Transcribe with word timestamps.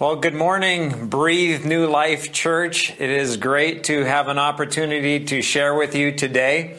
Well, 0.00 0.16
good 0.16 0.32
morning, 0.32 1.08
Breathe 1.08 1.66
New 1.66 1.86
Life 1.86 2.32
Church. 2.32 2.88
It 2.98 3.10
is 3.10 3.36
great 3.36 3.84
to 3.84 4.02
have 4.02 4.28
an 4.28 4.38
opportunity 4.38 5.26
to 5.26 5.42
share 5.42 5.74
with 5.74 5.94
you 5.94 6.12
today. 6.12 6.78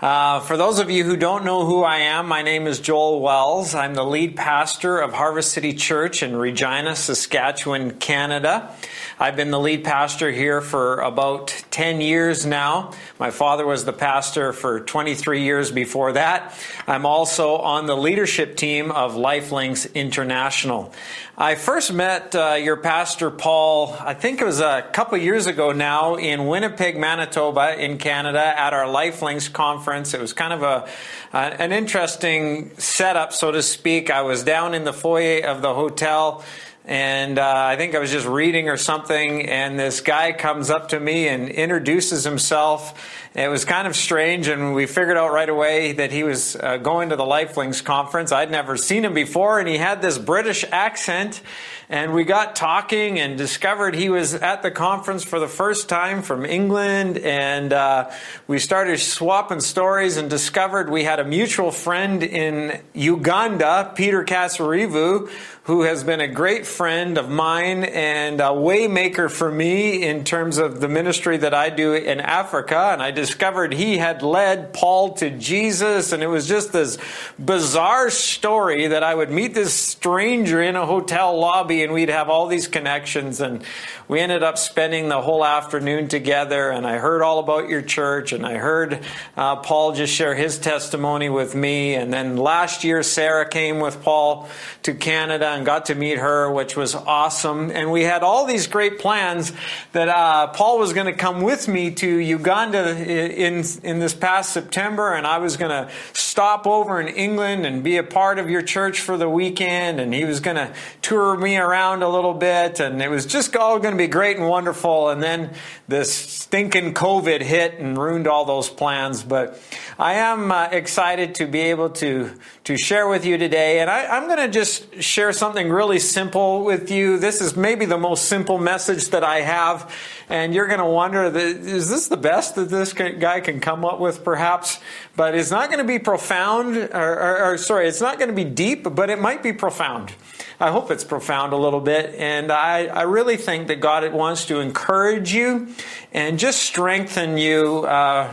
Uh, 0.00 0.40
for 0.40 0.56
those 0.56 0.80
of 0.80 0.90
you 0.90 1.04
who 1.04 1.16
don't 1.16 1.44
know 1.44 1.64
who 1.64 1.84
I 1.84 1.98
am, 1.98 2.26
my 2.26 2.42
name 2.42 2.66
is 2.66 2.80
Joel 2.80 3.20
Wells. 3.20 3.76
I'm 3.76 3.94
the 3.94 4.04
lead 4.04 4.34
pastor 4.34 4.98
of 4.98 5.12
Harvest 5.12 5.52
City 5.52 5.74
Church 5.74 6.24
in 6.24 6.34
Regina, 6.34 6.96
Saskatchewan, 6.96 8.00
Canada. 8.00 8.74
I've 9.20 9.36
been 9.36 9.52
the 9.52 9.60
lead 9.60 9.84
pastor 9.84 10.32
here 10.32 10.60
for 10.60 10.98
about 10.98 11.50
10 11.76 12.00
years 12.00 12.46
now. 12.46 12.90
My 13.18 13.30
father 13.30 13.66
was 13.66 13.84
the 13.84 13.92
pastor 13.92 14.54
for 14.54 14.80
23 14.80 15.42
years 15.42 15.70
before 15.70 16.12
that. 16.12 16.58
I'm 16.86 17.04
also 17.04 17.56
on 17.56 17.84
the 17.84 17.94
leadership 17.94 18.56
team 18.56 18.90
of 18.90 19.12
Lifelinks 19.12 19.92
International. 19.92 20.94
I 21.36 21.54
first 21.54 21.92
met 21.92 22.34
uh, 22.34 22.54
your 22.54 22.78
pastor, 22.78 23.30
Paul, 23.30 23.94
I 24.00 24.14
think 24.14 24.40
it 24.40 24.46
was 24.46 24.60
a 24.60 24.88
couple 24.94 25.18
years 25.18 25.46
ago 25.46 25.72
now, 25.72 26.14
in 26.14 26.46
Winnipeg, 26.46 26.96
Manitoba, 26.96 27.78
in 27.78 27.98
Canada, 27.98 28.58
at 28.58 28.72
our 28.72 28.86
Lifelinks 28.86 29.52
conference. 29.52 30.14
It 30.14 30.20
was 30.22 30.32
kind 30.32 30.54
of 30.54 30.62
a 30.62 30.88
uh, 31.34 31.54
an 31.58 31.72
interesting 31.72 32.70
setup, 32.78 33.34
so 33.34 33.52
to 33.52 33.62
speak. 33.62 34.10
I 34.10 34.22
was 34.22 34.42
down 34.42 34.72
in 34.72 34.84
the 34.84 34.94
foyer 34.94 35.44
of 35.44 35.60
the 35.60 35.74
hotel 35.74 36.42
and 36.86 37.40
uh, 37.40 37.66
I 37.68 37.76
think 37.76 37.96
I 37.96 37.98
was 37.98 38.12
just 38.12 38.26
reading 38.26 38.68
or 38.68 38.76
something, 38.76 39.48
and 39.48 39.76
this 39.76 40.00
guy 40.00 40.32
comes 40.32 40.70
up 40.70 40.90
to 40.90 41.00
me 41.00 41.26
and 41.26 41.48
introduces 41.48 42.22
himself. 42.22 43.25
It 43.36 43.48
was 43.48 43.66
kind 43.66 43.86
of 43.86 43.94
strange, 43.94 44.48
and 44.48 44.74
we 44.74 44.86
figured 44.86 45.18
out 45.18 45.30
right 45.30 45.48
away 45.50 45.92
that 45.92 46.10
he 46.10 46.22
was 46.22 46.56
uh, 46.56 46.78
going 46.78 47.10
to 47.10 47.16
the 47.16 47.22
Lifelinks 47.22 47.84
conference. 47.84 48.32
I'd 48.32 48.50
never 48.50 48.78
seen 48.78 49.04
him 49.04 49.12
before, 49.12 49.58
and 49.58 49.68
he 49.68 49.76
had 49.76 50.00
this 50.00 50.16
British 50.16 50.64
accent. 50.72 51.42
And 51.88 52.14
we 52.14 52.24
got 52.24 52.56
talking 52.56 53.20
and 53.20 53.38
discovered 53.38 53.94
he 53.94 54.08
was 54.08 54.34
at 54.34 54.62
the 54.62 54.72
conference 54.72 55.22
for 55.22 55.38
the 55.38 55.46
first 55.46 55.88
time 55.88 56.22
from 56.22 56.44
England. 56.44 57.18
And 57.18 57.72
uh, 57.72 58.10
we 58.48 58.58
started 58.58 58.98
swapping 58.98 59.60
stories 59.60 60.16
and 60.16 60.28
discovered 60.28 60.90
we 60.90 61.04
had 61.04 61.20
a 61.20 61.24
mutual 61.24 61.70
friend 61.70 62.24
in 62.24 62.80
Uganda, 62.92 63.92
Peter 63.94 64.24
Kasarivu, 64.24 65.30
who 65.64 65.82
has 65.82 66.02
been 66.02 66.20
a 66.20 66.26
great 66.26 66.66
friend 66.66 67.18
of 67.18 67.30
mine 67.30 67.84
and 67.84 68.40
a 68.40 68.50
waymaker 68.50 69.30
for 69.30 69.52
me 69.52 70.02
in 70.02 70.24
terms 70.24 70.58
of 70.58 70.80
the 70.80 70.88
ministry 70.88 71.36
that 71.36 71.54
I 71.54 71.70
do 71.70 71.94
in 71.94 72.20
Africa. 72.20 72.90
And 72.92 73.00
I 73.00 73.12
discovered 73.26 73.74
he 73.74 73.98
had 73.98 74.22
led 74.22 74.72
Paul 74.72 75.14
to 75.14 75.30
Jesus. 75.30 76.12
And 76.12 76.22
it 76.22 76.28
was 76.28 76.46
just 76.46 76.72
this 76.72 76.96
bizarre 77.38 78.08
story 78.08 78.86
that 78.86 79.02
I 79.02 79.14
would 79.14 79.30
meet 79.30 79.52
this 79.52 79.74
stranger 79.74 80.62
in 80.62 80.76
a 80.76 80.86
hotel 80.86 81.36
lobby 81.38 81.82
and 81.82 81.92
we'd 81.92 82.08
have 82.08 82.28
all 82.28 82.46
these 82.46 82.68
connections. 82.68 83.40
And 83.40 83.64
we 84.06 84.20
ended 84.20 84.44
up 84.44 84.58
spending 84.58 85.08
the 85.08 85.20
whole 85.20 85.44
afternoon 85.44 86.06
together. 86.06 86.70
And 86.70 86.86
I 86.86 86.98
heard 86.98 87.20
all 87.20 87.40
about 87.40 87.68
your 87.68 87.82
church 87.82 88.32
and 88.32 88.46
I 88.46 88.58
heard 88.58 89.00
uh, 89.36 89.56
Paul 89.56 89.92
just 89.92 90.14
share 90.14 90.36
his 90.36 90.58
testimony 90.58 91.28
with 91.28 91.56
me. 91.56 91.94
And 91.94 92.12
then 92.12 92.36
last 92.36 92.84
year, 92.84 93.02
Sarah 93.02 93.48
came 93.48 93.80
with 93.80 94.02
Paul 94.02 94.48
to 94.84 94.94
Canada 94.94 95.48
and 95.48 95.66
got 95.66 95.86
to 95.86 95.96
meet 95.96 96.18
her, 96.18 96.48
which 96.50 96.76
was 96.76 96.94
awesome. 96.94 97.72
And 97.72 97.90
we 97.90 98.04
had 98.04 98.22
all 98.22 98.46
these 98.46 98.68
great 98.68 99.00
plans 99.00 99.52
that 99.92 100.08
uh, 100.08 100.46
Paul 100.48 100.78
was 100.78 100.92
going 100.92 101.06
to 101.06 101.12
come 101.12 101.42
with 101.42 101.66
me 101.66 101.90
to 101.90 102.08
Uganda 102.08 102.94
in 103.16 103.64
in 103.82 103.98
this 103.98 104.14
past 104.14 104.52
September, 104.52 105.14
and 105.14 105.26
I 105.26 105.38
was 105.38 105.56
going 105.56 105.70
to 105.70 105.92
stop 106.12 106.66
over 106.66 107.00
in 107.00 107.08
England 107.08 107.66
and 107.66 107.82
be 107.82 107.96
a 107.96 108.02
part 108.02 108.38
of 108.38 108.50
your 108.50 108.62
church 108.62 109.00
for 109.00 109.16
the 109.16 109.28
weekend, 109.28 110.00
and 110.00 110.14
he 110.14 110.24
was 110.24 110.40
going 110.40 110.56
to 110.56 110.72
tour 111.02 111.36
me 111.36 111.56
around 111.56 112.02
a 112.02 112.08
little 112.08 112.34
bit, 112.34 112.80
and 112.80 113.00
it 113.02 113.08
was 113.08 113.26
just 113.26 113.56
all 113.56 113.78
going 113.78 113.94
to 113.94 113.98
be 113.98 114.08
great 114.08 114.36
and 114.36 114.48
wonderful. 114.48 115.08
And 115.08 115.22
then 115.22 115.54
this 115.88 116.14
stinking 116.14 116.94
COVID 116.94 117.40
hit 117.40 117.78
and 117.78 117.98
ruined 117.98 118.26
all 118.26 118.44
those 118.44 118.68
plans, 118.68 119.22
but. 119.22 119.60
I 119.98 120.16
am 120.16 120.52
uh, 120.52 120.68
excited 120.72 121.36
to 121.36 121.46
be 121.46 121.60
able 121.60 121.88
to, 121.88 122.30
to 122.64 122.76
share 122.76 123.08
with 123.08 123.24
you 123.24 123.38
today, 123.38 123.80
and 123.80 123.88
I, 123.88 124.04
I'm 124.04 124.26
going 124.26 124.40
to 124.40 124.48
just 124.48 125.02
share 125.02 125.32
something 125.32 125.70
really 125.70 126.00
simple 126.00 126.64
with 126.64 126.90
you. 126.90 127.18
This 127.18 127.40
is 127.40 127.56
maybe 127.56 127.86
the 127.86 127.96
most 127.96 128.26
simple 128.26 128.58
message 128.58 129.08
that 129.08 129.24
I 129.24 129.40
have, 129.40 129.90
and 130.28 130.52
you're 130.52 130.66
going 130.66 130.80
to 130.80 130.84
wonder, 130.84 131.24
is 131.34 131.88
this 131.88 132.08
the 132.08 132.18
best 132.18 132.56
that 132.56 132.68
this 132.68 132.92
guy 133.12 133.40
can 133.40 133.60
come 133.60 133.84
up 133.84 133.98
with, 134.00 134.24
perhaps? 134.24 134.78
But 135.16 135.34
it's 135.34 135.50
not 135.50 135.68
going 135.68 135.78
to 135.78 135.84
be 135.84 135.98
profound, 135.98 136.76
or, 136.76 136.90
or, 136.92 137.44
or 137.44 137.58
sorry, 137.58 137.88
it's 137.88 138.00
not 138.00 138.18
going 138.18 138.28
to 138.28 138.34
be 138.34 138.44
deep, 138.44 138.86
but 138.94 139.10
it 139.10 139.18
might 139.18 139.42
be 139.42 139.52
profound. 139.52 140.12
I 140.58 140.70
hope 140.70 140.90
it's 140.90 141.04
profound 141.04 141.52
a 141.52 141.56
little 141.56 141.80
bit. 141.80 142.14
And 142.14 142.50
I, 142.50 142.86
I 142.86 143.02
really 143.02 143.36
think 143.36 143.68
that 143.68 143.80
God 143.80 144.10
wants 144.12 144.46
to 144.46 144.60
encourage 144.60 145.32
you 145.32 145.68
and 146.12 146.38
just 146.38 146.62
strengthen 146.62 147.36
you 147.36 147.84
uh, 147.84 148.32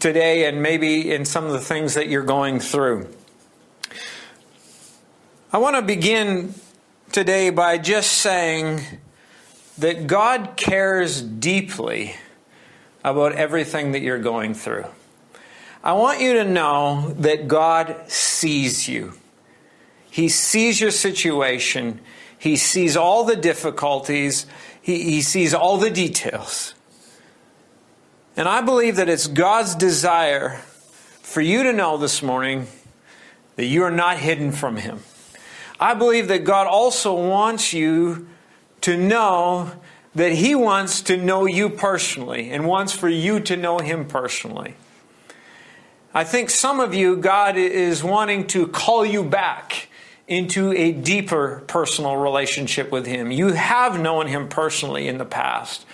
today 0.00 0.46
and 0.46 0.62
maybe 0.62 1.12
in 1.12 1.24
some 1.24 1.44
of 1.44 1.52
the 1.52 1.60
things 1.60 1.94
that 1.94 2.08
you're 2.08 2.24
going 2.24 2.60
through. 2.60 3.08
I 5.52 5.58
want 5.58 5.76
to 5.76 5.82
begin 5.82 6.54
today 7.12 7.50
by 7.50 7.78
just 7.78 8.12
saying 8.12 8.82
that 9.78 10.06
God 10.06 10.54
cares 10.56 11.22
deeply 11.22 12.16
about 13.04 13.32
everything 13.32 13.92
that 13.92 14.00
you're 14.00 14.18
going 14.18 14.54
through. 14.54 14.86
I 15.82 15.92
want 15.92 16.20
you 16.20 16.34
to 16.34 16.44
know 16.44 17.14
that 17.18 17.48
God 17.48 18.10
sees 18.10 18.88
you. 18.88 19.14
He 20.10 20.28
sees 20.28 20.80
your 20.80 20.90
situation. 20.90 22.00
He 22.38 22.56
sees 22.56 22.96
all 22.96 23.24
the 23.24 23.36
difficulties. 23.36 24.46
He, 24.82 25.02
he 25.04 25.22
sees 25.22 25.54
all 25.54 25.76
the 25.78 25.90
details. 25.90 26.74
And 28.36 28.48
I 28.48 28.60
believe 28.60 28.96
that 28.96 29.08
it's 29.08 29.26
God's 29.26 29.74
desire 29.74 30.58
for 31.22 31.40
you 31.40 31.64
to 31.64 31.72
know 31.72 31.96
this 31.96 32.22
morning 32.22 32.66
that 33.56 33.66
you 33.66 33.82
are 33.82 33.90
not 33.90 34.18
hidden 34.18 34.52
from 34.52 34.76
Him. 34.76 35.00
I 35.80 35.94
believe 35.94 36.28
that 36.28 36.44
God 36.44 36.66
also 36.66 37.14
wants 37.14 37.72
you 37.72 38.28
to 38.82 38.96
know 38.96 39.72
that 40.14 40.32
He 40.32 40.54
wants 40.54 41.02
to 41.02 41.16
know 41.16 41.46
you 41.46 41.68
personally 41.68 42.50
and 42.50 42.66
wants 42.66 42.92
for 42.92 43.08
you 43.08 43.40
to 43.40 43.56
know 43.56 43.78
Him 43.78 44.06
personally. 44.06 44.74
I 46.14 46.24
think 46.24 46.50
some 46.50 46.80
of 46.80 46.94
you, 46.94 47.16
God 47.16 47.56
is 47.56 48.02
wanting 48.02 48.46
to 48.48 48.66
call 48.66 49.04
you 49.04 49.22
back 49.22 49.88
into 50.26 50.72
a 50.72 50.92
deeper 50.92 51.62
personal 51.66 52.16
relationship 52.16 52.90
with 52.90 53.06
Him. 53.06 53.30
You 53.30 53.52
have 53.52 54.00
known 54.00 54.26
Him 54.26 54.48
personally 54.48 55.08
in 55.08 55.18
the 55.18 55.24
past. 55.24 55.86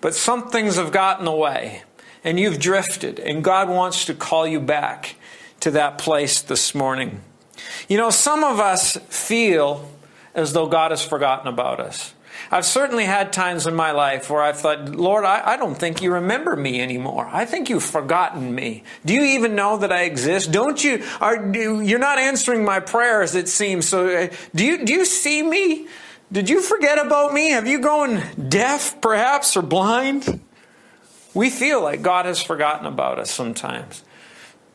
But 0.00 0.14
some 0.14 0.50
things 0.50 0.76
have 0.76 0.92
gotten 0.92 1.26
away 1.26 1.84
and 2.24 2.38
you've 2.38 2.60
drifted, 2.60 3.18
and 3.18 3.42
God 3.42 3.68
wants 3.68 4.04
to 4.04 4.14
call 4.14 4.46
you 4.46 4.60
back 4.60 5.16
to 5.60 5.70
that 5.72 5.98
place 5.98 6.40
this 6.42 6.74
morning. 6.74 7.20
You 7.88 7.96
know, 7.96 8.10
some 8.10 8.44
of 8.44 8.60
us 8.60 8.96
feel 9.08 9.88
as 10.34 10.52
though 10.52 10.66
God 10.66 10.92
has 10.92 11.04
forgotten 11.04 11.48
about 11.48 11.80
us. 11.80 12.14
I've 12.50 12.64
certainly 12.64 13.04
had 13.04 13.32
times 13.32 13.66
in 13.66 13.74
my 13.74 13.92
life 13.92 14.28
where 14.30 14.42
I've 14.42 14.58
thought, 14.58 14.88
Lord, 14.90 15.24
I, 15.24 15.52
I, 15.52 15.56
don't 15.56 15.74
think 15.74 16.02
you 16.02 16.12
remember 16.12 16.56
me 16.56 16.80
anymore. 16.80 17.28
I 17.32 17.44
think 17.44 17.70
you've 17.70 17.84
forgotten 17.84 18.54
me. 18.54 18.84
Do 19.04 19.14
you 19.14 19.22
even 19.22 19.54
know 19.54 19.78
that 19.78 19.92
I 19.92 20.02
exist? 20.02 20.52
Don't 20.52 20.82
you? 20.82 21.04
Are 21.20 21.54
you're 21.54 21.98
not 21.98 22.18
answering 22.18 22.64
my 22.64 22.80
prayers? 22.80 23.34
It 23.34 23.48
seems 23.48 23.88
so. 23.88 24.08
Uh, 24.08 24.28
do 24.54 24.64
you 24.64 24.84
do 24.84 24.92
you 24.92 25.04
see 25.04 25.42
me? 25.42 25.86
Did 26.30 26.48
you 26.48 26.62
forget 26.62 26.98
about 26.98 27.34
me? 27.34 27.50
Have 27.50 27.66
you 27.66 27.80
gone 27.80 28.22
deaf, 28.48 29.00
perhaps, 29.00 29.56
or 29.56 29.62
blind? 29.62 30.40
We 31.34 31.50
feel 31.50 31.82
like 31.82 32.02
God 32.02 32.26
has 32.26 32.42
forgotten 32.42 32.86
about 32.86 33.18
us 33.18 33.30
sometimes. 33.30 34.02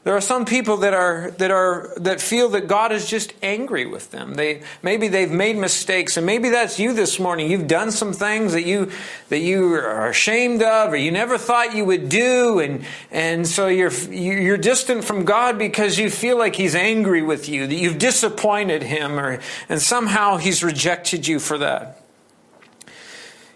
There 0.07 0.15
are 0.15 0.21
some 0.21 0.45
people 0.45 0.77
that 0.77 0.93
are 0.93 1.31
that 1.31 1.51
are 1.51 1.91
that 1.97 2.21
feel 2.21 2.47
that 2.51 2.69
God 2.69 2.93
is 2.93 3.09
just 3.09 3.33
angry 3.43 3.85
with 3.85 4.09
them. 4.11 4.35
They 4.35 4.61
maybe 4.81 5.09
they've 5.09 5.29
made 5.29 5.57
mistakes, 5.57 6.15
and 6.15 6.25
maybe 6.25 6.47
that's 6.47 6.79
you 6.79 6.93
this 6.93 7.19
morning. 7.19 7.51
You've 7.51 7.67
done 7.67 7.91
some 7.91 8.13
things 8.13 8.53
that 8.53 8.63
you 8.63 8.89
that 9.27 9.39
you 9.39 9.73
are 9.73 10.07
ashamed 10.07 10.63
of, 10.63 10.93
or 10.93 10.95
you 10.95 11.11
never 11.11 11.37
thought 11.37 11.75
you 11.75 11.83
would 11.83 12.07
do, 12.07 12.59
and 12.59 12.85
and 13.11 13.45
so 13.45 13.67
you're 13.67 13.91
you're 13.91 14.55
distant 14.55 15.03
from 15.03 15.25
God 15.25 15.59
because 15.59 15.99
you 15.99 16.09
feel 16.09 16.37
like 16.37 16.55
He's 16.55 16.73
angry 16.73 17.21
with 17.21 17.49
you, 17.49 17.67
that 17.67 17.75
you've 17.75 17.99
disappointed 17.99 18.83
Him, 18.83 19.19
or 19.19 19.41
and 19.67 19.81
somehow 19.81 20.37
He's 20.37 20.63
rejected 20.63 21.27
you 21.27 21.37
for 21.37 21.57
that. 21.57 22.01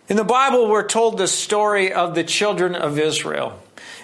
In 0.10 0.18
the 0.18 0.26
Bible, 0.26 0.68
we're 0.68 0.86
told 0.86 1.18
the 1.18 1.30
story 1.30 1.94
of 1.94 2.14
the 2.14 2.26
children 2.26 2.76
of 2.76 3.00
Israel. 3.00 3.58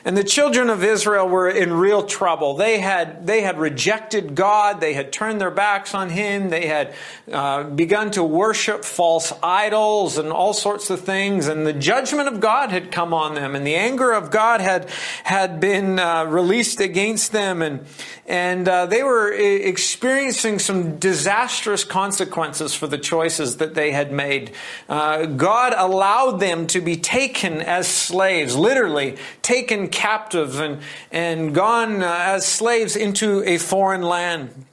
And 0.08 0.16
the 0.16 0.24
children 0.24 0.70
of 0.70 0.86
Israel 0.86 1.28
were 1.28 1.50
in 1.50 1.74
real 1.74 2.02
trouble. 2.02 2.56
They 2.56 2.80
had, 2.80 3.28
they 3.28 3.42
had 3.42 3.60
rejected 3.60 4.36
God. 4.36 4.80
They 4.80 4.94
had 4.94 5.12
turned 5.12 5.42
their 5.42 5.52
backs 5.52 5.94
on 5.94 6.10
Him. 6.10 6.48
They 6.48 6.68
had 6.68 6.96
uh, 7.30 7.64
begun 7.66 8.12
to 8.12 8.24
worship 8.24 8.86
false 8.86 9.34
idols 9.44 10.18
and 10.18 10.32
all 10.32 10.54
sorts 10.54 10.90
of 10.90 11.02
things. 11.02 11.48
And 11.48 11.68
the 11.68 11.74
judgment 11.74 12.30
of 12.30 12.40
God 12.40 12.70
had 12.70 12.90
come 12.90 13.14
on 13.14 13.36
them. 13.36 13.54
And 13.54 13.68
the 13.68 13.76
anger 13.76 14.14
of 14.14 14.32
God 14.32 14.62
had, 14.62 14.90
had 15.26 15.60
been 15.60 16.00
uh, 16.00 16.24
released 16.24 16.80
against 16.80 17.34
them. 17.34 17.62
And, 17.62 17.86
and 18.26 18.66
uh, 18.66 18.86
they 18.86 19.04
were 19.04 19.34
experiencing 19.34 20.60
some 20.60 21.00
disastrous 21.00 21.84
consequences 21.84 22.74
for 22.74 22.88
the 22.88 22.98
choices 22.98 23.58
that 23.58 23.74
they 23.74 23.92
had 23.92 24.14
made. 24.14 24.54
Uh, 24.88 25.26
God 25.26 25.74
allowed 25.76 26.40
them 26.40 26.66
to 26.68 26.80
be 26.80 26.96
taken 26.96 27.60
as 27.60 27.90
slaves, 27.90 28.56
literally 28.56 29.18
taken 29.42 29.90
captive 29.98 30.60
and, 30.60 30.80
and 31.12 31.56
gone 31.56 32.04
uh, 32.04 32.16
as 32.20 32.46
slaves 32.46 32.96
into 32.96 33.44
a 33.44 33.58
foreign 33.58 34.04
land. 34.04 34.66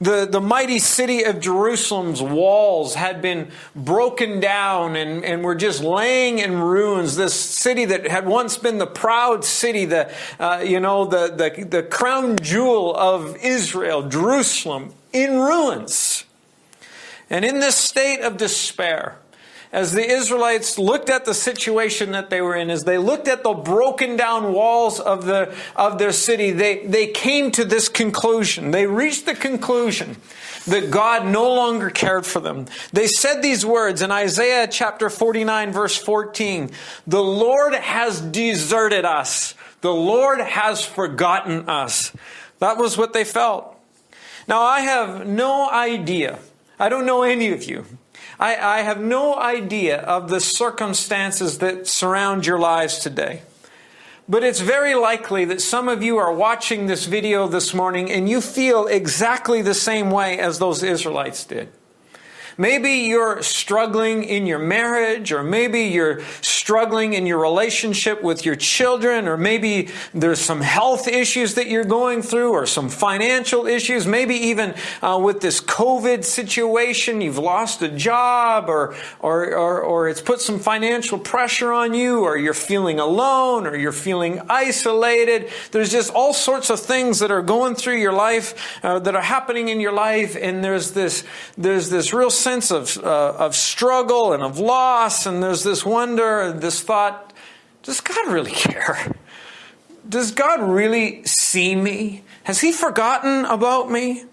The, 0.00 0.26
the 0.26 0.40
mighty 0.40 0.80
city 0.80 1.22
of 1.22 1.38
Jerusalem's 1.38 2.20
walls 2.20 2.96
had 2.96 3.22
been 3.22 3.52
broken 3.76 4.40
down 4.40 4.96
and, 4.96 5.24
and 5.24 5.44
were 5.44 5.54
just 5.54 5.80
laying 5.80 6.40
in 6.40 6.58
ruins. 6.58 7.14
This 7.14 7.34
city 7.34 7.84
that 7.84 8.08
had 8.08 8.26
once 8.26 8.58
been 8.58 8.78
the 8.78 8.86
proud 8.86 9.44
city, 9.44 9.84
the, 9.84 10.12
uh, 10.40 10.64
you 10.66 10.80
know, 10.80 11.04
the, 11.04 11.28
the, 11.28 11.64
the 11.64 11.82
crown 11.84 12.36
jewel 12.42 12.96
of 12.96 13.36
Israel, 13.36 14.08
Jerusalem, 14.08 14.92
in 15.12 15.38
ruins. 15.38 16.24
And 17.30 17.44
in 17.44 17.60
this 17.60 17.76
state 17.76 18.22
of 18.22 18.36
despair, 18.36 19.18
as 19.72 19.92
the 19.92 20.06
Israelites 20.06 20.78
looked 20.78 21.08
at 21.08 21.24
the 21.24 21.32
situation 21.32 22.12
that 22.12 22.28
they 22.28 22.42
were 22.42 22.54
in, 22.54 22.68
as 22.68 22.84
they 22.84 22.98
looked 22.98 23.26
at 23.26 23.42
the 23.42 23.54
broken 23.54 24.16
down 24.16 24.52
walls 24.52 25.00
of, 25.00 25.24
the, 25.24 25.54
of 25.74 25.98
their 25.98 26.12
city, 26.12 26.50
they, 26.50 26.84
they 26.86 27.06
came 27.06 27.50
to 27.52 27.64
this 27.64 27.88
conclusion. 27.88 28.70
They 28.70 28.86
reached 28.86 29.24
the 29.24 29.34
conclusion 29.34 30.16
that 30.66 30.90
God 30.90 31.26
no 31.26 31.54
longer 31.54 31.88
cared 31.88 32.26
for 32.26 32.40
them. 32.40 32.66
They 32.92 33.06
said 33.06 33.40
these 33.40 33.64
words 33.64 34.02
in 34.02 34.10
Isaiah 34.10 34.68
chapter 34.68 35.08
49, 35.08 35.72
verse 35.72 35.96
14 35.96 36.70
The 37.06 37.22
Lord 37.22 37.74
has 37.74 38.20
deserted 38.20 39.06
us, 39.06 39.54
the 39.80 39.94
Lord 39.94 40.40
has 40.40 40.84
forgotten 40.84 41.70
us. 41.70 42.12
That 42.58 42.76
was 42.76 42.98
what 42.98 43.14
they 43.14 43.24
felt. 43.24 43.74
Now, 44.46 44.60
I 44.60 44.80
have 44.80 45.26
no 45.26 45.70
idea. 45.70 46.38
I 46.78 46.88
don't 46.88 47.06
know 47.06 47.22
any 47.22 47.52
of 47.52 47.64
you. 47.64 47.86
I, 48.38 48.56
I 48.56 48.78
have 48.82 49.00
no 49.00 49.38
idea 49.38 49.98
of 49.98 50.28
the 50.28 50.40
circumstances 50.40 51.58
that 51.58 51.86
surround 51.86 52.46
your 52.46 52.58
lives 52.58 52.98
today. 52.98 53.42
But 54.28 54.44
it's 54.44 54.60
very 54.60 54.94
likely 54.94 55.44
that 55.46 55.60
some 55.60 55.88
of 55.88 56.02
you 56.02 56.16
are 56.18 56.32
watching 56.32 56.86
this 56.86 57.06
video 57.06 57.48
this 57.48 57.74
morning 57.74 58.10
and 58.10 58.28
you 58.28 58.40
feel 58.40 58.86
exactly 58.86 59.62
the 59.62 59.74
same 59.74 60.10
way 60.10 60.38
as 60.38 60.58
those 60.58 60.82
Israelites 60.82 61.44
did. 61.44 61.68
Maybe 62.62 62.92
you're 63.10 63.42
struggling 63.42 64.22
in 64.22 64.46
your 64.46 64.60
marriage, 64.60 65.32
or 65.32 65.42
maybe 65.42 65.80
you're 65.96 66.22
struggling 66.42 67.12
in 67.14 67.26
your 67.26 67.38
relationship 67.38 68.22
with 68.22 68.46
your 68.46 68.54
children, 68.54 69.26
or 69.26 69.36
maybe 69.36 69.88
there's 70.14 70.40
some 70.40 70.60
health 70.60 71.08
issues 71.08 71.54
that 71.54 71.66
you're 71.66 71.82
going 71.82 72.22
through, 72.22 72.52
or 72.52 72.66
some 72.66 72.88
financial 72.88 73.66
issues. 73.66 74.06
Maybe 74.06 74.36
even 74.36 74.76
uh, 75.02 75.18
with 75.20 75.40
this 75.40 75.60
COVID 75.60 76.24
situation, 76.24 77.20
you've 77.20 77.36
lost 77.36 77.82
a 77.82 77.88
job, 77.88 78.68
or, 78.68 78.94
or, 79.18 79.56
or, 79.56 79.80
or 79.82 80.08
it's 80.08 80.20
put 80.20 80.40
some 80.40 80.60
financial 80.60 81.18
pressure 81.18 81.72
on 81.72 81.94
you, 81.94 82.20
or 82.20 82.36
you're 82.36 82.54
feeling 82.54 83.00
alone, 83.00 83.66
or 83.66 83.74
you're 83.74 83.90
feeling 83.90 84.40
isolated. 84.48 85.50
There's 85.72 85.90
just 85.90 86.12
all 86.14 86.32
sorts 86.32 86.70
of 86.70 86.78
things 86.78 87.18
that 87.18 87.32
are 87.32 87.42
going 87.42 87.74
through 87.74 87.98
your 87.98 88.12
life, 88.12 88.54
uh, 88.84 89.00
that 89.00 89.16
are 89.16 89.28
happening 89.36 89.68
in 89.68 89.80
your 89.80 89.90
life, 89.90 90.36
and 90.40 90.62
there's 90.62 90.92
this, 90.92 91.24
there's 91.58 91.90
this 91.90 92.14
real 92.14 92.30
sense 92.30 92.51
of, 92.70 92.98
uh, 92.98 93.34
of 93.38 93.54
struggle 93.54 94.32
and 94.32 94.42
of 94.42 94.58
loss, 94.58 95.26
and 95.26 95.42
there's 95.42 95.62
this 95.62 95.84
wonder, 95.84 96.40
and 96.40 96.60
this 96.60 96.80
thought 96.80 97.32
does 97.82 98.00
God 98.00 98.32
really 98.32 98.50
care? 98.52 99.14
Does 100.08 100.32
God 100.32 100.62
really 100.62 101.24
see 101.24 101.74
me? 101.74 102.22
Has 102.44 102.60
He 102.60 102.72
forgotten 102.72 103.44
about 103.44 103.90
me? 103.90 104.24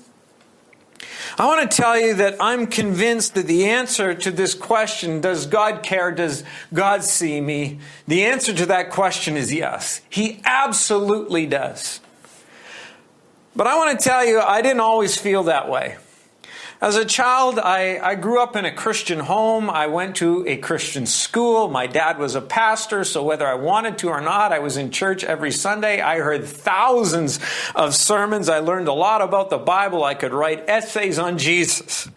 I 1.37 1.45
want 1.45 1.69
to 1.69 1.77
tell 1.77 1.97
you 1.97 2.15
that 2.15 2.35
I'm 2.41 2.67
convinced 2.67 3.35
that 3.35 3.47
the 3.47 3.69
answer 3.69 4.13
to 4.13 4.31
this 4.31 4.53
question, 4.53 5.21
does 5.21 5.45
God 5.45 5.83
care? 5.83 6.11
Does 6.11 6.43
God 6.73 7.03
see 7.03 7.39
me? 7.39 7.79
The 8.07 8.25
answer 8.25 8.53
to 8.53 8.65
that 8.67 8.89
question 8.89 9.37
is 9.37 9.53
yes. 9.53 10.01
He 10.09 10.41
absolutely 10.43 11.45
does. 11.45 12.01
But 13.55 13.67
I 13.67 13.77
want 13.77 13.97
to 13.97 14.03
tell 14.03 14.25
you, 14.25 14.39
I 14.39 14.61
didn't 14.61 14.81
always 14.81 15.17
feel 15.17 15.43
that 15.43 15.69
way. 15.69 15.97
As 16.81 16.95
a 16.95 17.03
child, 17.03 17.59
I, 17.59 17.99
I 17.99 18.15
grew 18.15 18.41
up 18.41 18.55
in 18.55 18.63
a 18.63 18.73
Christian 18.73 19.19
home. 19.19 19.69
I 19.69 19.87
went 19.87 20.15
to 20.17 20.47
a 20.47 20.55
Christian 20.55 21.05
school. 21.05 21.67
My 21.67 21.87
dad 21.87 22.17
was 22.17 22.35
a 22.35 22.41
pastor, 22.41 23.03
so 23.03 23.21
whether 23.21 23.45
I 23.45 23.55
wanted 23.55 23.97
to 23.97 24.07
or 24.07 24.21
not, 24.21 24.53
I 24.53 24.59
was 24.59 24.77
in 24.77 24.89
church 24.89 25.25
every 25.25 25.51
Sunday. 25.51 25.99
I 25.99 26.19
heard 26.19 26.45
thousands 26.45 27.41
of 27.75 27.93
sermons. 27.95 28.47
I 28.47 28.59
learned 28.59 28.87
a 28.87 28.93
lot 28.93 29.21
about 29.21 29.49
the 29.49 29.57
Bible. 29.57 30.05
I 30.05 30.13
could 30.13 30.31
write 30.31 30.69
essays 30.69 31.19
on 31.19 31.37
Jesus. 31.37 32.07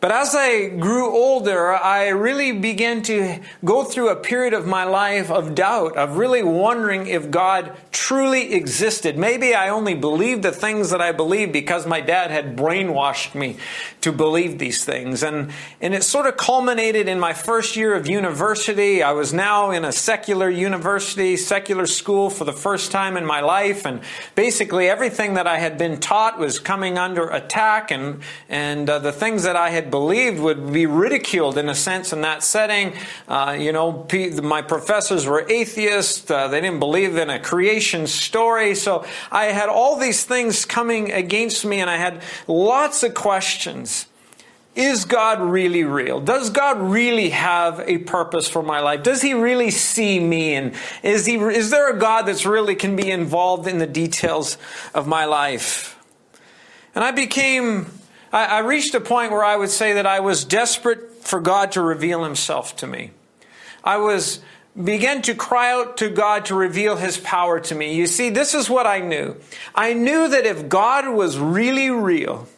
But 0.00 0.12
as 0.12 0.34
I 0.34 0.68
grew 0.68 1.10
older, 1.10 1.74
I 1.74 2.08
really 2.08 2.52
began 2.52 3.02
to 3.02 3.38
go 3.62 3.84
through 3.84 4.08
a 4.08 4.16
period 4.16 4.54
of 4.54 4.66
my 4.66 4.84
life 4.84 5.30
of 5.30 5.54
doubt, 5.54 5.96
of 5.98 6.16
really 6.16 6.42
wondering 6.42 7.06
if 7.06 7.30
God 7.30 7.76
truly 7.92 8.54
existed. 8.54 9.18
Maybe 9.18 9.54
I 9.54 9.68
only 9.68 9.94
believed 9.94 10.42
the 10.42 10.52
things 10.52 10.88
that 10.90 11.02
I 11.02 11.12
believed 11.12 11.52
because 11.52 11.86
my 11.86 12.00
dad 12.00 12.30
had 12.30 12.56
brainwashed 12.56 13.34
me 13.34 13.58
to 14.00 14.10
believe 14.10 14.58
these 14.58 14.86
things. 14.86 15.22
And, 15.22 15.52
and 15.82 15.92
it 15.92 16.02
sort 16.02 16.26
of 16.26 16.38
culminated 16.38 17.06
in 17.06 17.20
my 17.20 17.34
first 17.34 17.76
year 17.76 17.94
of 17.94 18.08
university. 18.08 19.02
I 19.02 19.12
was 19.12 19.34
now 19.34 19.70
in 19.70 19.84
a 19.84 19.92
secular 19.92 20.48
university, 20.48 21.36
secular 21.36 21.84
school 21.84 22.30
for 22.30 22.44
the 22.44 22.54
first 22.54 22.90
time 22.90 23.18
in 23.18 23.26
my 23.26 23.40
life. 23.40 23.84
And 23.84 24.00
basically 24.34 24.88
everything 24.88 25.34
that 25.34 25.46
I 25.46 25.58
had 25.58 25.76
been 25.76 26.00
taught 26.00 26.38
was 26.38 26.58
coming 26.58 26.96
under 26.96 27.28
attack 27.28 27.90
and, 27.90 28.22
and 28.48 28.88
uh, 28.88 28.98
the 28.98 29.12
things 29.12 29.42
that 29.42 29.56
I 29.56 29.68
had 29.68 29.89
believed 29.90 30.40
would 30.40 30.72
be 30.72 30.86
ridiculed 30.86 31.58
in 31.58 31.68
a 31.68 31.74
sense 31.74 32.12
in 32.12 32.20
that 32.22 32.42
setting. 32.42 32.94
Uh, 33.28 33.56
you 33.58 33.72
know, 33.72 34.06
my 34.42 34.62
professors 34.62 35.26
were 35.26 35.46
atheists. 35.50 36.30
Uh, 36.30 36.48
they 36.48 36.60
didn't 36.60 36.80
believe 36.80 37.16
in 37.16 37.30
a 37.30 37.38
creation 37.38 38.06
story. 38.06 38.74
So 38.74 39.04
I 39.30 39.46
had 39.46 39.68
all 39.68 39.96
these 39.96 40.24
things 40.24 40.64
coming 40.64 41.12
against 41.12 41.64
me 41.64 41.80
and 41.80 41.90
I 41.90 41.96
had 41.96 42.22
lots 42.46 43.02
of 43.02 43.14
questions. 43.14 44.06
Is 44.76 45.04
God 45.04 45.40
really 45.40 45.82
real? 45.82 46.20
Does 46.20 46.50
God 46.50 46.80
really 46.80 47.30
have 47.30 47.80
a 47.80 47.98
purpose 47.98 48.48
for 48.48 48.62
my 48.62 48.80
life? 48.80 49.02
Does 49.02 49.20
He 49.20 49.34
really 49.34 49.70
see 49.70 50.20
me? 50.20 50.54
And 50.54 50.74
is 51.02 51.26
He, 51.26 51.34
is 51.34 51.70
there 51.70 51.90
a 51.90 51.98
God 51.98 52.22
that's 52.22 52.46
really 52.46 52.76
can 52.76 52.94
be 52.94 53.10
involved 53.10 53.66
in 53.66 53.78
the 53.78 53.86
details 53.86 54.56
of 54.94 55.08
my 55.08 55.24
life? 55.24 55.98
And 56.94 57.02
I 57.02 57.10
became 57.10 57.86
I, 58.32 58.46
I 58.46 58.58
reached 58.60 58.94
a 58.94 59.00
point 59.00 59.32
where 59.32 59.44
I 59.44 59.56
would 59.56 59.70
say 59.70 59.94
that 59.94 60.06
I 60.06 60.20
was 60.20 60.44
desperate 60.44 61.24
for 61.24 61.40
God 61.40 61.72
to 61.72 61.82
reveal 61.82 62.24
himself 62.24 62.76
to 62.76 62.86
me. 62.86 63.10
I 63.84 63.96
was 63.98 64.40
began 64.80 65.20
to 65.22 65.34
cry 65.34 65.72
out 65.72 65.96
to 65.96 66.08
God 66.08 66.44
to 66.46 66.54
reveal 66.54 66.96
his 66.96 67.18
power 67.18 67.58
to 67.60 67.74
me. 67.74 67.94
You 67.94 68.06
see, 68.06 68.30
this 68.30 68.54
is 68.54 68.70
what 68.70 68.86
I 68.86 69.00
knew. 69.00 69.36
I 69.74 69.94
knew 69.94 70.28
that 70.28 70.46
if 70.46 70.68
God 70.68 71.08
was 71.08 71.38
really 71.38 71.90
real, 71.90 72.48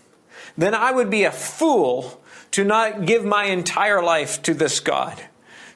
then 0.56 0.74
I 0.74 0.92
would 0.92 1.08
be 1.08 1.24
a 1.24 1.32
fool 1.32 2.22
to 2.50 2.64
not 2.64 3.06
give 3.06 3.24
my 3.24 3.44
entire 3.44 4.02
life 4.02 4.42
to 4.42 4.52
this 4.52 4.80
God 4.80 5.22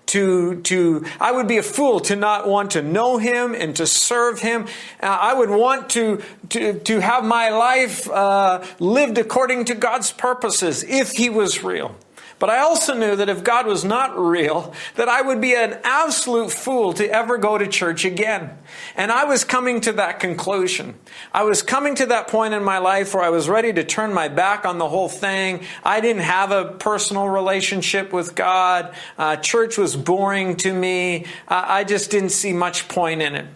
to, 0.07 0.61
to, 0.63 1.05
I 1.21 1.33
would 1.33 1.49
be 1.49 1.59
a 1.59 1.63
fool 1.63 2.01
to 2.01 2.17
not 2.17 2.47
want 2.47 2.73
to 2.73 2.83
know 2.83 3.19
Him 3.19 3.55
and 3.55 3.75
to 3.77 3.87
serve 3.87 4.41
Him. 4.41 4.67
Uh, 5.03 5.07
I 5.07 5.35
would 5.35 5.51
want 5.51 5.91
to, 5.91 6.23
to, 6.51 6.79
to 6.81 7.01
have 7.01 7.25
my 7.25 7.51
life 7.51 8.09
uh, 8.09 8.65
lived 8.79 9.19
according 9.19 9.67
to 9.67 9.75
God's 9.75 10.13
purposes 10.13 10.85
if 10.85 11.13
He 11.13 11.29
was 11.29 11.65
real. 11.65 11.97
But 12.39 12.51
I 12.51 12.59
also 12.59 12.93
knew 12.93 13.17
that 13.17 13.31
if 13.31 13.43
God 13.43 13.67
was 13.67 13.83
not 13.83 14.19
real, 14.19 14.75
that 14.97 15.09
I 15.09 15.23
would 15.23 15.41
be 15.41 15.55
an 15.55 15.79
absolute 15.85 16.51
fool 16.51 16.93
to 16.95 17.11
ever 17.11 17.39
go 17.39 17.57
to 17.57 17.67
church 17.67 18.05
again. 18.05 18.59
And 18.95 19.11
I 19.11 19.25
was 19.25 19.43
coming 19.43 19.81
to 19.83 19.93
that 19.93 20.21
conclusion. 20.21 20.97
I 21.33 21.45
was 21.45 21.63
coming 21.63 21.95
to 21.95 22.07
that 22.07 22.29
point 22.29 22.53
in 22.53 22.63
my 22.63 22.77
life 22.79 23.15
where 23.15 23.23
I 23.23 23.31
was 23.31 23.49
ready 23.49 23.73
to 23.73 23.85
turn 23.85 24.13
my 24.13 24.29
back 24.29 24.67
on 24.67 24.77
the 24.77 24.89
whole 24.89 25.09
thing. 25.09 25.65
I 25.83 26.01
didn't 26.01 26.23
have 26.23 26.51
a 26.51 26.73
personal 26.73 27.27
relationship 27.27 28.13
with 28.13 28.35
God. 28.35 28.95
Uh, 29.17 29.37
church 29.37 29.79
was 29.79 29.97
boring 29.97 30.57
to 30.59 30.73
me. 30.73 31.25
Uh, 31.49 31.65
I 31.67 31.85
just 31.85 32.11
didn't 32.11 32.31
see 32.31 32.53
much 32.53 32.87
point 32.89 33.23
in 33.23 33.35
it. 33.35 33.47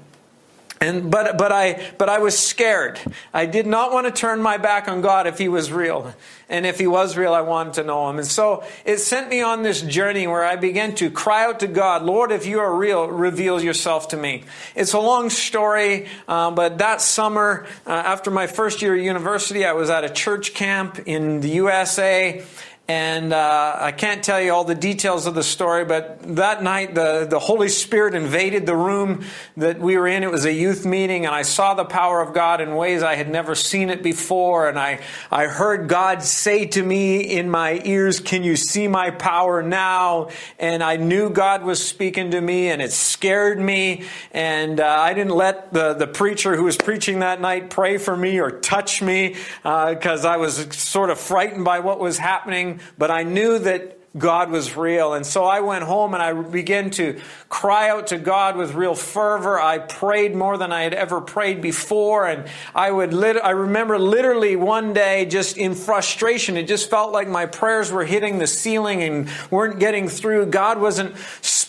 And, 0.82 1.10
but, 1.10 1.36
but, 1.36 1.52
I, 1.52 1.92
but 1.98 2.08
I 2.08 2.20
was 2.20 2.38
scared. 2.38 2.98
I 3.34 3.44
did 3.44 3.66
not 3.66 3.92
want 3.92 4.06
to 4.06 4.12
turn 4.12 4.40
my 4.40 4.56
back 4.56 4.88
on 4.88 5.02
God 5.02 5.26
if 5.26 5.36
He 5.36 5.46
was 5.46 5.70
real. 5.70 6.14
And 6.48 6.64
if 6.64 6.78
He 6.78 6.86
was 6.86 7.18
real, 7.18 7.34
I 7.34 7.42
wanted 7.42 7.74
to 7.74 7.84
know 7.84 8.08
Him. 8.08 8.16
And 8.16 8.26
so 8.26 8.64
it 8.86 8.96
sent 8.96 9.28
me 9.28 9.42
on 9.42 9.62
this 9.62 9.82
journey 9.82 10.26
where 10.26 10.42
I 10.42 10.56
began 10.56 10.94
to 10.94 11.10
cry 11.10 11.44
out 11.44 11.60
to 11.60 11.66
God, 11.66 12.02
Lord, 12.02 12.32
if 12.32 12.46
you 12.46 12.60
are 12.60 12.74
real, 12.74 13.08
reveal 13.08 13.62
yourself 13.62 14.08
to 14.08 14.16
me. 14.16 14.44
It's 14.74 14.94
a 14.94 14.98
long 14.98 15.28
story, 15.28 16.08
uh, 16.26 16.50
but 16.52 16.78
that 16.78 17.02
summer, 17.02 17.66
uh, 17.86 17.90
after 17.90 18.30
my 18.30 18.46
first 18.46 18.80
year 18.80 18.96
at 18.96 19.02
university, 19.02 19.66
I 19.66 19.74
was 19.74 19.90
at 19.90 20.04
a 20.04 20.10
church 20.10 20.54
camp 20.54 20.98
in 21.00 21.42
the 21.42 21.50
USA. 21.50 22.42
And 22.90 23.32
uh, 23.32 23.76
I 23.78 23.92
can't 23.92 24.20
tell 24.20 24.40
you 24.40 24.52
all 24.52 24.64
the 24.64 24.74
details 24.74 25.26
of 25.26 25.36
the 25.36 25.44
story, 25.44 25.84
but 25.84 26.34
that 26.34 26.60
night 26.60 26.92
the, 26.92 27.24
the 27.24 27.38
Holy 27.38 27.68
Spirit 27.68 28.16
invaded 28.16 28.66
the 28.66 28.74
room 28.74 29.24
that 29.56 29.78
we 29.78 29.96
were 29.96 30.08
in. 30.08 30.24
It 30.24 30.30
was 30.32 30.44
a 30.44 30.52
youth 30.52 30.84
meeting, 30.84 31.24
and 31.24 31.32
I 31.32 31.42
saw 31.42 31.74
the 31.74 31.84
power 31.84 32.20
of 32.20 32.34
God 32.34 32.60
in 32.60 32.74
ways 32.74 33.04
I 33.04 33.14
had 33.14 33.30
never 33.30 33.54
seen 33.54 33.90
it 33.90 34.02
before. 34.02 34.68
And 34.68 34.76
I, 34.76 34.98
I 35.30 35.46
heard 35.46 35.88
God 35.88 36.24
say 36.24 36.66
to 36.66 36.82
me 36.82 37.20
in 37.20 37.48
my 37.48 37.80
ears, 37.84 38.18
Can 38.18 38.42
you 38.42 38.56
see 38.56 38.88
my 38.88 39.12
power 39.12 39.62
now? 39.62 40.30
And 40.58 40.82
I 40.82 40.96
knew 40.96 41.30
God 41.30 41.62
was 41.62 41.86
speaking 41.86 42.32
to 42.32 42.40
me, 42.40 42.70
and 42.70 42.82
it 42.82 42.90
scared 42.90 43.60
me. 43.60 44.02
And 44.32 44.80
uh, 44.80 44.84
I 44.84 45.14
didn't 45.14 45.36
let 45.36 45.72
the, 45.72 45.94
the 45.94 46.08
preacher 46.08 46.56
who 46.56 46.64
was 46.64 46.76
preaching 46.76 47.20
that 47.20 47.40
night 47.40 47.70
pray 47.70 47.98
for 47.98 48.16
me 48.16 48.40
or 48.40 48.50
touch 48.50 49.00
me 49.00 49.36
because 49.62 50.24
uh, 50.24 50.30
I 50.30 50.38
was 50.38 50.56
sort 50.76 51.10
of 51.10 51.20
frightened 51.20 51.64
by 51.64 51.78
what 51.78 52.00
was 52.00 52.18
happening 52.18 52.79
but 52.98 53.10
I 53.10 53.22
knew 53.22 53.58
that 53.58 53.96
God 54.18 54.50
was 54.50 54.76
real. 54.76 55.14
And 55.14 55.24
so 55.24 55.44
I 55.44 55.60
went 55.60 55.84
home 55.84 56.14
and 56.14 56.22
I 56.22 56.32
began 56.32 56.90
to 56.90 57.20
cry 57.48 57.90
out 57.90 58.08
to 58.08 58.18
God 58.18 58.56
with 58.56 58.74
real 58.74 58.96
fervor. 58.96 59.60
I 59.60 59.78
prayed 59.78 60.34
more 60.34 60.58
than 60.58 60.72
I 60.72 60.82
had 60.82 60.94
ever 60.94 61.20
prayed 61.20 61.62
before. 61.62 62.26
And 62.26 62.48
I 62.74 62.90
would, 62.90 63.14
lit- 63.14 63.42
I 63.42 63.50
remember 63.50 64.00
literally 64.00 64.56
one 64.56 64.92
day 64.92 65.26
just 65.26 65.56
in 65.56 65.76
frustration, 65.76 66.56
it 66.56 66.66
just 66.66 66.90
felt 66.90 67.12
like 67.12 67.28
my 67.28 67.46
prayers 67.46 67.92
were 67.92 68.04
hitting 68.04 68.38
the 68.38 68.48
ceiling 68.48 69.00
and 69.04 69.28
weren't 69.48 69.78
getting 69.78 70.08
through. 70.08 70.46
God 70.46 70.80
wasn't 70.80 71.16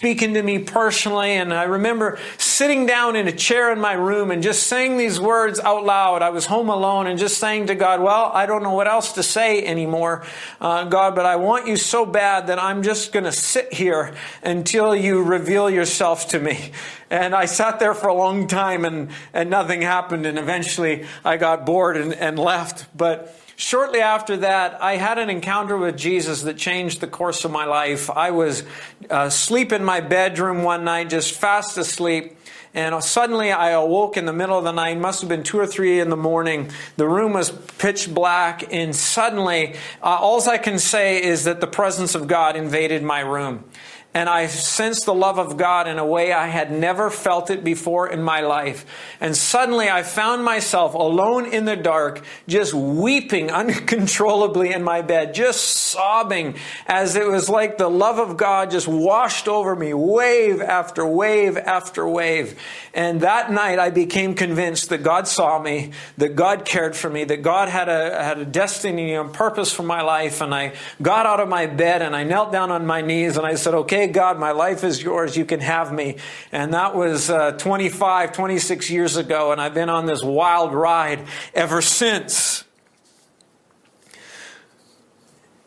speaking 0.02 0.34
to 0.34 0.42
me 0.42 0.58
personally. 0.58 1.34
And 1.34 1.54
I 1.54 1.66
remember 1.66 2.18
sitting 2.40 2.88
down 2.88 3.16
in 3.16 3.28
a 3.28 3.32
chair 3.32 3.72
in 3.72 3.80
my 3.80 3.94
room 3.94 4.32
and 4.32 4.42
just 4.42 4.64
saying 4.64 4.98
these 4.98 5.20
words 5.20 5.60
out 5.60 5.86
loud. 5.86 6.24
I 6.24 6.32
was 6.32 6.48
home 6.48 6.70
alone 6.70 7.06
and 7.06 7.20
just 7.20 7.38
saying 7.38 7.68
to 7.68 7.76
God, 7.76 8.02
well, 8.02 8.32
I 8.34 8.48
don't 8.48 8.64
know 8.64 8.74
what 8.74 8.88
else 8.88 9.12
to 9.12 9.22
say 9.22 9.64
anymore, 9.64 10.26
uh, 10.60 10.86
God, 10.86 11.14
but 11.14 11.28
I 11.28 11.36
want 11.36 11.68
you 11.68 11.78
so 11.78 12.04
bad 12.04 12.48
that 12.48 12.58
I'm 12.58 12.82
just 12.82 13.12
going 13.12 13.26
to 13.26 13.32
sit 13.32 13.74
here 13.74 14.16
until 14.42 14.96
you 14.96 15.22
reveal 15.22 15.70
yourself 15.70 16.30
to 16.30 16.40
me. 16.40 16.72
And 17.12 17.36
I 17.36 17.44
sat 17.44 17.78
there 17.82 17.94
for 17.94 18.08
a 18.08 18.14
long 18.14 18.48
time 18.48 18.86
and, 18.86 19.10
and 19.34 19.50
nothing 19.50 19.82
happened. 19.82 20.26
And 20.26 20.40
eventually 20.40 21.06
I 21.26 21.36
got 21.36 21.66
bored 21.66 21.98
and, 21.98 22.14
and 22.14 22.40
left. 22.40 22.86
But 22.96 23.38
shortly 23.62 24.02
after 24.02 24.38
that, 24.38 24.82
I 24.82 24.98
had 24.98 25.20
an 25.20 25.30
encounter 25.30 25.78
with 25.78 25.96
Jesus 25.96 26.42
that 26.44 26.58
changed 26.58 27.00
the 27.00 27.08
course 27.08 27.46
of 27.46 27.52
my 27.52 27.66
life. 27.66 28.10
I 28.10 28.32
was 28.32 28.64
uh, 29.10 29.26
asleep 29.28 29.72
in 29.72 29.84
my 29.84 30.02
bedroom 30.02 30.64
one 30.64 30.84
night, 30.84 31.10
just 31.10 31.34
fast 31.34 31.78
asleep. 31.78 32.38
And 32.74 33.04
suddenly 33.04 33.52
I 33.52 33.72
awoke 33.72 34.18
in 34.18 34.26
the 34.26 34.34
middle 34.34 34.58
of 34.58 34.64
the 34.64 34.72
night, 34.72 34.98
must 34.98 35.22
have 35.22 35.30
been 35.30 35.44
two 35.44 35.60
or 35.60 35.68
three 35.68 36.00
in 36.00 36.10
the 36.10 36.18
morning. 36.18 36.72
The 36.96 37.08
room 37.08 37.34
was 37.34 37.52
pitch 37.52 38.12
black, 38.12 38.74
and 38.74 38.96
suddenly, 38.96 39.76
uh, 40.02 40.06
all 40.06 40.42
I 40.50 40.58
can 40.58 40.80
say 40.80 41.22
is 41.22 41.44
that 41.44 41.60
the 41.60 41.68
presence 41.68 42.16
of 42.16 42.28
God 42.28 42.56
invaded 42.56 43.04
my 43.04 43.20
room 43.20 43.66
and 44.14 44.28
I 44.28 44.48
sensed 44.48 45.06
the 45.06 45.14
love 45.14 45.40
of 45.40 45.56
God 45.56 45.88
in 45.88 45.98
a 45.98 46.06
way 46.06 46.34
I 46.34 46.48
had 46.48 46.70
never 46.70 47.10
felt 47.10 47.50
it 47.50 47.64
before 47.64 48.10
in 48.10 48.22
my 48.22 48.42
life. 48.42 48.86
And 49.22 49.38
suddenly 49.38 49.90
I 49.90 50.04
found 50.04 50.44
myself 50.44 50.96
alone 50.96 51.46
in 51.46 51.64
the 51.64 51.78
dark, 51.78 52.22
just 52.46 52.74
weeping 52.74 53.50
uncontrollably 53.52 54.74
in 54.74 54.84
my 54.84 55.02
bed, 55.02 55.34
just 55.34 55.64
sobbing 55.64 56.56
as 56.88 57.16
it 57.16 57.26
was 57.26 57.48
like 57.48 57.78
the 57.78 57.90
love 57.90 58.20
of 58.20 58.36
God 58.36 58.70
just 58.70 58.88
washed 58.88 59.48
over 59.48 59.78
me, 59.78 59.94
wave 59.94 60.60
after 60.62 61.06
wave 61.06 61.56
after 61.56 62.06
wave. 62.06 62.60
And 62.94 63.22
that 63.22 63.50
night 63.50 63.80
I 63.80 63.92
became 63.92 64.36
convinced 64.36 64.90
that 64.90 65.04
God 65.04 65.26
saw 65.26 65.58
me, 65.58 65.92
that 66.18 66.36
God 66.36 66.66
cared 66.66 66.98
for 66.98 67.10
me, 67.10 67.24
that 67.24 67.44
God 67.44 67.70
had 67.70 67.88
a, 67.88 68.22
had 68.22 68.40
a 68.40 68.46
destiny 68.46 69.14
and 69.14 69.32
purpose 69.32 69.72
for 69.72 69.84
my 69.84 70.02
life. 70.02 70.42
And 70.42 70.54
I 70.54 70.74
got 71.02 71.26
out 71.26 71.40
of 71.40 71.48
my 71.48 71.68
bed 71.68 72.02
and 72.02 72.14
I 72.14 72.26
knelt 72.26 72.52
down 72.52 72.72
on 72.72 72.86
my 72.86 73.00
knees 73.00 73.38
and 73.38 73.48
I 73.48 73.56
said, 73.56 73.74
okay, 73.74 74.01
okay, 74.02 74.12
God, 74.12 74.40
my 74.40 74.52
life 74.52 74.84
is 74.84 75.02
yours. 75.02 75.38
You 75.38 75.46
can 75.46 75.60
have 75.60 75.94
me. 75.94 76.18
And 76.52 76.74
that 76.74 76.96
was 76.96 77.30
uh, 77.30 77.52
25, 77.54 78.32
26 78.32 78.90
years 78.90 79.16
ago. 79.16 79.52
And 79.52 79.62
I've 79.62 79.74
been 79.74 79.90
on 79.90 80.06
this 80.06 80.24
wild 80.24 80.74
ride 80.74 81.26
ever 81.54 81.82
since. 81.82 82.64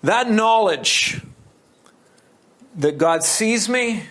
That 0.03 0.31
knowledge 0.31 1.23
that 2.77 2.99
God 2.99 3.23
sees 3.23 3.69
me, 3.69 4.03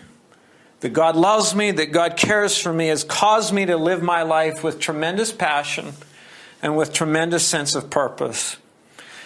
that 0.80 0.90
God 0.90 1.16
loves 1.16 1.54
me, 1.54 1.72
that 1.72 1.92
God 1.92 2.16
cares 2.16 2.58
for 2.58 2.72
me 2.72 2.88
has 2.88 3.04
caused 3.04 3.54
me 3.54 3.66
to 3.66 3.78
live 3.78 4.02
my 4.02 4.24
life 4.24 4.64
with 4.64 4.80
tremendous 4.80 5.32
passion 5.32 5.94
and 6.62 6.78
with 6.78 6.94
tremendous 6.94 7.46
sense 7.46 7.76
of 7.76 7.90
purpose. 7.90 8.58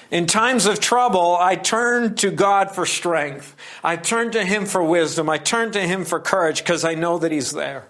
In 0.09 0.25
times 0.25 0.65
of 0.65 0.79
trouble, 0.79 1.35
I 1.35 1.55
turn 1.55 2.15
to 2.15 2.31
God 2.31 2.73
for 2.73 2.85
strength. 2.85 3.55
I 3.83 3.97
turn 3.97 4.31
to 4.31 4.45
Him 4.45 4.65
for 4.65 4.81
wisdom. 4.81 5.29
I 5.29 5.37
turn 5.37 5.71
to 5.73 5.81
Him 5.81 6.05
for 6.05 6.19
courage 6.19 6.59
because 6.59 6.85
I 6.85 6.95
know 6.95 7.17
that 7.19 7.31
He's 7.31 7.51
there. 7.51 7.87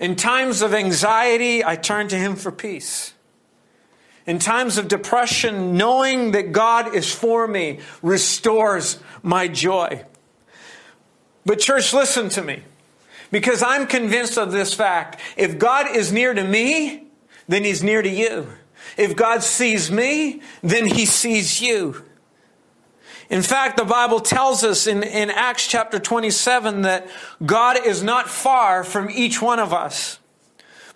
In 0.00 0.16
times 0.16 0.62
of 0.62 0.72
anxiety, 0.72 1.64
I 1.64 1.76
turn 1.76 2.08
to 2.08 2.16
Him 2.16 2.36
for 2.36 2.50
peace. 2.50 3.12
In 4.26 4.38
times 4.38 4.78
of 4.78 4.88
depression, 4.88 5.76
knowing 5.76 6.32
that 6.32 6.52
God 6.52 6.94
is 6.94 7.14
for 7.14 7.46
me 7.46 7.80
restores 8.02 8.98
my 9.22 9.46
joy. 9.46 10.04
But, 11.44 11.60
church, 11.60 11.92
listen 11.92 12.28
to 12.30 12.42
me. 12.42 12.62
Because 13.30 13.62
I'm 13.62 13.86
convinced 13.86 14.38
of 14.38 14.52
this 14.52 14.74
fact. 14.74 15.20
If 15.36 15.58
God 15.58 15.94
is 15.94 16.12
near 16.12 16.32
to 16.32 16.42
me, 16.42 17.04
then 17.46 17.62
He's 17.62 17.82
near 17.82 18.02
to 18.02 18.08
you. 18.08 18.48
If 18.96 19.16
God 19.16 19.42
sees 19.42 19.90
me, 19.90 20.40
then 20.62 20.86
he 20.86 21.06
sees 21.06 21.60
you. 21.60 22.02
In 23.28 23.42
fact, 23.42 23.76
the 23.76 23.84
Bible 23.84 24.20
tells 24.20 24.62
us 24.62 24.86
in, 24.86 25.02
in 25.02 25.30
Acts 25.30 25.66
chapter 25.66 25.98
27 25.98 26.82
that 26.82 27.08
God 27.44 27.84
is 27.84 28.02
not 28.02 28.28
far 28.28 28.84
from 28.84 29.10
each 29.10 29.42
one 29.42 29.58
of 29.58 29.72
us. 29.72 30.18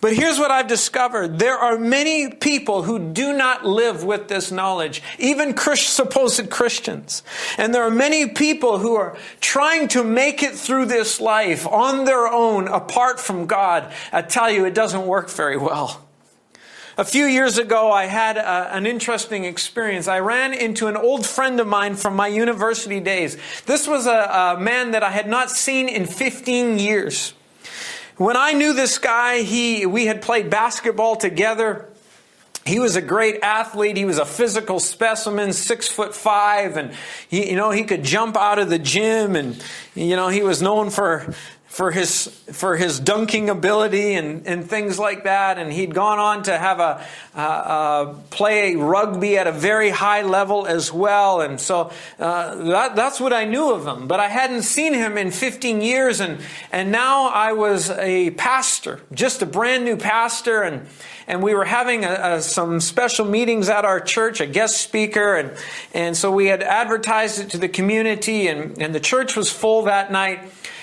But 0.00 0.14
here's 0.14 0.38
what 0.38 0.50
I've 0.50 0.68
discovered. 0.68 1.38
There 1.38 1.58
are 1.58 1.78
many 1.78 2.30
people 2.30 2.84
who 2.84 3.12
do 3.12 3.34
not 3.34 3.66
live 3.66 4.02
with 4.02 4.28
this 4.28 4.50
knowledge, 4.50 5.02
even 5.18 5.54
supposed 5.54 6.48
Christians. 6.48 7.22
And 7.58 7.74
there 7.74 7.82
are 7.82 7.90
many 7.90 8.28
people 8.28 8.78
who 8.78 8.94
are 8.94 9.18
trying 9.40 9.88
to 9.88 10.02
make 10.02 10.42
it 10.42 10.54
through 10.54 10.86
this 10.86 11.20
life 11.20 11.66
on 11.66 12.06
their 12.06 12.26
own, 12.26 12.66
apart 12.68 13.20
from 13.20 13.44
God. 13.46 13.92
I 14.10 14.22
tell 14.22 14.50
you, 14.50 14.64
it 14.64 14.74
doesn't 14.74 15.06
work 15.06 15.28
very 15.28 15.58
well. 15.58 16.06
A 17.00 17.04
few 17.06 17.24
years 17.24 17.56
ago, 17.56 17.90
I 17.90 18.04
had 18.04 18.36
a, 18.36 18.76
an 18.76 18.84
interesting 18.84 19.46
experience. 19.46 20.06
I 20.06 20.18
ran 20.18 20.52
into 20.52 20.86
an 20.86 20.98
old 20.98 21.24
friend 21.24 21.58
of 21.58 21.66
mine 21.66 21.96
from 21.96 22.14
my 22.14 22.26
university 22.26 23.00
days. 23.00 23.38
This 23.64 23.88
was 23.88 24.06
a, 24.06 24.10
a 24.58 24.60
man 24.60 24.90
that 24.90 25.02
I 25.02 25.08
had 25.08 25.26
not 25.26 25.50
seen 25.50 25.88
in 25.88 26.04
15 26.04 26.78
years. 26.78 27.32
When 28.18 28.36
I 28.36 28.52
knew 28.52 28.74
this 28.74 28.98
guy, 28.98 29.40
he, 29.40 29.86
we 29.86 30.04
had 30.04 30.20
played 30.20 30.50
basketball 30.50 31.16
together. 31.16 31.88
He 32.66 32.78
was 32.78 32.96
a 32.96 33.00
great 33.00 33.38
athlete. 33.42 33.96
He 33.96 34.04
was 34.04 34.18
a 34.18 34.26
physical 34.26 34.78
specimen, 34.78 35.54
six 35.54 35.88
foot 35.88 36.14
five, 36.14 36.76
and 36.76 36.92
he, 37.30 37.48
you 37.48 37.56
know, 37.56 37.70
he 37.70 37.84
could 37.84 38.04
jump 38.04 38.36
out 38.36 38.58
of 38.58 38.68
the 38.68 38.78
gym, 38.78 39.36
and 39.36 39.64
you 39.94 40.16
know, 40.16 40.28
he 40.28 40.42
was 40.42 40.62
known 40.62 40.90
for 40.90 41.34
for 41.70 41.92
his 41.92 42.26
for 42.50 42.76
his 42.76 42.98
dunking 42.98 43.48
ability 43.48 44.14
and, 44.14 44.44
and 44.44 44.68
things 44.68 44.98
like 44.98 45.22
that. 45.22 45.56
And 45.56 45.72
he'd 45.72 45.94
gone 45.94 46.18
on 46.18 46.42
to 46.42 46.58
have 46.58 46.80
a 46.80 47.06
uh, 47.32 47.38
uh, 47.38 48.14
play 48.30 48.74
rugby 48.74 49.38
at 49.38 49.46
a 49.46 49.52
very 49.52 49.90
high 49.90 50.22
level 50.22 50.66
as 50.66 50.92
well. 50.92 51.40
And 51.40 51.60
so 51.60 51.92
uh, 52.18 52.56
that, 52.56 52.96
that's 52.96 53.20
what 53.20 53.32
I 53.32 53.44
knew 53.44 53.72
of 53.72 53.86
him. 53.86 54.08
But 54.08 54.18
I 54.18 54.26
hadn't 54.26 54.62
seen 54.62 54.94
him 54.94 55.16
in 55.16 55.30
15 55.30 55.80
years, 55.80 56.18
and 56.18 56.40
and 56.72 56.90
now 56.90 57.28
I 57.28 57.52
was 57.52 57.88
a 57.90 58.32
pastor, 58.32 59.00
just 59.14 59.40
a 59.40 59.46
brand 59.46 59.84
new 59.84 59.96
pastor, 59.96 60.62
and 60.62 60.88
and 61.28 61.40
we 61.40 61.54
were 61.54 61.64
having 61.64 62.04
a, 62.04 62.34
a, 62.38 62.42
some 62.42 62.80
special 62.80 63.24
meetings 63.24 63.68
at 63.68 63.84
our 63.84 64.00
church, 64.00 64.40
a 64.40 64.46
guest 64.46 64.80
speaker, 64.80 65.36
and 65.36 65.56
and 65.94 66.16
so 66.16 66.32
we 66.32 66.46
had 66.46 66.64
advertised 66.64 67.38
it 67.38 67.50
to 67.50 67.58
the 67.58 67.68
community, 67.68 68.48
and 68.48 68.82
and 68.82 68.92
the 68.92 69.00
church 69.00 69.36
was 69.36 69.52
full 69.52 69.79
that 69.84 70.10
night. 70.12 70.40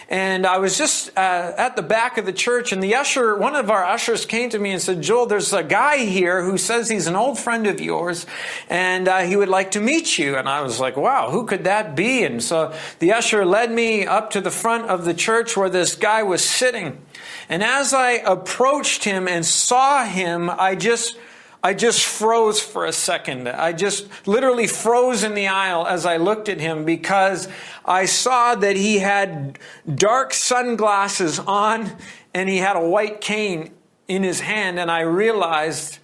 and 0.09 0.45
I 0.45 0.57
was 0.59 0.77
just 0.77 1.09
uh, 1.17 1.53
at 1.57 1.75
the 1.75 1.81
back 1.81 2.17
of 2.17 2.25
the 2.25 2.31
church, 2.31 2.71
and 2.71 2.81
the 2.81 2.95
usher, 2.95 3.35
one 3.35 3.55
of 3.55 3.69
our 3.69 3.83
ushers, 3.83 4.25
came 4.25 4.49
to 4.51 4.59
me 4.59 4.71
and 4.71 4.81
said, 4.81 5.01
"Joel, 5.01 5.25
there's 5.25 5.51
a 5.51 5.63
guy 5.63 5.97
here 5.97 6.43
who 6.43 6.57
says 6.57 6.89
he's 6.89 7.07
an 7.07 7.15
old 7.15 7.37
friend 7.37 7.67
of 7.67 7.81
yours, 7.81 8.25
and 8.69 9.07
uh, 9.07 9.19
he 9.19 9.35
would 9.35 9.49
like 9.49 9.71
to 9.71 9.81
meet 9.81 10.17
you." 10.17 10.37
And 10.37 10.47
I 10.47 10.61
was 10.61 10.79
like, 10.79 10.95
"Wow, 10.95 11.29
who 11.29 11.45
could 11.45 11.65
that 11.65 11.95
be?" 11.95 12.23
And 12.23 12.41
so 12.41 12.73
the 12.99 13.11
usher 13.11 13.43
led 13.45 13.69
me 13.71 14.05
up 14.05 14.29
to 14.31 14.41
the 14.41 14.51
front 14.51 14.85
of 14.85 15.03
the 15.03 15.13
church 15.13 15.57
where 15.57 15.69
this 15.69 15.95
guy 15.95 16.23
was 16.23 16.43
sitting, 16.43 17.01
and 17.49 17.61
as 17.61 17.93
I 17.93 18.11
approached 18.11 19.03
him 19.03 19.27
and 19.27 19.45
saw 19.45 20.05
him, 20.05 20.49
I 20.49 20.75
just 20.75 21.17
I 21.67 21.73
just 21.73 22.05
froze 22.05 22.61
for 22.61 22.85
a 22.85 22.93
second. 22.93 23.49
I 23.49 23.73
just 23.73 24.07
literally 24.25 24.67
froze 24.67 25.25
in 25.25 25.33
the 25.33 25.49
aisle 25.49 25.85
as 25.85 26.05
I 26.05 26.15
looked 26.15 26.47
at 26.47 26.61
him 26.61 26.85
because 26.85 27.49
I 27.83 28.05
saw 28.05 28.55
that 28.55 28.77
he 28.77 28.99
had 28.99 29.59
dark 29.93 30.33
sunglasses 30.33 31.39
on 31.39 31.91
and 32.33 32.47
he 32.47 32.59
had 32.59 32.77
a 32.77 32.87
white 32.87 33.19
cane 33.19 33.73
in 34.07 34.23
his 34.23 34.39
hand. 34.39 34.79
And 34.79 34.89
I 34.89 35.01
realized 35.01 35.99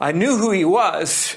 I 0.00 0.10
knew 0.10 0.36
who 0.36 0.50
he 0.50 0.64
was 0.64 1.36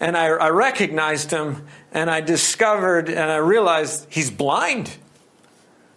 and 0.00 0.16
I, 0.16 0.30
I 0.30 0.50
recognized 0.50 1.30
him 1.30 1.68
and 1.92 2.10
I 2.10 2.20
discovered 2.20 3.08
and 3.08 3.30
I 3.30 3.36
realized 3.36 4.08
he's 4.10 4.32
blind. 4.32 4.96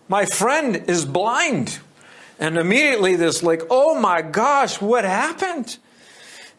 My 0.07 0.27
friend 0.27 0.75
is 0.87 1.05
blind. 1.05 1.79
And 2.37 2.59
immediately 2.59 3.15
this, 3.15 3.41
like, 3.41 3.63
oh 3.71 3.99
my 3.99 4.21
gosh, 4.21 4.79
what 4.79 5.03
happened? 5.03 5.79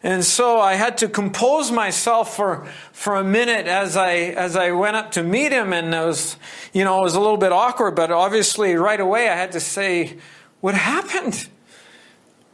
And 0.03 0.23
so 0.25 0.59
I 0.59 0.75
had 0.75 0.97
to 0.97 1.07
compose 1.07 1.71
myself 1.71 2.35
for, 2.35 2.67
for 2.91 3.15
a 3.15 3.23
minute 3.23 3.67
as 3.67 3.95
I, 3.95 4.15
as 4.15 4.57
I 4.57 4.71
went 4.71 4.97
up 4.97 5.11
to 5.13 5.23
meet 5.23 5.53
him. 5.53 5.71
And 5.71 5.93
it 5.93 6.05
was, 6.05 6.35
you 6.73 6.83
know, 6.83 6.99
it 6.99 7.03
was 7.03 7.15
a 7.15 7.21
little 7.21 7.37
bit 7.37 7.53
awkward, 7.53 7.95
but 7.95 8.11
obviously 8.11 8.75
right 8.75 8.99
away 8.99 9.29
I 9.29 9.35
had 9.35 9.53
to 9.53 9.61
say, 9.61 10.17
what 10.59 10.75
happened? 10.75 11.47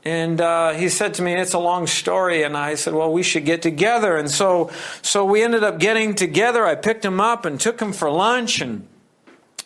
And 0.03 0.39
uh, 0.39 0.71
he 0.71 0.89
said 0.89 1.15
to 1.15 1.21
me, 1.21 1.33
"It's 1.33 1.53
a 1.53 1.59
long 1.59 1.85
story." 1.85 2.43
And 2.43 2.55
I 2.55 2.75
said, 2.75 2.93
"Well, 2.93 3.11
we 3.11 3.21
should 3.21 3.43
get 3.45 3.61
together." 3.61 4.15
And 4.15 4.31
so, 4.31 4.71
so 5.01 5.25
we 5.25 5.43
ended 5.43 5.63
up 5.63 5.77
getting 5.77 6.15
together. 6.15 6.65
I 6.65 6.75
picked 6.75 7.03
him 7.03 7.19
up 7.19 7.45
and 7.45 7.59
took 7.59 7.81
him 7.81 7.91
for 7.91 8.09
lunch, 8.09 8.61
and 8.61 8.87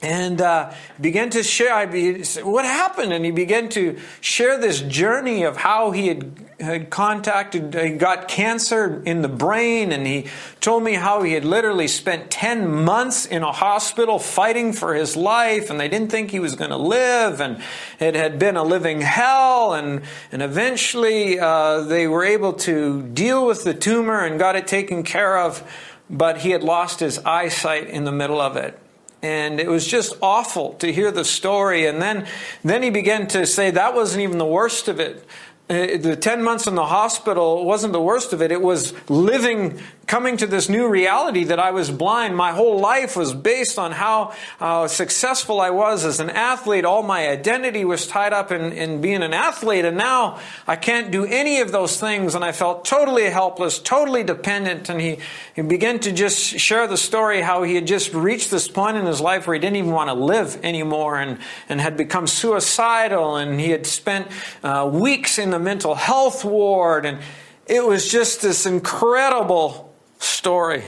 and 0.03 0.41
uh, 0.41 0.73
began 0.99 1.29
to 1.29 1.41
share. 1.41 1.87
Be, 1.87 2.21
what 2.41 2.65
happened, 2.65 3.13
and 3.13 3.23
he 3.23 3.31
began 3.31 3.69
to 3.69 3.97
share 4.19 4.59
this 4.59 4.81
journey 4.81 5.43
of 5.43 5.55
how 5.55 5.91
he 5.91 6.09
had, 6.09 6.35
had 6.59 6.89
contacted, 6.89 7.73
he 7.73 7.91
got 7.91 8.27
cancer 8.27 9.01
in 9.05 9.21
the 9.21 9.29
brain, 9.29 9.93
and 9.93 10.05
he 10.05 10.27
told 10.59 10.83
me 10.83 10.93
how 10.93 11.23
he 11.23 11.31
had 11.31 11.45
literally 11.45 11.87
spent 11.87 12.29
ten 12.29 12.69
months 12.69 13.25
in 13.25 13.43
a 13.43 13.51
hospital 13.53 14.19
fighting 14.19 14.73
for 14.73 14.93
his 14.93 15.15
life, 15.15 15.69
and 15.69 15.79
they 15.79 15.87
didn't 15.87 16.11
think 16.11 16.31
he 16.31 16.39
was 16.39 16.55
going 16.55 16.71
to 16.71 16.77
live, 16.77 17.39
and 17.39 17.63
it 17.97 18.13
had 18.13 18.37
been 18.37 18.57
a 18.57 18.63
living 18.63 18.99
hell, 18.99 19.73
and 19.73 20.01
and 20.33 20.41
eventually 20.41 21.39
uh, 21.39 21.81
they 21.81 22.07
were 22.07 22.25
able 22.25 22.51
to 22.51 23.01
deal 23.03 23.47
with 23.47 23.63
the 23.63 23.73
tumor 23.73 24.19
and 24.19 24.37
got 24.37 24.57
it 24.57 24.67
taken 24.67 25.03
care 25.03 25.37
of, 25.37 25.63
but 26.09 26.39
he 26.39 26.49
had 26.49 26.61
lost 26.61 26.99
his 26.99 27.19
eyesight 27.19 27.87
in 27.87 28.03
the 28.03 28.11
middle 28.11 28.41
of 28.41 28.57
it 28.57 28.77
and 29.23 29.59
it 29.59 29.69
was 29.69 29.87
just 29.87 30.15
awful 30.21 30.73
to 30.75 30.91
hear 30.91 31.09
the 31.09 31.25
story. 31.25 31.87
And 31.87 32.01
then 32.01 32.27
then 32.63 32.83
he 32.83 32.89
began 32.89 33.27
to 33.29 33.47
say 33.47 33.71
that 33.71 33.95
wasn't 33.95 34.21
even 34.21 34.37
the 34.37 34.45
worst 34.45 34.87
of 34.87 34.99
it 34.99 35.25
the 35.67 36.17
10 36.19 36.43
months 36.43 36.67
in 36.67 36.75
the 36.75 36.85
hospital 36.85 37.63
wasn't 37.65 37.93
the 37.93 38.01
worst 38.01 38.33
of 38.33 38.41
it. 38.41 38.51
It 38.51 38.61
was 38.61 38.93
living, 39.09 39.79
coming 40.07 40.35
to 40.37 40.45
this 40.45 40.67
new 40.67 40.89
reality 40.89 41.45
that 41.45 41.59
I 41.59 41.71
was 41.71 41.89
blind. 41.89 42.35
My 42.35 42.51
whole 42.51 42.81
life 42.81 43.15
was 43.15 43.33
based 43.33 43.79
on 43.79 43.93
how 43.93 44.33
uh, 44.59 44.89
successful 44.89 45.61
I 45.61 45.69
was 45.69 46.03
as 46.03 46.19
an 46.19 46.29
athlete. 46.29 46.83
All 46.83 47.01
my 47.01 47.29
identity 47.29 47.85
was 47.85 48.05
tied 48.07 48.33
up 48.33 48.51
in, 48.51 48.73
in 48.73 48.99
being 48.99 49.23
an 49.23 49.33
athlete. 49.33 49.85
And 49.85 49.95
now 49.95 50.41
I 50.67 50.75
can't 50.75 51.11
do 51.11 51.23
any 51.23 51.61
of 51.61 51.71
those 51.71 51.97
things. 51.97 52.35
And 52.35 52.43
I 52.43 52.51
felt 52.51 52.83
totally 52.83 53.29
helpless, 53.29 53.79
totally 53.79 54.23
dependent. 54.23 54.89
And 54.89 54.99
he, 54.99 55.19
he 55.55 55.61
began 55.61 55.97
to 55.99 56.11
just 56.11 56.41
share 56.41 56.87
the 56.87 56.97
story 56.97 57.39
how 57.39 57.63
he 57.63 57.75
had 57.75 57.87
just 57.87 58.13
reached 58.13 58.51
this 58.51 58.67
point 58.67 58.97
in 58.97 59.05
his 59.05 59.21
life 59.21 59.47
where 59.47 59.53
he 59.53 59.61
didn't 59.61 59.77
even 59.77 59.91
want 59.91 60.09
to 60.09 60.13
live 60.13 60.59
anymore 60.61 61.17
and, 61.19 61.39
and 61.69 61.79
had 61.79 61.95
become 61.95 62.27
suicidal. 62.27 63.37
And 63.37 63.61
he 63.61 63.69
had 63.69 63.87
spent 63.87 64.27
uh, 64.61 64.89
weeks 64.91 65.39
in 65.39 65.52
the 65.53 65.59
mental 65.59 65.95
health 65.95 66.43
ward. 66.43 67.05
And 67.05 67.19
it 67.67 67.85
was 67.85 68.09
just 68.09 68.41
this 68.41 68.65
incredible 68.65 69.93
story. 70.19 70.83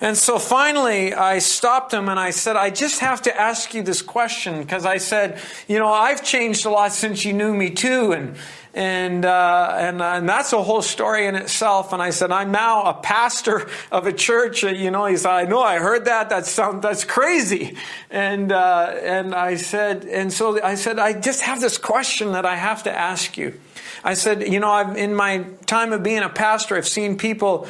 And 0.00 0.16
so 0.16 0.38
finally, 0.38 1.12
I 1.12 1.40
stopped 1.40 1.92
him 1.92 2.08
and 2.08 2.20
I 2.20 2.30
said, 2.30 2.54
I 2.54 2.70
just 2.70 3.00
have 3.00 3.20
to 3.22 3.38
ask 3.38 3.74
you 3.74 3.82
this 3.82 4.00
question 4.00 4.62
because 4.62 4.86
I 4.86 4.98
said, 4.98 5.40
you 5.66 5.78
know, 5.78 5.92
I've 5.92 6.22
changed 6.22 6.64
a 6.66 6.70
lot 6.70 6.92
since 6.92 7.24
you 7.24 7.32
knew 7.32 7.52
me 7.52 7.70
too. 7.70 8.12
And, 8.12 8.36
and, 8.78 9.24
uh, 9.24 9.74
and, 9.76 10.00
uh, 10.00 10.04
and 10.04 10.28
that's 10.28 10.52
a 10.52 10.62
whole 10.62 10.82
story 10.82 11.26
in 11.26 11.34
itself. 11.34 11.92
And 11.92 12.00
I 12.00 12.10
said, 12.10 12.30
I'm 12.30 12.52
now 12.52 12.84
a 12.84 12.94
pastor 12.94 13.68
of 13.90 14.06
a 14.06 14.12
church. 14.12 14.62
You 14.62 14.92
know, 14.92 15.06
he 15.06 15.16
said, 15.16 15.30
I 15.30 15.44
know, 15.46 15.60
I 15.60 15.78
heard 15.78 16.04
that. 16.04 16.28
That 16.28 16.46
sound, 16.46 16.82
that's 16.82 17.02
crazy. 17.02 17.76
And, 18.08 18.52
uh, 18.52 18.94
and 19.02 19.34
I 19.34 19.56
said, 19.56 20.04
and 20.04 20.32
so 20.32 20.62
I 20.62 20.76
said, 20.76 21.00
I 21.00 21.12
just 21.12 21.40
have 21.40 21.60
this 21.60 21.76
question 21.76 22.30
that 22.32 22.46
I 22.46 22.54
have 22.54 22.84
to 22.84 22.96
ask 22.96 23.36
you. 23.36 23.58
I 24.04 24.14
said, 24.14 24.46
you 24.46 24.60
know, 24.60 24.70
I've, 24.70 24.96
in 24.96 25.12
my 25.12 25.44
time 25.66 25.92
of 25.92 26.04
being 26.04 26.22
a 26.22 26.28
pastor, 26.28 26.76
I've 26.76 26.86
seen 26.86 27.18
people 27.18 27.66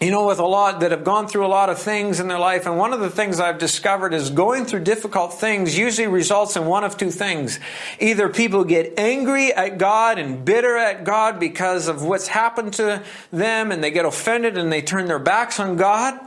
you 0.00 0.12
know, 0.12 0.26
with 0.26 0.38
a 0.38 0.46
lot 0.46 0.80
that 0.80 0.92
have 0.92 1.02
gone 1.02 1.26
through 1.26 1.44
a 1.44 1.48
lot 1.48 1.68
of 1.68 1.78
things 1.78 2.20
in 2.20 2.28
their 2.28 2.38
life. 2.38 2.66
And 2.66 2.78
one 2.78 2.92
of 2.92 3.00
the 3.00 3.10
things 3.10 3.40
I've 3.40 3.58
discovered 3.58 4.14
is 4.14 4.30
going 4.30 4.64
through 4.64 4.84
difficult 4.84 5.34
things 5.34 5.76
usually 5.76 6.06
results 6.06 6.56
in 6.56 6.66
one 6.66 6.84
of 6.84 6.96
two 6.96 7.10
things. 7.10 7.58
Either 7.98 8.28
people 8.28 8.62
get 8.62 8.96
angry 8.96 9.52
at 9.52 9.76
God 9.76 10.18
and 10.18 10.44
bitter 10.44 10.76
at 10.76 11.02
God 11.02 11.40
because 11.40 11.88
of 11.88 12.04
what's 12.04 12.28
happened 12.28 12.74
to 12.74 13.02
them 13.32 13.72
and 13.72 13.82
they 13.82 13.90
get 13.90 14.04
offended 14.04 14.56
and 14.56 14.70
they 14.70 14.82
turn 14.82 15.06
their 15.06 15.18
backs 15.18 15.58
on 15.58 15.76
God. 15.76 16.18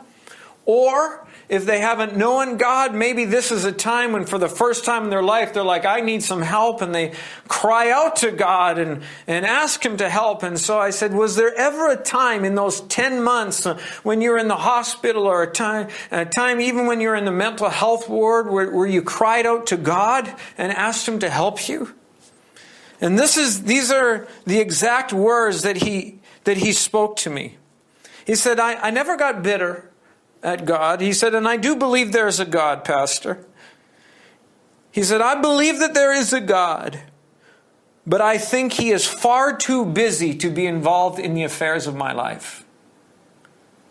Or 0.65 1.25
if 1.51 1.65
they 1.65 1.81
haven't 1.81 2.15
known 2.15 2.55
God, 2.55 2.95
maybe 2.95 3.25
this 3.25 3.51
is 3.51 3.65
a 3.65 3.73
time 3.73 4.13
when 4.13 4.25
for 4.25 4.37
the 4.37 4.47
first 4.47 4.85
time 4.85 5.03
in 5.03 5.09
their 5.09 5.21
life 5.21 5.53
they're 5.53 5.65
like, 5.65 5.85
I 5.85 5.99
need 5.99 6.23
some 6.23 6.41
help, 6.41 6.81
and 6.81 6.95
they 6.95 7.11
cry 7.49 7.91
out 7.91 8.15
to 8.17 8.31
God 8.31 8.79
and, 8.79 9.03
and 9.27 9.45
ask 9.45 9.85
Him 9.85 9.97
to 9.97 10.09
help. 10.09 10.43
And 10.43 10.57
so 10.57 10.79
I 10.79 10.91
said, 10.91 11.13
Was 11.13 11.35
there 11.35 11.53
ever 11.53 11.91
a 11.91 11.97
time 11.97 12.45
in 12.45 12.55
those 12.55 12.79
10 12.79 13.21
months 13.21 13.65
when 14.03 14.21
you're 14.21 14.37
in 14.37 14.47
the 14.47 14.55
hospital 14.55 15.27
or 15.27 15.43
a 15.43 15.51
time, 15.51 15.89
a 16.09 16.23
time 16.23 16.61
even 16.61 16.85
when 16.85 17.01
you're 17.01 17.17
in 17.17 17.25
the 17.25 17.33
mental 17.33 17.67
health 17.67 18.07
ward 18.07 18.49
where, 18.49 18.71
where 18.71 18.87
you 18.87 19.01
cried 19.01 19.45
out 19.45 19.67
to 19.67 19.77
God 19.77 20.33
and 20.57 20.71
asked 20.71 21.05
Him 21.05 21.19
to 21.19 21.29
help 21.29 21.67
you? 21.67 21.93
And 23.01 23.19
this 23.19 23.35
is, 23.35 23.63
these 23.63 23.91
are 23.91 24.25
the 24.45 24.61
exact 24.61 25.11
words 25.11 25.63
that 25.63 25.75
he, 25.75 26.21
that 26.45 26.55
he 26.55 26.71
spoke 26.71 27.17
to 27.17 27.29
me. 27.29 27.57
He 28.25 28.35
said, 28.35 28.57
I, 28.57 28.75
I 28.75 28.89
never 28.91 29.17
got 29.17 29.43
bitter 29.43 29.90
at 30.43 30.65
God. 30.65 31.01
He 31.01 31.13
said, 31.13 31.35
and 31.35 31.47
I 31.47 31.57
do 31.57 31.75
believe 31.75 32.11
there 32.11 32.27
is 32.27 32.39
a 32.39 32.45
God, 32.45 32.83
Pastor. 32.83 33.45
He 34.91 35.03
said, 35.03 35.21
I 35.21 35.39
believe 35.39 35.79
that 35.79 35.93
there 35.93 36.13
is 36.13 36.33
a 36.33 36.41
God, 36.41 37.01
but 38.05 38.19
I 38.19 38.37
think 38.37 38.73
he 38.73 38.91
is 38.91 39.07
far 39.07 39.55
too 39.55 39.85
busy 39.85 40.35
to 40.35 40.49
be 40.49 40.65
involved 40.65 41.19
in 41.19 41.33
the 41.33 41.43
affairs 41.43 41.87
of 41.87 41.95
my 41.95 42.11
life. 42.11 42.65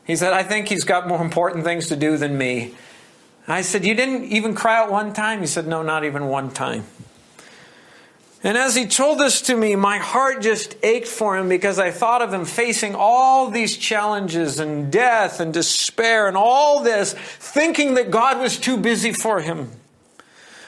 He 0.05 0.17
said, 0.17 0.33
I 0.33 0.43
think 0.43 0.69
he's 0.69 0.85
got 0.85 1.07
more 1.07 1.23
important 1.23 1.65
things 1.65 1.89
to 1.89 1.97
do 1.97 2.17
than 2.17 2.37
me. 2.37 2.75
I 3.47 3.63
said, 3.63 3.85
You 3.85 3.95
didn't 3.95 4.25
even 4.25 4.55
cry 4.55 4.77
out 4.77 4.91
one 4.91 5.13
time? 5.13 5.41
He 5.41 5.47
said, 5.47 5.67
No, 5.67 5.83
not 5.83 6.05
even 6.05 6.27
one 6.27 6.51
time. 6.51 6.85
And 8.43 8.57
as 8.57 8.75
he 8.75 8.87
told 8.87 9.19
this 9.19 9.43
to 9.43 9.57
me, 9.57 9.77
my 9.77 9.99
heart 9.99 10.41
just 10.41 10.75
ached 10.83 11.09
for 11.09 11.37
him 11.37 11.49
because 11.49 11.79
I 11.79 11.91
thought 11.91 12.23
of 12.23 12.33
him 12.33 12.47
facing 12.47 12.95
all 12.95 13.51
these 13.51 13.77
challenges 13.77 14.59
and 14.59 14.91
death 14.91 15.41
and 15.41 15.53
despair 15.53 16.27
and 16.27 16.39
all 16.39 16.83
this, 16.83 17.13
thinking 17.13 17.95
that 17.95 18.11
God 18.11 18.41
was 18.41 18.59
too 18.59 18.79
busy 18.79 19.13
for 19.13 19.41
him. 19.41 19.71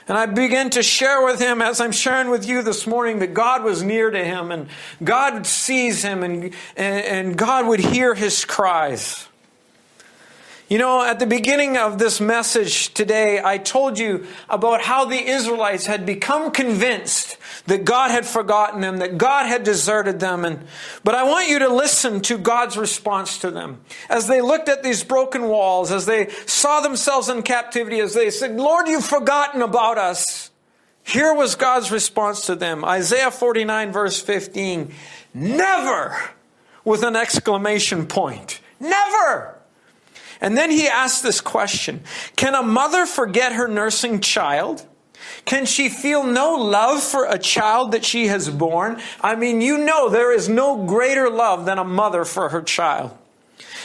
And 0.07 0.19
I 0.19 0.27
began 0.27 0.69
to 0.71 0.83
share 0.83 1.25
with 1.25 1.41
him, 1.41 1.63
as 1.63 1.81
I'm 1.81 1.93
sharing 1.93 2.29
with 2.29 2.47
you 2.47 2.61
this 2.63 2.87
morning, 2.87 3.21
that 3.21 3.33
God 3.33 3.63
was 3.63 3.83
near 3.83 4.11
to 4.11 4.23
him 4.23 4.51
and 4.51 4.69
God 5.03 5.47
sees 5.47 6.03
him 6.03 6.23
and, 6.23 6.55
and, 6.77 7.39
God 7.39 7.67
would 7.67 7.81
hear 7.81 8.15
his 8.15 8.45
cries. 8.45 9.29
You 10.69 10.79
know, 10.79 11.05
at 11.05 11.19
the 11.19 11.27
beginning 11.27 11.77
of 11.77 11.99
this 11.99 12.21
message 12.21 12.95
today, 12.95 13.43
I 13.45 13.59
told 13.59 13.99
you 13.99 14.27
about 14.49 14.81
how 14.81 15.05
the 15.05 15.19
Israelites 15.19 15.87
had 15.87 16.07
become 16.07 16.51
convinced 16.51 17.37
that 17.67 17.85
God 17.85 18.11
had 18.11 18.25
forgotten 18.25 18.81
them, 18.81 18.99
that 18.99 19.19
God 19.19 19.47
had 19.47 19.65
deserted 19.65 20.19
them. 20.21 20.45
And, 20.45 20.61
but 21.05 21.15
I 21.15 21.25
want 21.25 21.49
you 21.49 21.59
to 21.61 21.69
listen 21.69 22.23
to 22.23 22.39
God's 22.39 22.79
response 22.79 23.39
to 23.39 23.51
them. 23.51 23.81
As 24.09 24.29
they 24.29 24.41
looked 24.41 24.69
at 24.69 24.83
these 24.83 25.05
broken 25.05 25.49
walls, 25.49 25.93
as 25.93 26.07
they 26.07 26.31
saw 26.47 26.81
themselves 26.81 27.29
in 27.29 27.43
captivity, 27.43 28.01
as 28.01 28.15
they 28.15 28.31
said, 28.31 28.57
Lord, 28.57 28.89
you've 28.89 29.05
forgotten 29.05 29.61
about 29.63 29.99
us. 29.99 30.51
Here 31.05 31.35
was 31.35 31.55
God's 31.57 31.91
response 31.91 32.47
to 32.47 32.55
them. 32.55 32.85
Isaiah 32.85 33.31
49 33.31 33.93
verse 33.93 34.21
15. 34.23 34.93
Never! 35.35 36.17
With 36.85 37.03
an 37.03 37.17
exclamation 37.17 38.07
point. 38.07 38.61
Never! 38.81 39.62
And 40.43 40.59
then 40.59 40.73
he 40.73 40.89
asked 40.89 41.23
this 41.23 41.41
question 41.41 42.03
Can 42.37 42.55
a 42.55 42.63
mother 42.63 43.07
forget 43.07 43.53
her 43.53 43.69
nursing 43.69 44.21
child 44.21 44.85
Can 45.47 45.65
she 45.65 45.89
feel 45.89 46.25
no 46.25 46.57
love 46.57 47.03
for 47.03 47.25
a 47.25 47.39
child 47.39 47.93
that 47.93 48.05
she 48.05 48.27
has 48.27 48.51
born? 48.51 49.01
I 49.21 49.37
mean, 49.37 49.63
you 49.63 49.79
know 49.79 50.11
there 50.11 50.33
is 50.33 50.49
no 50.49 50.85
greater 50.85 51.31
love 51.31 51.65
than 51.65 51.79
a 51.79 51.85
mother 51.85 52.27
for 52.27 52.51
her 52.51 52.61
child. 52.61 53.17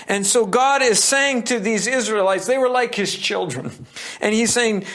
And 0.10 0.26
so 0.26 0.46
God 0.46 0.82
is 0.82 1.04
saying 1.04 1.44
to 1.44 1.60
these 1.60 1.86
Israelites, 1.86 2.48
they 2.48 2.58
were 2.58 2.70
like 2.70 2.96
his 2.96 3.14
children. 3.14 3.72
And 4.22 4.34
he's 4.34 4.54
saying, 4.54 4.86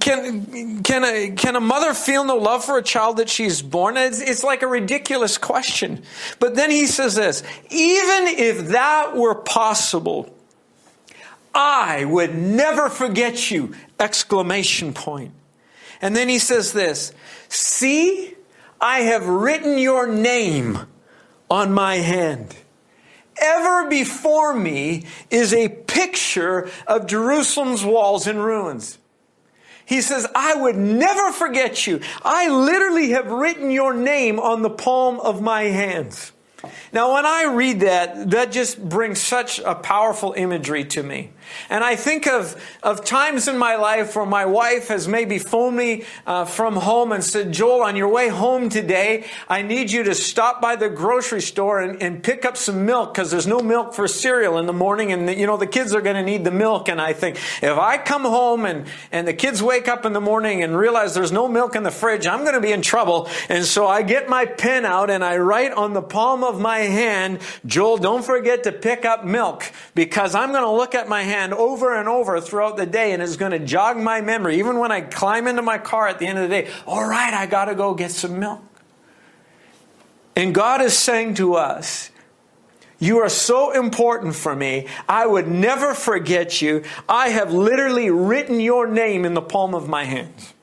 can, 0.00 0.82
can, 0.82 1.04
a, 1.04 1.30
can 1.32 1.54
a 1.54 1.60
mother 1.60 1.92
feel 1.92 2.24
no 2.24 2.36
love 2.36 2.64
for 2.64 2.78
a 2.78 2.82
child 2.82 3.18
that 3.18 3.28
she's 3.28 3.60
born? 3.60 3.98
It's, 3.98 4.22
it's 4.22 4.42
like 4.42 4.62
a 4.62 4.66
ridiculous 4.66 5.36
question. 5.36 6.02
But 6.38 6.54
then 6.54 6.70
he 6.70 6.86
says 6.86 7.14
this, 7.14 7.42
even 7.68 8.26
if 8.26 8.68
that 8.68 9.14
were 9.14 9.34
possible, 9.34 10.34
I 11.54 12.04
would 12.04 12.34
never 12.34 12.88
forget 12.88 13.50
you! 13.50 13.74
Exclamation 13.98 14.92
point. 14.92 15.32
And 16.00 16.14
then 16.14 16.28
he 16.28 16.38
says 16.38 16.72
this, 16.72 17.12
see, 17.48 18.34
I 18.80 19.00
have 19.00 19.26
written 19.26 19.78
your 19.78 20.06
name 20.06 20.78
on 21.50 21.72
my 21.72 21.96
hand 21.96 22.54
ever 23.40 23.88
before 23.88 24.54
me 24.54 25.04
is 25.30 25.52
a 25.52 25.68
picture 25.68 26.68
of 26.86 27.06
Jerusalem's 27.06 27.84
walls 27.84 28.26
in 28.26 28.38
ruins. 28.38 28.98
He 29.84 30.02
says, 30.02 30.26
I 30.34 30.54
would 30.54 30.76
never 30.76 31.32
forget 31.32 31.86
you. 31.86 32.00
I 32.22 32.48
literally 32.48 33.10
have 33.10 33.30
written 33.30 33.70
your 33.70 33.94
name 33.94 34.38
on 34.38 34.62
the 34.62 34.70
palm 34.70 35.18
of 35.20 35.40
my 35.40 35.62
hands. 35.62 36.32
Now, 36.92 37.14
when 37.14 37.24
I 37.24 37.44
read 37.44 37.80
that, 37.80 38.30
that 38.30 38.52
just 38.52 38.86
brings 38.86 39.20
such 39.20 39.60
a 39.60 39.74
powerful 39.74 40.34
imagery 40.36 40.84
to 40.86 41.02
me. 41.02 41.30
And 41.70 41.84
I 41.84 41.96
think 41.96 42.26
of, 42.26 42.62
of 42.82 43.04
times 43.04 43.48
in 43.48 43.58
my 43.58 43.76
life 43.76 44.16
where 44.16 44.26
my 44.26 44.46
wife 44.46 44.88
has 44.88 45.06
maybe 45.06 45.38
phoned 45.38 45.76
me 45.76 46.04
uh, 46.26 46.44
from 46.44 46.76
home 46.76 47.12
and 47.12 47.22
said, 47.22 47.52
Joel, 47.52 47.82
on 47.82 47.96
your 47.96 48.08
way 48.08 48.28
home 48.28 48.68
today, 48.68 49.24
I 49.48 49.62
need 49.62 49.90
you 49.90 50.02
to 50.04 50.14
stop 50.14 50.60
by 50.60 50.76
the 50.76 50.88
grocery 50.88 51.40
store 51.40 51.80
and, 51.80 52.02
and 52.02 52.22
pick 52.22 52.44
up 52.44 52.56
some 52.56 52.86
milk 52.86 53.14
because 53.14 53.30
there's 53.30 53.46
no 53.46 53.60
milk 53.60 53.94
for 53.94 54.08
cereal 54.08 54.58
in 54.58 54.66
the 54.66 54.72
morning. 54.72 55.12
And, 55.12 55.28
the, 55.28 55.36
you 55.36 55.46
know, 55.46 55.56
the 55.56 55.66
kids 55.66 55.94
are 55.94 56.00
going 56.00 56.16
to 56.16 56.22
need 56.22 56.44
the 56.44 56.50
milk. 56.50 56.88
And 56.88 57.00
I 57.00 57.12
think 57.12 57.36
if 57.62 57.78
I 57.78 57.98
come 57.98 58.22
home 58.22 58.64
and, 58.64 58.86
and 59.12 59.26
the 59.26 59.34
kids 59.34 59.62
wake 59.62 59.88
up 59.88 60.04
in 60.04 60.12
the 60.12 60.20
morning 60.20 60.62
and 60.62 60.76
realize 60.76 61.14
there's 61.14 61.32
no 61.32 61.48
milk 61.48 61.76
in 61.76 61.82
the 61.82 61.90
fridge, 61.90 62.26
I'm 62.26 62.40
going 62.40 62.54
to 62.54 62.60
be 62.60 62.72
in 62.72 62.82
trouble. 62.82 63.28
And 63.48 63.64
so 63.64 63.86
I 63.86 64.02
get 64.02 64.28
my 64.28 64.46
pen 64.46 64.84
out 64.84 65.10
and 65.10 65.24
I 65.24 65.38
write 65.38 65.72
on 65.72 65.92
the 65.92 66.02
palm 66.02 66.44
of 66.44 66.60
my 66.60 66.78
hand, 66.78 67.40
Joel, 67.66 67.98
don't 67.98 68.24
forget 68.24 68.64
to 68.64 68.72
pick 68.72 69.04
up 69.04 69.24
milk 69.24 69.70
because 69.94 70.34
I'm 70.34 70.50
going 70.50 70.62
to 70.64 70.70
look 70.70 70.94
at 70.94 71.08
my 71.08 71.22
hand 71.22 71.37
hand 71.38 71.54
over 71.54 71.94
and 71.94 72.08
over 72.08 72.40
throughout 72.40 72.76
the 72.76 72.86
day 72.86 73.12
and 73.12 73.22
it's 73.22 73.36
going 73.36 73.52
to 73.52 73.58
jog 73.58 73.96
my 73.96 74.20
memory. 74.20 74.58
Even 74.58 74.78
when 74.78 74.92
I 74.92 75.00
climb 75.00 75.46
into 75.46 75.62
my 75.62 75.78
car 75.78 76.08
at 76.08 76.18
the 76.18 76.26
end 76.26 76.38
of 76.38 76.48
the 76.48 76.62
day, 76.62 76.70
all 76.86 77.08
right, 77.08 77.32
I 77.32 77.46
got 77.46 77.66
to 77.66 77.74
go 77.74 77.94
get 77.94 78.10
some 78.10 78.38
milk. 78.38 78.62
And 80.36 80.54
God 80.54 80.80
is 80.80 80.96
saying 80.96 81.34
to 81.34 81.54
us, 81.54 82.10
you 83.00 83.18
are 83.18 83.28
so 83.28 83.70
important 83.70 84.34
for 84.34 84.54
me. 84.54 84.88
I 85.08 85.26
would 85.26 85.46
never 85.48 85.94
forget 85.94 86.60
you. 86.60 86.82
I 87.08 87.28
have 87.28 87.52
literally 87.52 88.10
written 88.10 88.60
your 88.60 88.88
name 88.88 89.24
in 89.24 89.34
the 89.34 89.42
palm 89.42 89.74
of 89.74 89.88
my 89.88 90.04
hands. 90.04 90.54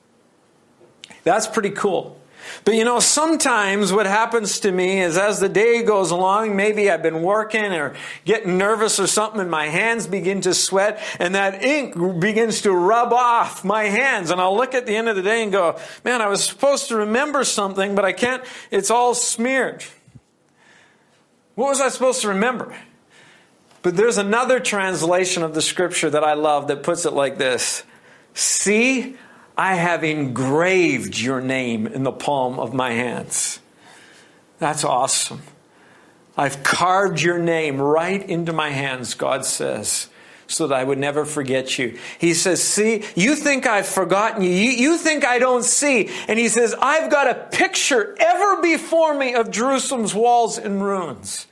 That's 1.24 1.46
pretty 1.46 1.70
cool. 1.70 2.15
But 2.64 2.74
you 2.74 2.84
know, 2.84 3.00
sometimes 3.00 3.92
what 3.92 4.06
happens 4.06 4.60
to 4.60 4.72
me 4.72 5.00
is 5.00 5.16
as 5.16 5.40
the 5.40 5.48
day 5.48 5.82
goes 5.82 6.10
along, 6.10 6.56
maybe 6.56 6.90
I've 6.90 7.02
been 7.02 7.22
working 7.22 7.72
or 7.72 7.94
getting 8.24 8.58
nervous 8.58 8.98
or 8.98 9.06
something 9.06 9.40
and 9.40 9.50
my 9.50 9.66
hands 9.66 10.06
begin 10.06 10.40
to 10.42 10.54
sweat 10.54 11.02
and 11.18 11.34
that 11.34 11.62
ink 11.62 11.94
begins 12.20 12.62
to 12.62 12.72
rub 12.72 13.12
off 13.12 13.64
my 13.64 13.84
hands. 13.84 14.30
And 14.30 14.40
I'll 14.40 14.56
look 14.56 14.74
at 14.74 14.86
the 14.86 14.96
end 14.96 15.08
of 15.08 15.16
the 15.16 15.22
day 15.22 15.42
and 15.42 15.52
go, 15.52 15.78
man, 16.04 16.20
I 16.20 16.28
was 16.28 16.44
supposed 16.44 16.88
to 16.88 16.96
remember 16.96 17.44
something, 17.44 17.94
but 17.94 18.04
I 18.04 18.12
can't, 18.12 18.42
it's 18.70 18.90
all 18.90 19.14
smeared. 19.14 19.84
What 21.54 21.68
was 21.68 21.80
I 21.80 21.88
supposed 21.88 22.22
to 22.22 22.28
remember? 22.28 22.76
But 23.82 23.96
there's 23.96 24.18
another 24.18 24.60
translation 24.60 25.42
of 25.42 25.54
the 25.54 25.62
scripture 25.62 26.10
that 26.10 26.24
I 26.24 26.34
love 26.34 26.68
that 26.68 26.82
puts 26.82 27.06
it 27.06 27.12
like 27.12 27.38
this 27.38 27.84
See, 28.34 29.16
I 29.56 29.74
have 29.74 30.04
engraved 30.04 31.18
your 31.18 31.40
name 31.40 31.86
in 31.86 32.02
the 32.02 32.12
palm 32.12 32.58
of 32.58 32.74
my 32.74 32.92
hands. 32.92 33.60
That's 34.58 34.84
awesome. 34.84 35.42
I've 36.36 36.62
carved 36.62 37.22
your 37.22 37.38
name 37.38 37.80
right 37.80 38.22
into 38.28 38.52
my 38.52 38.68
hands, 38.68 39.14
God 39.14 39.46
says, 39.46 40.08
so 40.46 40.66
that 40.66 40.74
I 40.74 40.84
would 40.84 40.98
never 40.98 41.24
forget 41.24 41.78
you. 41.78 41.98
He 42.18 42.34
says, 42.34 42.62
See, 42.62 43.04
you 43.14 43.34
think 43.34 43.66
I've 43.66 43.86
forgotten 43.86 44.42
you. 44.42 44.50
you. 44.50 44.70
You 44.70 44.98
think 44.98 45.24
I 45.24 45.38
don't 45.38 45.64
see. 45.64 46.10
And 46.28 46.38
he 46.38 46.48
says, 46.48 46.74
I've 46.80 47.10
got 47.10 47.30
a 47.30 47.34
picture 47.34 48.14
ever 48.20 48.60
before 48.60 49.14
me 49.16 49.34
of 49.34 49.50
Jerusalem's 49.50 50.14
walls 50.14 50.58
in 50.58 50.80
ruins. 50.80 51.46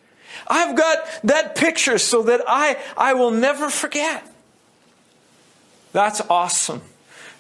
I've 0.46 0.76
got 0.76 0.98
that 1.24 1.54
picture 1.54 1.96
so 1.96 2.24
that 2.24 2.42
I, 2.46 2.76
I 2.98 3.14
will 3.14 3.30
never 3.30 3.70
forget. 3.70 4.30
That's 5.92 6.20
awesome. 6.28 6.82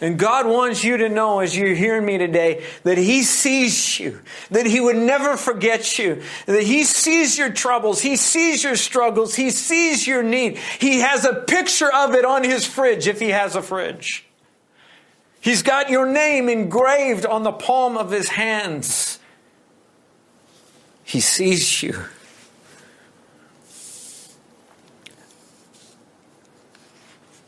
And 0.04 0.18
God 0.18 0.46
wants 0.46 0.84
you 0.84 0.98
to 0.98 1.08
know 1.08 1.40
as 1.40 1.56
you're 1.56 1.74
hearing 1.74 2.04
me 2.04 2.18
today 2.18 2.62
that 2.82 2.98
He 2.98 3.22
sees 3.22 3.98
you, 3.98 4.20
that 4.50 4.66
He 4.66 4.78
would 4.78 4.96
never 4.98 5.38
forget 5.38 5.98
you, 5.98 6.22
that 6.44 6.62
He 6.62 6.84
sees 6.84 7.38
your 7.38 7.50
troubles, 7.50 8.02
He 8.02 8.16
sees 8.16 8.62
your 8.62 8.76
struggles, 8.76 9.34
He 9.34 9.48
sees 9.48 10.06
your 10.06 10.22
need. 10.22 10.58
He 10.78 11.00
has 11.00 11.24
a 11.24 11.32
picture 11.32 11.90
of 11.90 12.14
it 12.14 12.26
on 12.26 12.44
His 12.44 12.66
fridge 12.66 13.08
if 13.08 13.18
He 13.18 13.30
has 13.30 13.56
a 13.56 13.62
fridge. 13.62 14.26
He's 15.40 15.62
got 15.62 15.88
your 15.88 16.04
name 16.04 16.50
engraved 16.50 17.24
on 17.24 17.42
the 17.42 17.52
palm 17.52 17.96
of 17.96 18.10
His 18.10 18.28
hands. 18.28 19.18
He 21.02 21.20
sees 21.20 21.82
you. 21.82 22.04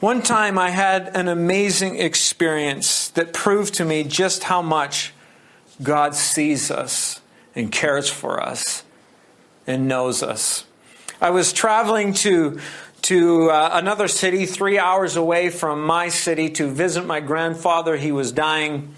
One 0.00 0.20
time 0.20 0.58
I 0.58 0.68
had 0.68 1.16
an 1.16 1.26
amazing 1.26 1.98
experience 1.98 3.08
that 3.10 3.32
proved 3.32 3.72
to 3.74 3.84
me 3.86 4.04
just 4.04 4.42
how 4.42 4.60
much 4.60 5.14
God 5.82 6.14
sees 6.14 6.70
us 6.70 7.22
and 7.54 7.72
cares 7.72 8.10
for 8.10 8.42
us 8.42 8.84
and 9.66 9.88
knows 9.88 10.22
us. 10.22 10.66
I 11.18 11.30
was 11.30 11.54
traveling 11.54 12.12
to 12.14 12.60
to 13.02 13.50
uh, 13.50 13.70
another 13.72 14.08
city 14.08 14.44
3 14.44 14.78
hours 14.78 15.16
away 15.16 15.48
from 15.48 15.82
my 15.82 16.08
city 16.08 16.50
to 16.50 16.66
visit 16.66 17.06
my 17.06 17.20
grandfather. 17.20 17.96
He 17.96 18.12
was 18.12 18.32
dying 18.32 18.94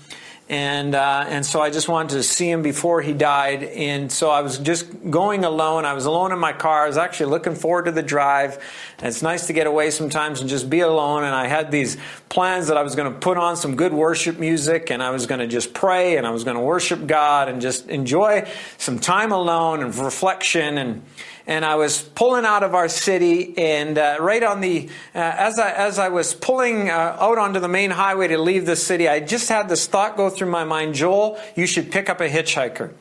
and 0.49 0.95
uh, 0.95 1.27
and 1.29 1.45
so 1.45 1.61
I 1.61 1.69
just 1.69 1.89
wanted 1.89 2.15
to 2.15 2.23
see 2.23 2.51
him 2.51 2.63
before 2.63 3.03
he 3.03 3.13
died. 3.13 3.63
And 3.63 4.11
so 4.11 4.31
I 4.31 4.41
was 4.41 4.59
just 4.59 4.87
going 5.11 5.45
alone. 5.45 5.85
I 5.85 5.93
was 5.93 6.07
alone 6.07 6.33
in 6.33 6.39
my 6.39 6.55
car. 6.55 6.85
I 6.85 6.87
was 6.87 6.97
actually 6.97 7.31
looking 7.31 7.55
forward 7.55 7.85
to 7.85 7.93
the 7.93 8.03
drive. 8.03 8.55
And 8.99 9.09
it's 9.09 9.21
nice 9.21 9.47
to 9.49 9.53
get 9.53 9.67
away 9.67 9.91
sometimes 9.91 10.41
and 10.41 10.49
just 10.49 10.71
be 10.71 10.81
alone. 10.81 11.25
And 11.25 11.35
I 11.35 11.49
had 11.49 11.71
these 11.71 11.99
plans 12.31 12.69
that 12.69 12.79
I 12.79 12.83
was 12.83 12.95
going 12.95 13.13
to 13.13 13.19
put 13.19 13.37
on 13.37 13.57
some 13.59 13.77
good 13.77 13.93
worship 13.93 14.39
music, 14.39 14.91
and 14.91 15.03
I 15.03 15.11
was 15.11 15.27
going 15.27 15.41
to 15.41 15.47
just 15.47 15.75
pray, 15.75 16.17
and 16.17 16.27
I 16.27 16.31
was 16.31 16.45
going 16.45 16.57
to 16.57 16.63
worship 16.63 17.07
God, 17.07 17.49
and 17.49 17.61
just 17.61 17.89
enjoy 17.89 18.49
some 18.79 18.99
time 18.99 19.33
alone 19.33 19.83
and 19.83 19.95
reflection 19.95 20.79
and 20.79 21.03
and 21.49 21.65
I 21.65 21.77
was 21.77 22.03
pulling 22.03 22.45
out 22.45 22.63
of 22.63 22.75
our 22.75 22.89
city, 22.89 23.57
and 23.57 23.99
uh, 23.99 24.19
right 24.21 24.43
on 24.43 24.61
the 24.61 24.89
uh, 25.15 25.19
as 25.19 25.59
I 25.59 25.73
as 25.73 25.99
I 25.99 26.11
was 26.11 26.35
pulling 26.35 26.91
uh, 26.91 27.17
out 27.19 27.39
onto 27.39 27.59
the 27.59 27.69
main 27.69 27.91
highway 27.91 28.29
to 28.29 28.39
leave 28.39 28.67
the 28.67 28.77
city, 28.77 29.09
I 29.09 29.21
just 29.21 29.49
had 29.49 29.69
this 29.69 29.87
thought 29.87 30.17
go 30.17 30.31
through 30.31 30.51
my 30.51 30.65
mind: 30.65 30.95
Joel, 30.95 31.41
you 31.57 31.67
should 31.67 31.91
pick 31.91 32.09
up 32.09 32.21
a 32.21 32.29
hitchhiker. 32.29 32.93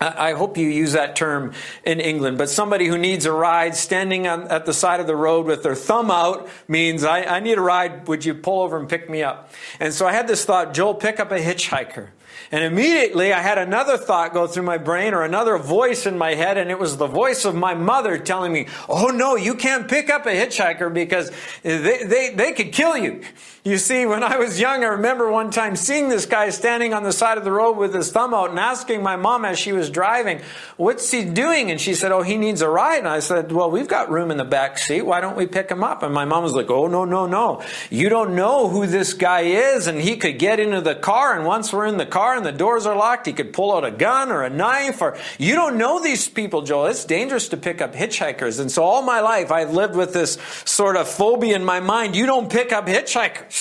I 0.00 0.32
hope 0.32 0.56
you 0.56 0.66
use 0.66 0.94
that 0.94 1.14
term 1.14 1.52
in 1.84 2.00
England, 2.00 2.36
but 2.36 2.50
somebody 2.50 2.88
who 2.88 2.98
needs 2.98 3.24
a 3.24 3.30
ride 3.30 3.76
standing 3.76 4.26
on, 4.26 4.48
at 4.48 4.66
the 4.66 4.74
side 4.74 4.98
of 4.98 5.06
the 5.06 5.14
road 5.14 5.46
with 5.46 5.62
their 5.62 5.76
thumb 5.76 6.10
out 6.10 6.48
means, 6.66 7.04
I, 7.04 7.22
I 7.22 7.38
need 7.38 7.56
a 7.56 7.60
ride. 7.60 8.08
Would 8.08 8.24
you 8.24 8.34
pull 8.34 8.62
over 8.62 8.76
and 8.76 8.88
pick 8.88 9.08
me 9.08 9.22
up? 9.22 9.52
And 9.78 9.94
so 9.94 10.04
I 10.04 10.12
had 10.12 10.26
this 10.26 10.44
thought, 10.44 10.74
Joel, 10.74 10.94
pick 10.94 11.20
up 11.20 11.30
a 11.30 11.38
hitchhiker. 11.38 12.08
And 12.50 12.64
immediately 12.64 13.32
I 13.32 13.40
had 13.40 13.58
another 13.58 13.96
thought 13.96 14.32
go 14.34 14.46
through 14.46 14.64
my 14.64 14.78
brain 14.78 15.14
or 15.14 15.22
another 15.22 15.58
voice 15.58 16.06
in 16.06 16.18
my 16.18 16.34
head, 16.34 16.58
and 16.58 16.70
it 16.70 16.78
was 16.78 16.96
the 16.96 17.06
voice 17.06 17.44
of 17.44 17.54
my 17.54 17.74
mother 17.74 18.18
telling 18.18 18.52
me, 18.52 18.66
Oh 18.88 19.08
no, 19.08 19.36
you 19.36 19.54
can't 19.54 19.88
pick 19.88 20.10
up 20.10 20.26
a 20.26 20.30
hitchhiker 20.30 20.92
because 20.92 21.30
they, 21.62 22.02
they, 22.04 22.34
they 22.34 22.52
could 22.52 22.72
kill 22.72 22.96
you. 22.96 23.22
You 23.64 23.78
see, 23.78 24.06
when 24.06 24.24
I 24.24 24.38
was 24.38 24.58
young, 24.58 24.82
I 24.82 24.88
remember 24.88 25.30
one 25.30 25.52
time 25.52 25.76
seeing 25.76 26.08
this 26.08 26.26
guy 26.26 26.50
standing 26.50 26.92
on 26.92 27.04
the 27.04 27.12
side 27.12 27.38
of 27.38 27.44
the 27.44 27.52
road 27.52 27.76
with 27.76 27.94
his 27.94 28.10
thumb 28.10 28.34
out 28.34 28.50
and 28.50 28.58
asking 28.58 29.04
my 29.04 29.14
mom 29.14 29.44
as 29.44 29.56
she 29.56 29.70
was 29.70 29.88
driving, 29.88 30.40
What's 30.76 31.08
he 31.12 31.24
doing? 31.24 31.70
And 31.70 31.80
she 31.80 31.94
said, 31.94 32.10
Oh, 32.10 32.22
he 32.22 32.36
needs 32.36 32.60
a 32.60 32.68
ride. 32.68 32.98
And 32.98 33.06
I 33.06 33.20
said, 33.20 33.52
Well, 33.52 33.70
we've 33.70 33.86
got 33.86 34.10
room 34.10 34.32
in 34.32 34.36
the 34.36 34.44
back 34.44 34.78
seat. 34.78 35.02
Why 35.02 35.20
don't 35.20 35.36
we 35.36 35.46
pick 35.46 35.70
him 35.70 35.84
up? 35.84 36.02
And 36.02 36.12
my 36.12 36.24
mom 36.24 36.42
was 36.42 36.54
like, 36.54 36.70
Oh, 36.70 36.88
no, 36.88 37.04
no, 37.04 37.28
no. 37.28 37.62
You 37.88 38.08
don't 38.08 38.34
know 38.34 38.66
who 38.68 38.88
this 38.88 39.14
guy 39.14 39.42
is. 39.42 39.86
And 39.86 40.00
he 40.00 40.16
could 40.16 40.40
get 40.40 40.58
into 40.58 40.80
the 40.80 40.96
car. 40.96 41.36
And 41.36 41.46
once 41.46 41.72
we're 41.72 41.86
in 41.86 41.98
the 41.98 42.06
car 42.06 42.36
and 42.36 42.44
the 42.44 42.50
doors 42.50 42.84
are 42.84 42.96
locked, 42.96 43.26
he 43.26 43.32
could 43.32 43.52
pull 43.52 43.72
out 43.72 43.84
a 43.84 43.92
gun 43.92 44.32
or 44.32 44.42
a 44.42 44.50
knife. 44.50 45.00
Or 45.00 45.16
you 45.38 45.54
don't 45.54 45.78
know 45.78 46.02
these 46.02 46.28
people, 46.28 46.62
Joel. 46.62 46.86
It's 46.86 47.04
dangerous 47.04 47.48
to 47.50 47.56
pick 47.56 47.80
up 47.80 47.94
hitchhikers. 47.94 48.58
And 48.58 48.72
so 48.72 48.82
all 48.82 49.02
my 49.02 49.20
life, 49.20 49.52
I've 49.52 49.72
lived 49.72 49.94
with 49.94 50.12
this 50.12 50.36
sort 50.64 50.96
of 50.96 51.08
phobia 51.08 51.54
in 51.54 51.64
my 51.64 51.78
mind. 51.78 52.16
You 52.16 52.26
don't 52.26 52.50
pick 52.50 52.72
up 52.72 52.88
hitchhikers. 52.88 53.51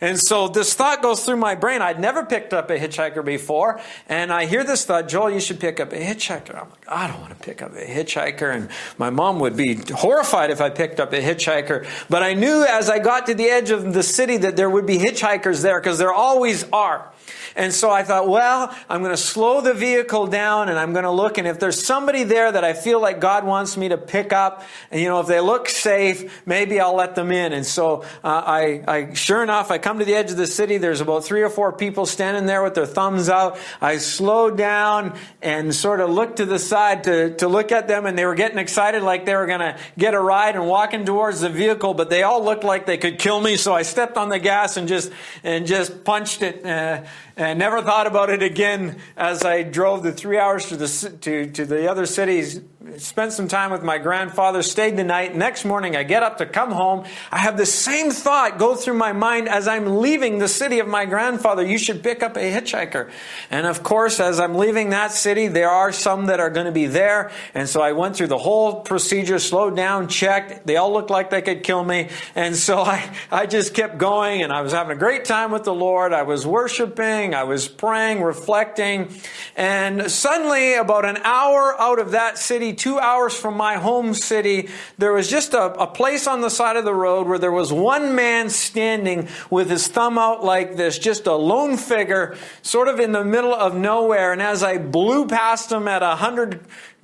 And 0.00 0.18
so 0.18 0.48
this 0.48 0.74
thought 0.74 1.02
goes 1.02 1.24
through 1.24 1.36
my 1.36 1.54
brain. 1.54 1.82
I'd 1.82 2.00
never 2.00 2.24
picked 2.24 2.52
up 2.52 2.70
a 2.70 2.78
hitchhiker 2.78 3.24
before. 3.24 3.80
And 4.08 4.32
I 4.32 4.46
hear 4.46 4.64
this 4.64 4.84
thought, 4.84 5.08
Joel, 5.08 5.30
you 5.30 5.40
should 5.40 5.60
pick 5.60 5.80
up 5.80 5.92
a 5.92 5.98
hitchhiker. 5.98 6.60
I'm 6.60 6.70
like, 6.70 6.88
I 6.88 7.06
don't 7.06 7.20
want 7.20 7.38
to 7.38 7.44
pick 7.44 7.62
up 7.62 7.72
a 7.72 7.84
hitchhiker. 7.84 8.54
And 8.54 8.68
my 8.98 9.10
mom 9.10 9.40
would 9.40 9.56
be 9.56 9.76
horrified 9.94 10.50
if 10.50 10.60
I 10.60 10.70
picked 10.70 11.00
up 11.00 11.12
a 11.12 11.20
hitchhiker. 11.20 11.86
But 12.08 12.22
I 12.22 12.34
knew 12.34 12.64
as 12.64 12.90
I 12.90 12.98
got 12.98 13.26
to 13.26 13.34
the 13.34 13.46
edge 13.46 13.70
of 13.70 13.92
the 13.92 14.02
city 14.02 14.36
that 14.38 14.56
there 14.56 14.70
would 14.70 14.86
be 14.86 14.98
hitchhikers 14.98 15.62
there 15.62 15.80
because 15.80 15.98
there 15.98 16.12
always 16.12 16.64
are. 16.72 17.10
And 17.56 17.72
so 17.72 17.90
I 17.90 18.02
thought, 18.02 18.28
well, 18.28 18.74
I'm 18.88 19.02
going 19.02 19.12
to 19.12 19.16
slow 19.16 19.60
the 19.60 19.74
vehicle 19.74 20.26
down 20.26 20.68
and 20.68 20.78
I'm 20.78 20.92
going 20.92 21.04
to 21.04 21.10
look. 21.10 21.38
And 21.38 21.46
if 21.46 21.60
there's 21.60 21.84
somebody 21.84 22.24
there 22.24 22.50
that 22.50 22.64
I 22.64 22.72
feel 22.72 23.00
like 23.00 23.20
God 23.20 23.44
wants 23.44 23.76
me 23.76 23.88
to 23.88 23.98
pick 23.98 24.32
up, 24.32 24.64
and 24.90 25.00
you 25.00 25.08
know, 25.08 25.20
if 25.20 25.26
they 25.26 25.40
look 25.40 25.68
safe, 25.68 26.46
maybe 26.46 26.80
I'll 26.80 26.96
let 26.96 27.14
them 27.14 27.30
in. 27.30 27.52
And 27.52 27.64
so 27.64 28.02
uh, 28.22 28.42
I, 28.46 28.84
I, 28.86 29.14
sure 29.14 29.42
enough, 29.42 29.70
I 29.70 29.78
come 29.78 29.98
to 29.98 30.04
the 30.04 30.14
edge 30.14 30.30
of 30.30 30.36
the 30.36 30.46
city. 30.46 30.78
There's 30.78 31.00
about 31.00 31.24
three 31.24 31.42
or 31.42 31.50
four 31.50 31.72
people 31.72 32.06
standing 32.06 32.46
there 32.46 32.62
with 32.62 32.74
their 32.74 32.86
thumbs 32.86 33.28
out. 33.28 33.58
I 33.80 33.98
slowed 33.98 34.56
down 34.56 35.16
and 35.42 35.74
sort 35.74 36.00
of 36.00 36.10
looked 36.10 36.36
to 36.36 36.46
the 36.46 36.58
side 36.58 37.04
to, 37.04 37.34
to 37.36 37.48
look 37.48 37.72
at 37.72 37.88
them, 37.88 38.06
and 38.06 38.18
they 38.18 38.26
were 38.26 38.34
getting 38.34 38.58
excited 38.58 39.02
like 39.02 39.24
they 39.24 39.34
were 39.34 39.46
going 39.46 39.60
to 39.60 39.78
get 39.98 40.14
a 40.14 40.20
ride 40.20 40.56
and 40.56 40.66
walking 40.66 41.04
towards 41.04 41.40
the 41.40 41.50
vehicle, 41.50 41.94
but 41.94 42.10
they 42.10 42.22
all 42.22 42.44
looked 42.44 42.64
like 42.64 42.86
they 42.86 42.98
could 42.98 43.18
kill 43.18 43.40
me. 43.40 43.56
So 43.56 43.74
I 43.74 43.82
stepped 43.82 44.16
on 44.16 44.28
the 44.28 44.38
gas 44.38 44.76
and 44.76 44.88
just 44.88 45.12
and 45.42 45.66
just 45.66 46.04
punched 46.04 46.42
it. 46.42 46.64
Uh, 46.64 47.04
and 47.36 47.58
never 47.58 47.82
thought 47.82 48.06
about 48.06 48.30
it 48.30 48.42
again 48.42 48.98
as 49.16 49.44
I 49.44 49.62
drove 49.62 50.02
the 50.02 50.12
three 50.12 50.38
hours 50.38 50.68
to 50.68 50.76
the, 50.76 51.16
to, 51.22 51.50
to 51.50 51.64
the 51.64 51.90
other 51.90 52.06
cities 52.06 52.60
spent 52.98 53.32
some 53.32 53.48
time 53.48 53.70
with 53.70 53.82
my 53.82 53.98
grandfather, 53.98 54.62
stayed 54.62 54.96
the 54.96 55.04
night. 55.04 55.34
Next 55.34 55.64
morning, 55.64 55.96
I 55.96 56.02
get 56.02 56.22
up 56.22 56.38
to 56.38 56.46
come 56.46 56.70
home. 56.70 57.04
I 57.30 57.38
have 57.38 57.56
the 57.56 57.66
same 57.66 58.10
thought 58.10 58.58
go 58.58 58.74
through 58.74 58.94
my 58.94 59.12
mind 59.12 59.48
as 59.48 59.66
I'm 59.66 60.00
leaving 60.00 60.38
the 60.38 60.48
city 60.48 60.80
of 60.80 60.86
my 60.86 61.06
grandfather. 61.06 61.64
You 61.64 61.78
should 61.78 62.02
pick 62.02 62.22
up 62.22 62.36
a 62.36 62.40
hitchhiker. 62.40 63.10
And 63.50 63.66
of 63.66 63.82
course, 63.82 64.20
as 64.20 64.38
I'm 64.38 64.56
leaving 64.56 64.90
that 64.90 65.12
city, 65.12 65.48
there 65.48 65.70
are 65.70 65.92
some 65.92 66.26
that 66.26 66.40
are 66.40 66.50
going 66.50 66.66
to 66.66 66.72
be 66.72 66.86
there. 66.86 67.30
And 67.54 67.68
so 67.68 67.80
I 67.80 67.92
went 67.92 68.16
through 68.16 68.26
the 68.26 68.38
whole 68.38 68.80
procedure, 68.80 69.38
slowed 69.38 69.76
down, 69.76 70.08
checked. 70.08 70.66
They 70.66 70.76
all 70.76 70.92
looked 70.92 71.10
like 71.10 71.30
they 71.30 71.42
could 71.42 71.62
kill 71.62 71.82
me. 71.82 72.10
And 72.34 72.54
so 72.54 72.78
I, 72.82 73.10
I 73.30 73.46
just 73.46 73.72
kept 73.72 73.98
going 73.98 74.42
and 74.42 74.52
I 74.52 74.60
was 74.60 74.72
having 74.72 74.94
a 74.94 74.98
great 74.98 75.24
time 75.24 75.50
with 75.52 75.64
the 75.64 75.74
Lord. 75.74 76.12
I 76.12 76.22
was 76.22 76.46
worshiping. 76.46 77.34
I 77.34 77.44
was 77.44 77.66
praying, 77.66 78.22
reflecting. 78.22 79.10
And 79.56 80.10
suddenly, 80.10 80.74
about 80.74 81.04
an 81.04 81.18
hour 81.24 81.80
out 81.80 81.98
of 81.98 82.10
that 82.10 82.36
city, 82.36 82.73
two 82.74 82.98
hours 82.98 83.34
from 83.34 83.56
my 83.56 83.74
home 83.76 84.14
city, 84.14 84.68
there 84.98 85.12
was 85.12 85.28
just 85.28 85.54
a, 85.54 85.72
a 85.74 85.86
place 85.86 86.26
on 86.26 86.40
the 86.40 86.50
side 86.50 86.76
of 86.76 86.84
the 86.84 86.94
road 86.94 87.26
where 87.26 87.38
there 87.38 87.52
was 87.52 87.72
one 87.72 88.14
man 88.14 88.50
standing 88.50 89.28
with 89.50 89.70
his 89.70 89.88
thumb 89.88 90.18
out 90.18 90.44
like 90.44 90.76
this, 90.76 90.98
just 90.98 91.26
a 91.26 91.34
lone 91.34 91.76
figure, 91.76 92.36
sort 92.62 92.88
of 92.88 93.00
in 93.00 93.12
the 93.12 93.24
middle 93.24 93.54
of 93.54 93.74
nowhere. 93.74 94.32
And 94.32 94.42
as 94.42 94.62
I 94.62 94.78
blew 94.78 95.26
past 95.26 95.70
him 95.70 95.88
at 95.88 96.02
a 96.02 96.16
hundred 96.16 96.60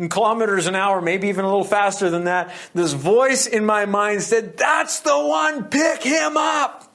kilometers 0.08 0.66
an 0.66 0.74
hour, 0.74 1.00
maybe 1.00 1.28
even 1.28 1.44
a 1.44 1.48
little 1.48 1.64
faster 1.64 2.10
than 2.10 2.24
that, 2.24 2.52
this 2.74 2.92
voice 2.92 3.46
in 3.46 3.64
my 3.64 3.86
mind 3.86 4.22
said, 4.22 4.56
That's 4.56 5.00
the 5.00 5.18
one, 5.18 5.64
pick 5.64 6.02
him 6.02 6.36
up. 6.36 6.89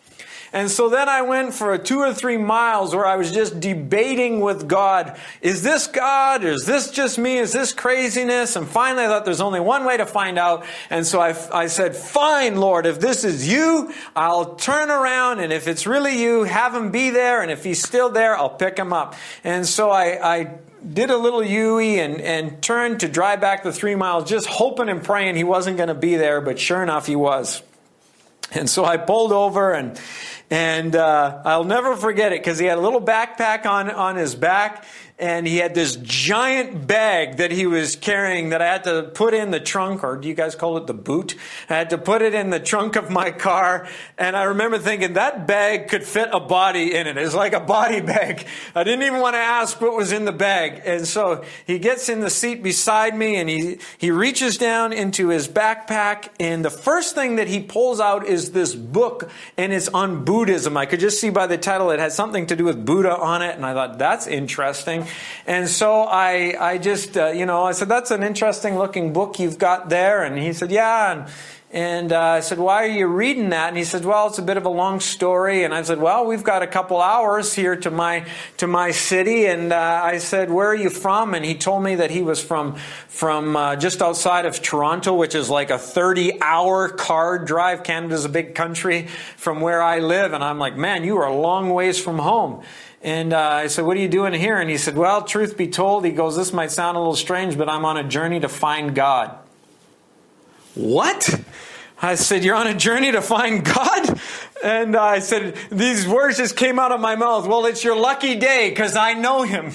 And 0.55 0.71
so 0.71 0.87
then 0.87 1.09
I 1.09 1.21
went 1.21 1.53
for 1.53 1.77
two 1.77 1.99
or 1.99 2.13
three 2.13 2.37
miles 2.37 2.95
where 2.95 3.05
I 3.05 3.17
was 3.17 3.33
just 3.33 3.59
debating 3.59 4.39
with 4.39 4.69
God. 4.69 5.19
Is 5.41 5.63
this 5.63 5.85
God? 5.85 6.45
Is 6.45 6.65
this 6.65 6.91
just 6.91 7.17
me? 7.17 7.39
Is 7.39 7.51
this 7.51 7.73
craziness? 7.73 8.55
And 8.55 8.65
finally 8.65 9.03
I 9.03 9.07
thought 9.09 9.25
there's 9.25 9.41
only 9.41 9.59
one 9.59 9.83
way 9.83 9.97
to 9.97 10.05
find 10.05 10.39
out. 10.39 10.65
And 10.89 11.05
so 11.05 11.19
I, 11.19 11.35
I 11.53 11.67
said, 11.67 11.93
fine, 11.93 12.55
Lord, 12.55 12.85
if 12.85 13.01
this 13.01 13.25
is 13.25 13.45
you, 13.51 13.93
I'll 14.15 14.55
turn 14.55 14.89
around. 14.89 15.41
And 15.41 15.51
if 15.51 15.67
it's 15.67 15.85
really 15.85 16.21
you, 16.21 16.45
have 16.45 16.73
him 16.73 16.89
be 16.89 17.09
there. 17.09 17.41
And 17.41 17.51
if 17.51 17.65
he's 17.65 17.83
still 17.83 18.09
there, 18.09 18.37
I'll 18.37 18.47
pick 18.47 18.79
him 18.79 18.93
up. 18.93 19.15
And 19.43 19.67
so 19.67 19.89
I, 19.89 20.37
I 20.37 20.57
did 20.87 21.09
a 21.09 21.17
little 21.17 21.43
U-E 21.43 21.99
and, 21.99 22.21
and 22.21 22.61
turned 22.63 23.01
to 23.01 23.09
drive 23.09 23.41
back 23.41 23.63
the 23.63 23.73
three 23.73 23.95
miles, 23.95 24.29
just 24.29 24.47
hoping 24.47 24.87
and 24.87 25.03
praying 25.03 25.35
he 25.35 25.43
wasn't 25.43 25.75
going 25.75 25.89
to 25.89 25.95
be 25.95 26.15
there. 26.15 26.39
But 26.39 26.59
sure 26.59 26.81
enough, 26.81 27.07
he 27.07 27.17
was. 27.17 27.61
And 28.51 28.69
so 28.69 28.85
I 28.85 28.97
pulled 28.97 29.31
over 29.31 29.73
and 29.73 29.99
and 30.49 30.95
uh, 30.95 31.41
I'll 31.43 31.63
never 31.63 31.95
forget 31.95 32.31
it 32.31 32.41
because 32.41 32.59
he 32.59 32.65
had 32.65 32.77
a 32.77 32.81
little 32.81 33.01
backpack 33.01 33.65
on, 33.65 33.89
on 33.89 34.15
his 34.15 34.35
back 34.35 34.85
and 35.17 35.47
he 35.47 35.57
had 35.57 35.73
this 35.73 35.95
giant 35.95 36.87
bag 36.87 37.37
that 37.37 37.51
he 37.51 37.65
was 37.65 37.95
carrying 37.95 38.49
that 38.49 38.61
I 38.61 38.65
had 38.65 38.83
to 38.83 39.03
put 39.13 39.33
in 39.33 39.51
the 39.51 39.61
trunk, 39.61 40.03
or 40.03 40.17
do 40.17 40.27
you 40.27 40.33
guys 40.33 40.55
call 40.55 40.75
it 40.75 40.87
the 40.87 40.93
boot? 40.93 41.35
I 41.69 41.75
had 41.75 41.91
to 41.91 41.97
put 41.97 42.21
it 42.21 42.33
in 42.33 42.49
the 42.49 42.59
trunk 42.59 42.97
of 42.97 43.09
my 43.09 43.31
car, 43.31 43.87
and 44.17 44.35
I 44.35 44.43
remember 44.43 44.77
thinking 44.77 45.13
that 45.13 45.47
bag 45.47 45.87
could 45.87 46.03
fit 46.03 46.29
a 46.33 46.41
body 46.41 46.93
in 46.93 47.07
it. 47.07 47.17
It's 47.17 47.33
like 47.33 47.53
a 47.53 47.61
body 47.61 48.01
bag. 48.01 48.45
I 48.75 48.83
didn't 48.83 49.03
even 49.03 49.21
want 49.21 49.35
to 49.35 49.39
ask 49.39 49.79
what 49.79 49.95
was 49.95 50.11
in 50.11 50.25
the 50.25 50.33
bag, 50.33 50.81
and 50.85 51.07
so 51.07 51.45
he 51.65 51.79
gets 51.79 52.09
in 52.09 52.19
the 52.19 52.29
seat 52.29 52.61
beside 52.61 53.15
me, 53.15 53.37
and 53.37 53.49
he 53.49 53.79
he 53.97 54.11
reaches 54.11 54.57
down 54.57 54.91
into 54.91 55.29
his 55.29 55.47
backpack, 55.47 56.27
and 56.41 56.65
the 56.65 56.69
first 56.69 57.15
thing 57.15 57.37
that 57.37 57.47
he 57.47 57.61
pulls 57.61 58.01
out 58.01 58.25
is 58.25 58.51
this 58.51 58.75
book, 58.75 59.29
and 59.55 59.71
it's 59.71 59.87
on 59.87 60.25
Buddhism. 60.25 60.75
I 60.75 60.85
could 60.85 60.99
just 60.99 61.21
see 61.21 61.29
by 61.29 61.47
the 61.47 61.57
title 61.57 61.91
it 61.91 61.99
had 61.99 62.11
something 62.11 62.47
to 62.47 62.55
do 62.57 62.65
with 62.65 62.85
Buddha 62.85 63.15
on 63.15 63.41
it, 63.41 63.55
and 63.55 63.65
I 63.65 63.73
thought 63.73 63.97
that's 63.97 64.27
interesting. 64.27 65.04
And 65.45 65.67
so 65.67 66.01
I, 66.03 66.55
I 66.59 66.77
just, 66.77 67.17
uh, 67.17 67.27
you 67.27 67.45
know, 67.45 67.63
I 67.63 67.71
said, 67.71 67.89
that's 67.89 68.11
an 68.11 68.23
interesting 68.23 68.77
looking 68.77 69.13
book 69.13 69.39
you've 69.39 69.57
got 69.57 69.89
there. 69.89 70.23
And 70.23 70.37
he 70.37 70.53
said, 70.53 70.71
yeah. 70.71 71.11
And, 71.11 71.31
and 71.75 72.13
uh, 72.13 72.21
I 72.21 72.39
said, 72.39 72.57
why 72.57 72.83
are 72.83 72.89
you 72.89 73.05
reading 73.05 73.49
that? 73.49 73.67
And 73.67 73.77
he 73.77 73.83
said, 73.83 74.05
well, 74.05 74.27
it's 74.27 74.37
a 74.37 74.41
bit 74.41 74.55
of 74.55 74.65
a 74.65 74.69
long 74.69 75.01
story. 75.01 75.65
And 75.65 75.73
I 75.73 75.81
said, 75.81 75.99
well, 75.99 76.25
we've 76.25 76.41
got 76.41 76.63
a 76.63 76.67
couple 76.67 77.01
hours 77.01 77.53
here 77.53 77.75
to 77.75 77.91
my, 77.91 78.25
to 78.57 78.65
my 78.67 78.91
city. 78.91 79.45
And 79.47 79.73
uh, 79.73 80.01
I 80.01 80.19
said, 80.19 80.49
where 80.49 80.69
are 80.69 80.75
you 80.75 80.89
from? 80.89 81.33
And 81.33 81.43
he 81.43 81.53
told 81.53 81.83
me 81.83 81.95
that 81.95 82.11
he 82.11 82.21
was 82.21 82.41
from, 82.41 82.75
from 83.09 83.57
uh, 83.57 83.75
just 83.75 84.01
outside 84.01 84.45
of 84.45 84.61
Toronto, 84.61 85.15
which 85.15 85.35
is 85.35 85.49
like 85.49 85.69
a 85.69 85.77
30 85.77 86.41
hour 86.41 86.87
car 86.87 87.39
drive. 87.39 87.83
Canada's 87.83 88.23
a 88.23 88.29
big 88.29 88.55
country 88.55 89.07
from 89.35 89.59
where 89.59 89.83
I 89.83 89.99
live. 89.99 90.31
And 90.31 90.45
I'm 90.45 90.59
like, 90.59 90.77
man, 90.77 91.03
you 91.03 91.17
are 91.17 91.27
a 91.27 91.35
long 91.35 91.71
ways 91.71 91.99
from 91.99 92.19
home. 92.19 92.63
And 93.05 93.33
uh, 93.33 93.39
I 93.39 93.67
said, 93.67 93.85
What 93.85 93.97
are 93.97 93.99
you 93.99 94.07
doing 94.07 94.33
here? 94.33 94.57
And 94.57 94.67
he 94.67 94.79
said, 94.79 94.97
Well, 94.97 95.21
truth 95.21 95.55
be 95.55 95.67
told, 95.67 96.05
he 96.05 96.11
goes, 96.11 96.35
This 96.35 96.51
might 96.51 96.71
sound 96.71 96.97
a 96.97 96.99
little 96.99 97.15
strange, 97.15 97.55
but 97.55 97.69
I'm 97.69 97.85
on 97.85 97.97
a 97.97 98.03
journey 98.03 98.39
to 98.39 98.49
find 98.49 98.95
God. 98.95 99.37
What? 100.73 101.39
I 102.01 102.15
said, 102.15 102.43
You're 102.43 102.55
on 102.55 102.65
a 102.65 102.73
journey 102.73 103.11
to 103.11 103.21
find 103.21 103.63
God? 103.63 104.19
And 104.63 104.95
I 104.95 105.19
said, 105.19 105.55
These 105.69 106.07
words 106.07 106.37
just 106.37 106.55
came 106.55 106.79
out 106.79 106.91
of 106.91 106.99
my 106.99 107.15
mouth. 107.15 107.47
Well, 107.47 107.67
it's 107.67 107.83
your 107.83 107.95
lucky 107.95 108.39
day 108.39 108.69
because 108.69 108.95
I 108.95 109.13
know 109.13 109.43
him. 109.43 109.71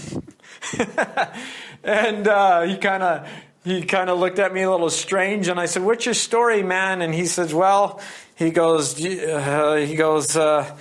and 1.84 2.26
uh, 2.26 2.62
he 2.62 2.78
kind 2.78 3.02
of. 3.04 3.28
He 3.62 3.82
kind 3.82 4.08
of 4.08 4.18
looked 4.18 4.38
at 4.38 4.54
me 4.54 4.62
a 4.62 4.70
little 4.70 4.88
strange, 4.88 5.46
and 5.48 5.60
I 5.60 5.66
said, 5.66 5.82
"What's 5.82 6.06
your 6.06 6.14
story, 6.14 6.62
man?" 6.62 7.02
And 7.02 7.14
he 7.14 7.26
says, 7.26 7.52
"Well," 7.52 8.00
he 8.34 8.48
goes, 8.48 8.98
uh, 9.04 9.84
"He 9.86 9.96
goes, 9.96 10.34
uh, 10.34 10.74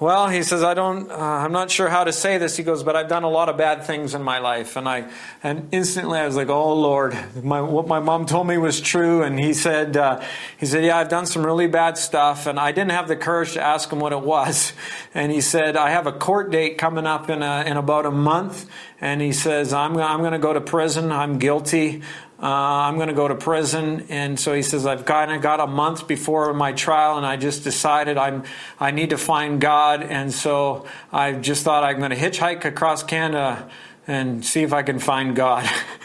well, 0.00 0.28
he 0.28 0.42
says, 0.42 0.62
I 0.62 0.72
don't, 0.72 1.10
uh, 1.10 1.14
I'm 1.14 1.52
not 1.52 1.70
sure 1.70 1.90
how 1.90 2.04
to 2.04 2.12
say 2.12 2.38
this. 2.38 2.56
He 2.56 2.62
goes, 2.62 2.82
but 2.82 2.96
I've 2.96 3.08
done 3.08 3.22
a 3.22 3.28
lot 3.28 3.50
of 3.50 3.58
bad 3.58 3.84
things 3.84 4.14
in 4.14 4.22
my 4.22 4.38
life. 4.38 4.76
And 4.76 4.88
I, 4.88 5.10
and 5.42 5.68
instantly 5.72 6.18
I 6.18 6.24
was 6.24 6.36
like, 6.36 6.48
oh 6.48 6.72
Lord, 6.72 7.14
my, 7.44 7.60
what 7.60 7.86
my 7.86 8.00
mom 8.00 8.24
told 8.24 8.46
me 8.46 8.56
was 8.56 8.80
true. 8.80 9.22
And 9.22 9.38
he 9.38 9.52
said, 9.52 9.98
uh, 9.98 10.22
he 10.56 10.64
said, 10.64 10.84
yeah, 10.84 10.96
I've 10.96 11.10
done 11.10 11.26
some 11.26 11.44
really 11.44 11.66
bad 11.66 11.98
stuff. 11.98 12.46
And 12.46 12.58
I 12.58 12.72
didn't 12.72 12.92
have 12.92 13.08
the 13.08 13.16
courage 13.16 13.52
to 13.52 13.62
ask 13.62 13.92
him 13.92 14.00
what 14.00 14.12
it 14.12 14.22
was. 14.22 14.72
And 15.12 15.32
he 15.32 15.40
said, 15.40 15.76
I 15.76 15.90
have 15.90 16.06
a 16.06 16.12
court 16.12 16.52
date 16.52 16.78
coming 16.78 17.04
up 17.04 17.28
in, 17.28 17.42
a, 17.42 17.64
in 17.66 17.76
about 17.76 18.06
a 18.06 18.12
month. 18.12 18.70
And 19.00 19.20
he 19.20 19.32
says, 19.32 19.72
I'm, 19.72 19.96
I'm 19.96 20.20
going 20.20 20.32
to 20.32 20.38
go 20.38 20.52
to 20.52 20.60
prison. 20.60 21.10
I'm 21.10 21.40
guilty. 21.40 22.02
Uh, 22.42 22.46
I'm 22.46 22.96
going 22.96 23.08
to 23.08 23.14
go 23.14 23.28
to 23.28 23.34
prison. 23.34 24.06
And 24.08 24.40
so 24.40 24.54
he 24.54 24.62
says, 24.62 24.86
I've 24.86 25.04
kind 25.04 25.30
of 25.30 25.42
got 25.42 25.60
a 25.60 25.66
month 25.66 26.08
before 26.08 26.54
my 26.54 26.72
trial, 26.72 27.18
and 27.18 27.26
I 27.26 27.36
just 27.36 27.64
decided 27.64 28.16
I'm, 28.16 28.44
I 28.78 28.92
need 28.92 29.10
to 29.10 29.18
find 29.18 29.60
God. 29.60 30.02
And 30.02 30.32
so 30.32 30.86
I 31.12 31.32
just 31.32 31.64
thought 31.64 31.84
I'm 31.84 31.98
going 31.98 32.10
to 32.10 32.16
hitchhike 32.16 32.64
across 32.64 33.02
Canada 33.02 33.68
and 34.06 34.44
see 34.44 34.62
if 34.62 34.72
I 34.72 34.82
can 34.82 34.98
find 34.98 35.36
God. 35.36 35.64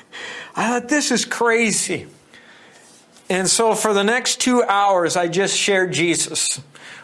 I 0.58 0.68
thought, 0.68 0.90
this 0.90 1.10
is 1.10 1.24
crazy. 1.24 2.08
And 3.30 3.50
so 3.50 3.74
for 3.74 3.94
the 3.94 4.04
next 4.04 4.42
two 4.42 4.62
hours, 4.64 5.16
I 5.16 5.30
just 5.30 5.58
shared 5.58 5.94
Jesus 5.94 6.62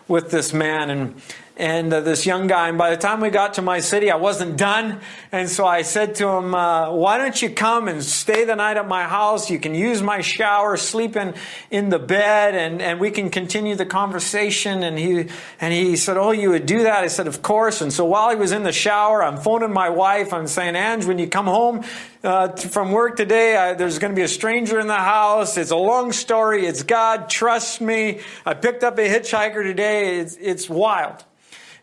with 0.07 0.29
this 0.31 0.53
man. 0.53 0.89
And 0.89 1.21
and 1.57 1.93
uh, 1.93 2.01
this 2.01 2.25
young 2.25 2.47
guy. 2.47 2.69
And 2.69 2.77
by 2.77 2.89
the 2.89 2.97
time 2.97 3.21
we 3.21 3.29
got 3.29 3.55
to 3.55 3.61
my 3.61 3.79
city, 3.79 4.09
I 4.09 4.15
wasn't 4.15 4.57
done. 4.57 5.01
And 5.31 5.49
so 5.49 5.65
I 5.65 5.81
said 5.81 6.15
to 6.15 6.27
him, 6.27 6.55
uh, 6.55 6.91
Why 6.91 7.17
don't 7.17 7.39
you 7.41 7.49
come 7.49 7.87
and 7.87 8.03
stay 8.03 8.45
the 8.45 8.55
night 8.55 8.77
at 8.77 8.87
my 8.87 9.03
house? 9.03 9.49
You 9.49 9.59
can 9.59 9.75
use 9.75 10.01
my 10.01 10.21
shower, 10.21 10.77
sleep 10.77 11.15
in, 11.15 11.35
in 11.69 11.89
the 11.89 11.99
bed, 11.99 12.55
and, 12.55 12.81
and 12.81 12.99
we 12.99 13.11
can 13.11 13.29
continue 13.29 13.75
the 13.75 13.85
conversation. 13.85 14.83
And 14.83 14.97
he, 14.97 15.27
and 15.59 15.73
he 15.73 15.95
said, 15.95 16.17
Oh, 16.17 16.31
you 16.31 16.51
would 16.51 16.65
do 16.65 16.83
that? 16.83 17.03
I 17.03 17.07
said, 17.07 17.27
Of 17.27 17.41
course. 17.41 17.81
And 17.81 17.91
so 17.91 18.05
while 18.05 18.29
he 18.29 18.35
was 18.35 18.51
in 18.51 18.63
the 18.63 18.71
shower, 18.71 19.23
I'm 19.23 19.37
phoning 19.37 19.73
my 19.73 19.89
wife. 19.89 20.33
I'm 20.33 20.47
saying, 20.47 20.75
Ange, 20.75 21.05
when 21.05 21.19
you 21.19 21.27
come 21.27 21.45
home, 21.45 21.83
uh, 22.23 22.55
from 22.55 22.91
work 22.91 23.17
today. 23.17 23.55
I, 23.57 23.73
there's 23.73 23.99
going 23.99 24.11
to 24.11 24.15
be 24.15 24.21
a 24.21 24.27
stranger 24.27 24.79
in 24.79 24.87
the 24.87 24.93
house. 24.93 25.57
It's 25.57 25.71
a 25.71 25.75
long 25.75 26.11
story. 26.11 26.65
It's 26.65 26.83
God. 26.83 27.29
Trust 27.29 27.81
me. 27.81 28.21
I 28.45 28.53
picked 28.53 28.83
up 28.83 28.97
a 28.99 29.09
hitchhiker 29.09 29.63
today. 29.63 30.19
It's, 30.19 30.37
it's 30.39 30.69
wild. 30.69 31.23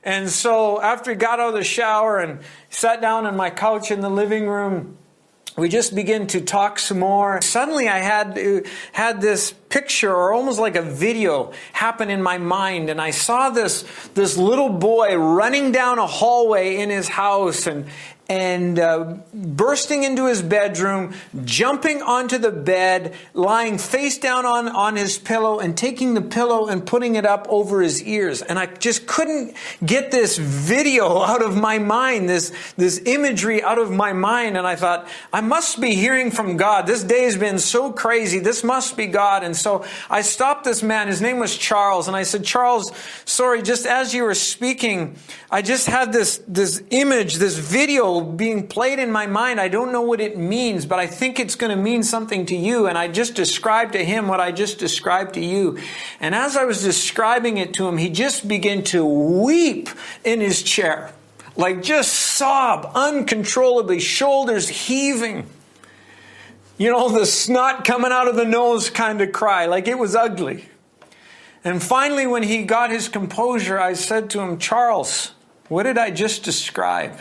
And 0.04 0.28
so 0.28 0.80
after 0.80 1.10
he 1.10 1.16
got 1.16 1.40
out 1.40 1.48
of 1.48 1.54
the 1.54 1.64
shower 1.64 2.18
and 2.18 2.40
sat 2.70 3.00
down 3.00 3.26
on 3.26 3.36
my 3.36 3.50
couch 3.50 3.90
in 3.90 4.00
the 4.00 4.10
living 4.10 4.48
room, 4.48 4.96
we 5.56 5.68
just 5.68 5.92
begin 5.92 6.28
to 6.28 6.40
talk 6.40 6.78
some 6.78 7.00
more. 7.00 7.40
Suddenly 7.42 7.88
I 7.88 7.98
had, 7.98 8.38
had 8.92 9.20
this 9.20 9.52
picture 9.52 10.14
or 10.14 10.32
almost 10.32 10.60
like 10.60 10.76
a 10.76 10.82
video 10.82 11.52
happen 11.72 12.10
in 12.10 12.22
my 12.22 12.38
mind 12.38 12.88
and 12.90 13.00
I 13.00 13.10
saw 13.10 13.50
this, 13.50 13.84
this 14.14 14.36
little 14.36 14.68
boy 14.68 15.16
running 15.16 15.72
down 15.72 15.98
a 15.98 16.06
hallway 16.06 16.76
in 16.76 16.90
his 16.90 17.08
house 17.08 17.66
and, 17.66 17.86
and 18.28 18.78
uh, 18.78 19.14
bursting 19.32 20.02
into 20.02 20.26
his 20.26 20.42
bedroom, 20.42 21.14
jumping 21.44 22.02
onto 22.02 22.36
the 22.36 22.50
bed, 22.50 23.14
lying 23.32 23.78
face 23.78 24.18
down 24.18 24.44
on, 24.44 24.68
on 24.68 24.96
his 24.96 25.16
pillow, 25.16 25.58
and 25.60 25.78
taking 25.78 26.12
the 26.12 26.20
pillow 26.20 26.66
and 26.66 26.86
putting 26.86 27.14
it 27.14 27.24
up 27.24 27.46
over 27.48 27.80
his 27.80 28.02
ears. 28.02 28.42
And 28.42 28.58
I 28.58 28.66
just 28.66 29.06
couldn't 29.06 29.56
get 29.84 30.10
this 30.10 30.36
video 30.36 31.22
out 31.22 31.40
of 31.40 31.56
my 31.56 31.78
mind, 31.78 32.28
this, 32.28 32.52
this 32.76 33.00
imagery 33.06 33.62
out 33.62 33.78
of 33.78 33.90
my 33.90 34.12
mind. 34.12 34.58
And 34.58 34.66
I 34.66 34.76
thought, 34.76 35.08
I 35.32 35.40
must 35.40 35.80
be 35.80 35.94
hearing 35.94 36.30
from 36.30 36.58
God. 36.58 36.86
This 36.86 37.02
day 37.02 37.24
has 37.24 37.36
been 37.38 37.58
so 37.58 37.92
crazy. 37.92 38.40
This 38.40 38.62
must 38.62 38.94
be 38.94 39.06
God. 39.06 39.42
And 39.42 39.56
so 39.56 39.86
I 40.10 40.20
stopped 40.20 40.64
this 40.64 40.82
man. 40.82 41.08
His 41.08 41.22
name 41.22 41.38
was 41.38 41.56
Charles. 41.56 42.08
And 42.08 42.16
I 42.16 42.24
said, 42.24 42.44
Charles, 42.44 42.92
sorry, 43.24 43.62
just 43.62 43.86
as 43.86 44.12
you 44.12 44.24
were 44.24 44.34
speaking, 44.34 45.16
I 45.50 45.62
just 45.62 45.86
had 45.86 46.12
this, 46.12 46.42
this 46.46 46.82
image, 46.90 47.36
this 47.36 47.56
video 47.56 48.17
being 48.20 48.66
played 48.66 48.98
in 48.98 49.10
my 49.10 49.26
mind. 49.26 49.60
I 49.60 49.68
don't 49.68 49.92
know 49.92 50.02
what 50.02 50.20
it 50.20 50.36
means, 50.36 50.86
but 50.86 50.98
I 50.98 51.06
think 51.06 51.38
it's 51.38 51.54
going 51.54 51.76
to 51.76 51.82
mean 51.82 52.02
something 52.02 52.46
to 52.46 52.56
you. 52.56 52.86
And 52.86 52.96
I 52.96 53.08
just 53.08 53.34
described 53.34 53.92
to 53.92 54.04
him 54.04 54.28
what 54.28 54.40
I 54.40 54.52
just 54.52 54.78
described 54.78 55.34
to 55.34 55.40
you. 55.40 55.78
And 56.20 56.34
as 56.34 56.56
I 56.56 56.64
was 56.64 56.82
describing 56.82 57.58
it 57.58 57.74
to 57.74 57.88
him, 57.88 57.98
he 57.98 58.10
just 58.10 58.46
began 58.46 58.82
to 58.84 59.04
weep 59.04 59.88
in 60.24 60.40
his 60.40 60.62
chair. 60.62 61.12
Like 61.56 61.82
just 61.82 62.12
sob 62.12 62.92
uncontrollably, 62.94 64.00
shoulders 64.00 64.68
heaving. 64.68 65.46
You 66.78 66.92
know, 66.92 67.08
the 67.08 67.26
snot 67.26 67.84
coming 67.84 68.12
out 68.12 68.28
of 68.28 68.36
the 68.36 68.44
nose 68.44 68.90
kind 68.90 69.20
of 69.20 69.32
cry, 69.32 69.66
like 69.66 69.88
it 69.88 69.98
was 69.98 70.14
ugly. 70.14 70.66
And 71.64 71.82
finally, 71.82 72.26
when 72.26 72.44
he 72.44 72.62
got 72.62 72.90
his 72.90 73.08
composure, 73.08 73.78
I 73.78 73.94
said 73.94 74.30
to 74.30 74.40
him, 74.40 74.58
Charles, 74.58 75.32
what 75.68 75.82
did 75.82 75.98
I 75.98 76.10
just 76.10 76.44
describe? 76.44 77.18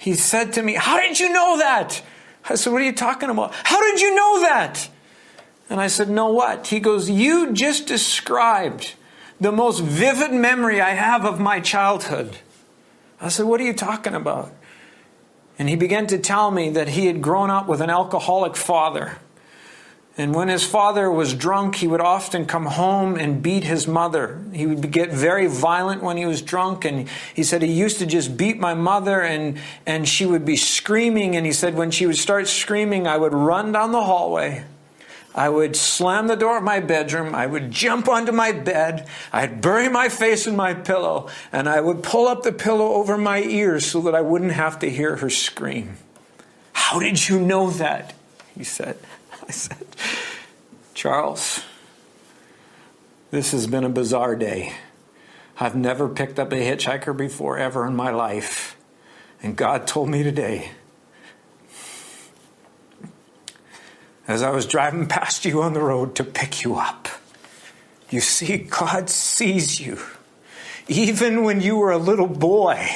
He 0.00 0.14
said 0.14 0.54
to 0.54 0.62
me, 0.62 0.72
How 0.72 0.98
did 0.98 1.20
you 1.20 1.30
know 1.30 1.58
that? 1.58 2.00
I 2.48 2.54
said, 2.54 2.72
What 2.72 2.80
are 2.80 2.86
you 2.86 2.94
talking 2.94 3.28
about? 3.28 3.52
How 3.52 3.78
did 3.82 4.00
you 4.00 4.14
know 4.14 4.40
that? 4.40 4.88
And 5.68 5.78
I 5.78 5.88
said, 5.88 6.08
Know 6.08 6.32
what? 6.32 6.68
He 6.68 6.80
goes, 6.80 7.10
You 7.10 7.52
just 7.52 7.86
described 7.86 8.94
the 9.38 9.52
most 9.52 9.80
vivid 9.80 10.32
memory 10.32 10.80
I 10.80 10.92
have 10.92 11.26
of 11.26 11.38
my 11.38 11.60
childhood. 11.60 12.38
I 13.20 13.28
said, 13.28 13.44
What 13.44 13.60
are 13.60 13.64
you 13.64 13.74
talking 13.74 14.14
about? 14.14 14.50
And 15.58 15.68
he 15.68 15.76
began 15.76 16.06
to 16.06 16.18
tell 16.18 16.50
me 16.50 16.70
that 16.70 16.88
he 16.88 17.04
had 17.04 17.20
grown 17.20 17.50
up 17.50 17.68
with 17.68 17.82
an 17.82 17.90
alcoholic 17.90 18.56
father 18.56 19.18
and 20.20 20.34
when 20.34 20.48
his 20.48 20.66
father 20.66 21.10
was 21.10 21.32
drunk, 21.32 21.76
he 21.76 21.86
would 21.86 22.02
often 22.02 22.44
come 22.44 22.66
home 22.66 23.16
and 23.16 23.42
beat 23.42 23.64
his 23.64 23.88
mother. 23.88 24.38
He 24.52 24.66
would 24.66 24.90
get 24.90 25.10
very 25.10 25.46
violent 25.46 26.02
when 26.02 26.18
he 26.18 26.26
was 26.26 26.42
drunk. 26.42 26.84
And 26.84 27.08
he 27.32 27.42
said 27.42 27.62
he 27.62 27.72
used 27.72 28.00
to 28.00 28.06
just 28.06 28.36
beat 28.36 28.58
my 28.58 28.74
mother 28.74 29.22
and, 29.22 29.58
and 29.86 30.06
she 30.06 30.26
would 30.26 30.44
be 30.44 30.56
screaming. 30.56 31.36
And 31.36 31.46
he 31.46 31.52
said 31.52 31.74
when 31.74 31.90
she 31.90 32.04
would 32.04 32.18
start 32.18 32.48
screaming, 32.48 33.06
I 33.06 33.16
would 33.16 33.32
run 33.32 33.72
down 33.72 33.92
the 33.92 34.02
hallway. 34.02 34.64
I 35.34 35.48
would 35.48 35.74
slam 35.74 36.26
the 36.26 36.36
door 36.36 36.58
of 36.58 36.64
my 36.64 36.80
bedroom. 36.80 37.34
I 37.34 37.46
would 37.46 37.70
jump 37.70 38.06
onto 38.06 38.30
my 38.30 38.52
bed. 38.52 39.08
I'd 39.32 39.62
bury 39.62 39.88
my 39.88 40.10
face 40.10 40.46
in 40.46 40.54
my 40.54 40.74
pillow. 40.74 41.30
And 41.50 41.66
I 41.66 41.80
would 41.80 42.02
pull 42.02 42.28
up 42.28 42.42
the 42.42 42.52
pillow 42.52 42.92
over 42.92 43.16
my 43.16 43.40
ears 43.40 43.86
so 43.86 44.02
that 44.02 44.14
I 44.14 44.20
wouldn't 44.20 44.52
have 44.52 44.80
to 44.80 44.90
hear 44.90 45.16
her 45.16 45.30
scream. 45.30 45.96
How 46.74 46.98
did 46.98 47.26
you 47.26 47.40
know 47.40 47.70
that? 47.70 48.12
He 48.54 48.64
said. 48.64 48.98
I 49.50 49.52
said, 49.52 49.84
Charles, 50.94 51.64
this 53.32 53.50
has 53.50 53.66
been 53.66 53.82
a 53.82 53.88
bizarre 53.88 54.36
day. 54.36 54.74
I've 55.58 55.74
never 55.74 56.08
picked 56.08 56.38
up 56.38 56.52
a 56.52 56.54
hitchhiker 56.54 57.16
before, 57.16 57.58
ever 57.58 57.84
in 57.84 57.96
my 57.96 58.12
life. 58.12 58.76
And 59.42 59.56
God 59.56 59.88
told 59.88 60.08
me 60.08 60.22
today, 60.22 60.70
as 64.28 64.44
I 64.44 64.50
was 64.50 64.66
driving 64.66 65.08
past 65.08 65.44
you 65.44 65.62
on 65.62 65.72
the 65.72 65.82
road 65.82 66.14
to 66.14 66.22
pick 66.22 66.62
you 66.62 66.76
up, 66.76 67.08
you 68.08 68.20
see, 68.20 68.56
God 68.56 69.10
sees 69.10 69.80
you. 69.80 69.98
Even 70.86 71.42
when 71.42 71.60
you 71.60 71.74
were 71.74 71.90
a 71.90 71.98
little 71.98 72.28
boy, 72.28 72.88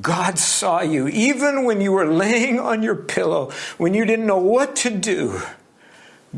God 0.00 0.38
saw 0.38 0.82
you. 0.82 1.08
Even 1.08 1.64
when 1.64 1.80
you 1.80 1.90
were 1.90 2.06
laying 2.06 2.60
on 2.60 2.84
your 2.84 2.94
pillow, 2.94 3.50
when 3.76 3.92
you 3.92 4.04
didn't 4.04 4.26
know 4.26 4.38
what 4.38 4.76
to 4.76 4.90
do, 4.90 5.42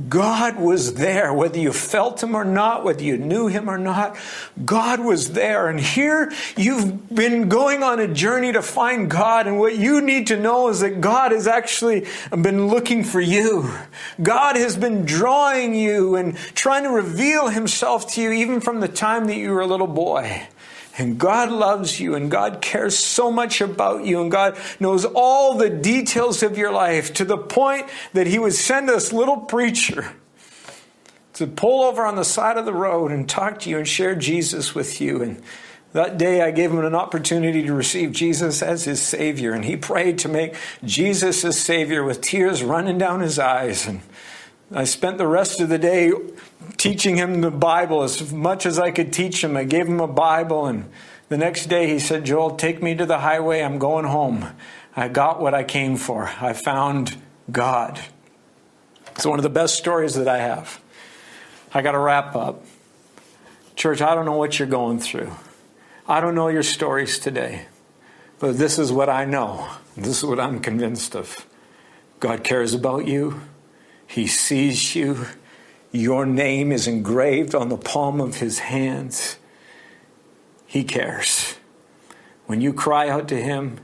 God 0.08 0.58
was 0.58 0.94
there, 0.94 1.34
whether 1.34 1.58
you 1.58 1.70
felt 1.70 2.22
Him 2.22 2.34
or 2.34 2.46
not, 2.46 2.82
whether 2.82 3.02
you 3.02 3.18
knew 3.18 3.48
Him 3.48 3.68
or 3.68 3.76
not. 3.76 4.16
God 4.64 5.00
was 5.00 5.32
there. 5.32 5.68
And 5.68 5.78
here 5.78 6.32
you've 6.56 7.14
been 7.14 7.50
going 7.50 7.82
on 7.82 8.00
a 8.00 8.08
journey 8.08 8.52
to 8.52 8.62
find 8.62 9.10
God. 9.10 9.46
And 9.46 9.58
what 9.58 9.76
you 9.76 10.00
need 10.00 10.28
to 10.28 10.36
know 10.38 10.70
is 10.70 10.80
that 10.80 11.02
God 11.02 11.32
has 11.32 11.46
actually 11.46 12.06
been 12.30 12.68
looking 12.68 13.04
for 13.04 13.20
you. 13.20 13.70
God 14.22 14.56
has 14.56 14.78
been 14.78 15.04
drawing 15.04 15.74
you 15.74 16.16
and 16.16 16.36
trying 16.54 16.84
to 16.84 16.90
reveal 16.90 17.48
Himself 17.48 18.14
to 18.14 18.22
you 18.22 18.32
even 18.32 18.62
from 18.62 18.80
the 18.80 18.88
time 18.88 19.26
that 19.26 19.36
you 19.36 19.50
were 19.50 19.60
a 19.60 19.66
little 19.66 19.86
boy. 19.86 20.48
And 20.98 21.18
God 21.18 21.50
loves 21.50 22.00
you 22.00 22.14
and 22.14 22.30
God 22.30 22.60
cares 22.60 22.98
so 22.98 23.30
much 23.30 23.60
about 23.60 24.04
you 24.04 24.20
and 24.20 24.30
God 24.30 24.58
knows 24.78 25.04
all 25.04 25.54
the 25.54 25.70
details 25.70 26.42
of 26.42 26.58
your 26.58 26.72
life 26.72 27.14
to 27.14 27.24
the 27.24 27.38
point 27.38 27.88
that 28.12 28.26
He 28.26 28.38
would 28.38 28.52
send 28.52 28.88
this 28.88 29.12
little 29.12 29.38
preacher 29.38 30.12
to 31.34 31.46
pull 31.46 31.82
over 31.82 32.04
on 32.04 32.16
the 32.16 32.24
side 32.24 32.58
of 32.58 32.66
the 32.66 32.74
road 32.74 33.10
and 33.10 33.28
talk 33.28 33.58
to 33.60 33.70
you 33.70 33.78
and 33.78 33.88
share 33.88 34.14
Jesus 34.14 34.74
with 34.74 35.00
you. 35.00 35.22
And 35.22 35.42
that 35.92 36.18
day 36.18 36.42
I 36.42 36.50
gave 36.50 36.70
him 36.70 36.84
an 36.84 36.94
opportunity 36.94 37.62
to 37.62 37.72
receive 37.72 38.12
Jesus 38.12 38.62
as 38.62 38.84
his 38.84 39.00
Savior. 39.00 39.52
And 39.52 39.64
he 39.64 39.76
prayed 39.76 40.18
to 40.18 40.28
make 40.28 40.54
Jesus 40.84 41.42
his 41.42 41.60
Savior 41.60 42.02
with 42.02 42.20
tears 42.20 42.62
running 42.62 42.98
down 42.98 43.20
his 43.20 43.38
eyes. 43.38 43.86
And 43.86 44.00
I 44.74 44.84
spent 44.84 45.18
the 45.18 45.26
rest 45.26 45.60
of 45.60 45.68
the 45.68 45.78
day 45.78 46.12
teaching 46.78 47.16
him 47.16 47.42
the 47.42 47.50
Bible 47.50 48.02
as 48.02 48.32
much 48.32 48.64
as 48.64 48.78
I 48.78 48.90
could 48.90 49.12
teach 49.12 49.44
him. 49.44 49.56
I 49.56 49.64
gave 49.64 49.86
him 49.86 50.00
a 50.00 50.08
Bible, 50.08 50.66
and 50.66 50.90
the 51.28 51.36
next 51.36 51.66
day 51.66 51.88
he 51.88 51.98
said, 51.98 52.24
Joel, 52.24 52.56
take 52.56 52.82
me 52.82 52.94
to 52.94 53.04
the 53.04 53.18
highway. 53.18 53.60
I'm 53.60 53.78
going 53.78 54.06
home. 54.06 54.46
I 54.96 55.08
got 55.08 55.40
what 55.40 55.52
I 55.52 55.62
came 55.62 55.96
for. 55.96 56.30
I 56.40 56.54
found 56.54 57.16
God. 57.50 58.00
It's 59.14 59.26
one 59.26 59.38
of 59.38 59.42
the 59.42 59.50
best 59.50 59.76
stories 59.76 60.14
that 60.14 60.28
I 60.28 60.38
have. 60.38 60.80
I 61.74 61.82
got 61.82 61.92
to 61.92 61.98
wrap 61.98 62.34
up. 62.34 62.64
Church, 63.76 64.00
I 64.00 64.14
don't 64.14 64.24
know 64.24 64.36
what 64.36 64.58
you're 64.58 64.68
going 64.68 64.98
through. 65.00 65.32
I 66.06 66.20
don't 66.20 66.34
know 66.34 66.48
your 66.48 66.62
stories 66.62 67.18
today. 67.18 67.66
But 68.38 68.58
this 68.58 68.78
is 68.78 68.90
what 68.90 69.08
I 69.08 69.24
know. 69.24 69.68
This 69.96 70.18
is 70.18 70.24
what 70.24 70.40
I'm 70.40 70.60
convinced 70.60 71.14
of. 71.14 71.46
God 72.20 72.42
cares 72.42 72.74
about 72.74 73.06
you. 73.06 73.40
He 74.12 74.26
sees 74.26 74.94
you. 74.94 75.24
Your 75.90 76.26
name 76.26 76.70
is 76.70 76.86
engraved 76.86 77.54
on 77.54 77.70
the 77.70 77.78
palm 77.78 78.20
of 78.20 78.36
his 78.36 78.58
hands. 78.58 79.38
He 80.66 80.84
cares. 80.84 81.56
When 82.44 82.60
you 82.60 82.74
cry 82.74 83.08
out 83.08 83.26
to 83.28 83.42
him, 83.42 83.80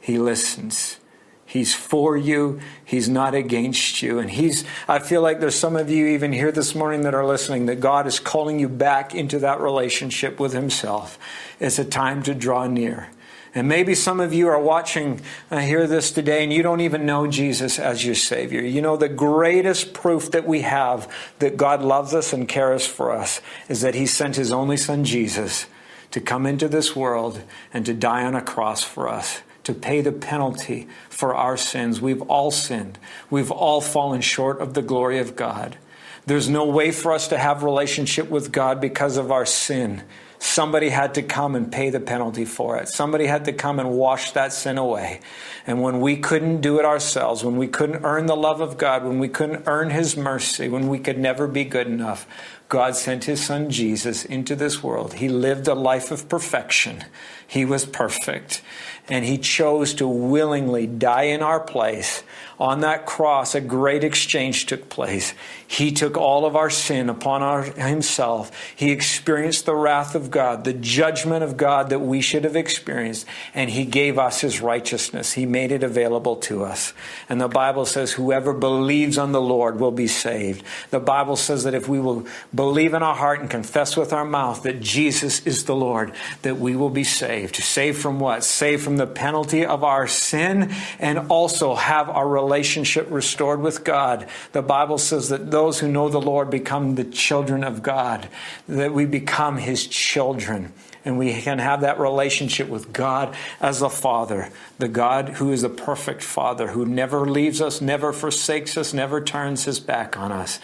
he 0.00 0.18
listens. 0.18 0.98
He's 1.46 1.76
for 1.76 2.16
you. 2.16 2.58
He's 2.84 3.08
not 3.08 3.36
against 3.36 4.02
you. 4.02 4.18
And 4.18 4.28
he's, 4.28 4.64
I 4.88 4.98
feel 4.98 5.22
like 5.22 5.38
there's 5.38 5.54
some 5.54 5.76
of 5.76 5.88
you 5.88 6.08
even 6.08 6.32
here 6.32 6.50
this 6.50 6.74
morning 6.74 7.02
that 7.02 7.14
are 7.14 7.24
listening 7.24 7.66
that 7.66 7.78
God 7.78 8.08
is 8.08 8.18
calling 8.18 8.58
you 8.58 8.68
back 8.68 9.14
into 9.14 9.38
that 9.38 9.60
relationship 9.60 10.40
with 10.40 10.54
himself. 10.54 11.20
It's 11.60 11.78
a 11.78 11.84
time 11.84 12.24
to 12.24 12.34
draw 12.34 12.66
near. 12.66 13.10
And 13.58 13.68
maybe 13.68 13.94
some 13.94 14.20
of 14.20 14.32
you 14.32 14.48
are 14.48 14.60
watching, 14.60 15.20
uh, 15.50 15.58
hear 15.58 15.86
this 15.86 16.12
today, 16.12 16.44
and 16.44 16.52
you 16.52 16.62
don't 16.62 16.80
even 16.80 17.04
know 17.04 17.26
Jesus 17.26 17.78
as 17.78 18.04
your 18.04 18.14
Savior. 18.14 18.60
You 18.62 18.80
know, 18.80 18.96
the 18.96 19.08
greatest 19.08 19.92
proof 19.92 20.30
that 20.30 20.46
we 20.46 20.62
have 20.62 21.12
that 21.40 21.56
God 21.56 21.82
loves 21.82 22.14
us 22.14 22.32
and 22.32 22.48
cares 22.48 22.86
for 22.86 23.12
us 23.12 23.40
is 23.68 23.80
that 23.80 23.94
He 23.94 24.06
sent 24.06 24.36
His 24.36 24.52
only 24.52 24.76
Son, 24.76 25.04
Jesus, 25.04 25.66
to 26.12 26.20
come 26.20 26.46
into 26.46 26.68
this 26.68 26.94
world 26.94 27.42
and 27.74 27.84
to 27.84 27.92
die 27.92 28.24
on 28.24 28.34
a 28.34 28.42
cross 28.42 28.82
for 28.82 29.08
us 29.08 29.42
to 29.68 29.74
pay 29.74 30.00
the 30.00 30.12
penalty 30.12 30.88
for 31.10 31.34
our 31.34 31.58
sins. 31.58 32.00
We've 32.00 32.22
all 32.22 32.50
sinned. 32.50 32.98
We've 33.28 33.50
all 33.50 33.82
fallen 33.82 34.22
short 34.22 34.62
of 34.62 34.72
the 34.72 34.80
glory 34.80 35.18
of 35.18 35.36
God. 35.36 35.76
There's 36.24 36.48
no 36.48 36.64
way 36.64 36.90
for 36.90 37.12
us 37.12 37.28
to 37.28 37.36
have 37.36 37.62
relationship 37.62 38.30
with 38.30 38.50
God 38.50 38.80
because 38.80 39.18
of 39.18 39.30
our 39.30 39.44
sin. 39.44 40.04
Somebody 40.40 40.90
had 40.90 41.14
to 41.14 41.22
come 41.22 41.56
and 41.56 41.70
pay 41.70 41.90
the 41.90 41.98
penalty 41.98 42.44
for 42.44 42.76
it. 42.78 42.88
Somebody 42.88 43.26
had 43.26 43.44
to 43.46 43.52
come 43.52 43.80
and 43.80 43.90
wash 43.90 44.30
that 44.32 44.52
sin 44.52 44.78
away. 44.78 45.20
And 45.66 45.82
when 45.82 46.00
we 46.00 46.16
couldn't 46.16 46.60
do 46.60 46.78
it 46.78 46.84
ourselves, 46.84 47.44
when 47.44 47.56
we 47.56 47.66
couldn't 47.66 48.04
earn 48.04 48.26
the 48.26 48.36
love 48.36 48.60
of 48.60 48.78
God, 48.78 49.04
when 49.04 49.18
we 49.18 49.28
couldn't 49.28 49.64
earn 49.66 49.90
His 49.90 50.16
mercy, 50.16 50.68
when 50.68 50.88
we 50.88 51.00
could 51.00 51.18
never 51.18 51.48
be 51.48 51.64
good 51.64 51.88
enough, 51.88 52.26
God 52.68 52.94
sent 52.94 53.24
His 53.24 53.44
Son 53.44 53.68
Jesus 53.68 54.24
into 54.24 54.54
this 54.54 54.82
world. 54.82 55.14
He 55.14 55.28
lived 55.28 55.66
a 55.66 55.74
life 55.74 56.12
of 56.12 56.28
perfection. 56.28 57.04
He 57.46 57.64
was 57.64 57.84
perfect. 57.84 58.62
And 59.08 59.24
He 59.24 59.38
chose 59.38 59.92
to 59.94 60.06
willingly 60.06 60.86
die 60.86 61.24
in 61.24 61.42
our 61.42 61.60
place 61.60 62.22
on 62.60 62.80
that 62.80 63.06
cross, 63.06 63.54
a 63.54 63.60
great 63.60 64.02
exchange 64.02 64.66
took 64.66 64.88
place. 64.88 65.32
He 65.64 65.92
took 65.92 66.16
all 66.16 66.44
of 66.44 66.56
our 66.56 66.70
sin 66.70 67.08
upon 67.08 67.40
our, 67.42 67.62
himself. 67.62 68.50
He 68.74 68.90
experienced 68.90 69.64
the 69.64 69.76
wrath 69.76 70.16
of 70.16 70.30
God, 70.30 70.64
the 70.64 70.72
judgment 70.72 71.44
of 71.44 71.56
God 71.56 71.90
that 71.90 72.00
we 72.00 72.20
should 72.20 72.42
have 72.42 72.56
experienced, 72.56 73.26
and 73.54 73.70
he 73.70 73.84
gave 73.84 74.18
us 74.18 74.40
his 74.40 74.60
righteousness. 74.60 75.34
He 75.34 75.46
made 75.46 75.70
it 75.70 75.84
available 75.84 76.36
to 76.36 76.64
us. 76.64 76.92
And 77.28 77.40
the 77.40 77.48
Bible 77.48 77.86
says, 77.86 78.12
whoever 78.12 78.52
believes 78.52 79.18
on 79.18 79.30
the 79.30 79.40
Lord 79.40 79.78
will 79.78 79.92
be 79.92 80.08
saved. 80.08 80.64
The 80.90 81.00
Bible 81.00 81.36
says 81.36 81.62
that 81.62 81.74
if 81.74 81.88
we 81.88 82.00
will 82.00 82.26
believe 82.52 82.92
in 82.92 83.04
our 83.04 83.14
heart 83.14 83.38
and 83.38 83.48
confess 83.48 83.96
with 83.96 84.12
our 84.12 84.24
mouth 84.24 84.64
that 84.64 84.80
Jesus 84.80 85.46
is 85.46 85.64
the 85.66 85.76
Lord, 85.76 86.12
that 86.42 86.58
we 86.58 86.74
will 86.74 86.90
be 86.90 87.04
saved. 87.04 87.54
Saved 87.54 88.00
from 88.00 88.18
what? 88.18 88.42
Saved 88.42 88.82
from 88.82 88.96
the 88.96 89.06
penalty 89.06 89.64
of 89.64 89.84
our 89.84 90.08
sin 90.08 90.74
and 90.98 91.18
also 91.28 91.76
have 91.76 92.08
our 92.08 92.26
relationship 92.26 92.47
relationship 92.48 93.06
restored 93.10 93.60
with 93.60 93.84
God. 93.84 94.26
The 94.52 94.62
Bible 94.62 94.96
says 94.96 95.28
that 95.28 95.50
those 95.50 95.80
who 95.80 95.88
know 95.88 96.08
the 96.08 96.20
Lord 96.20 96.48
become 96.48 96.94
the 96.94 97.04
children 97.04 97.62
of 97.62 97.82
God, 97.82 98.26
that 98.66 98.94
we 98.94 99.04
become 99.04 99.58
His 99.58 99.86
children. 99.86 100.72
And 101.04 101.18
we 101.18 101.32
can 101.40 101.58
have 101.58 101.82
that 101.82 101.98
relationship 101.98 102.68
with 102.68 102.92
God 102.92 103.34
as 103.60 103.82
a 103.82 103.88
Father, 103.88 104.50
the 104.78 104.88
God 104.88 105.30
who 105.30 105.52
is 105.52 105.62
a 105.62 105.68
perfect 105.68 106.22
Father, 106.22 106.68
who 106.68 106.84
never 106.84 107.28
leaves 107.28 107.60
us, 107.60 107.80
never 107.80 108.12
forsakes 108.12 108.76
us, 108.76 108.92
never 108.92 109.20
turns 109.20 109.64
his 109.64 109.80
back 109.80 110.18
on 110.18 110.32
us. 110.32 110.58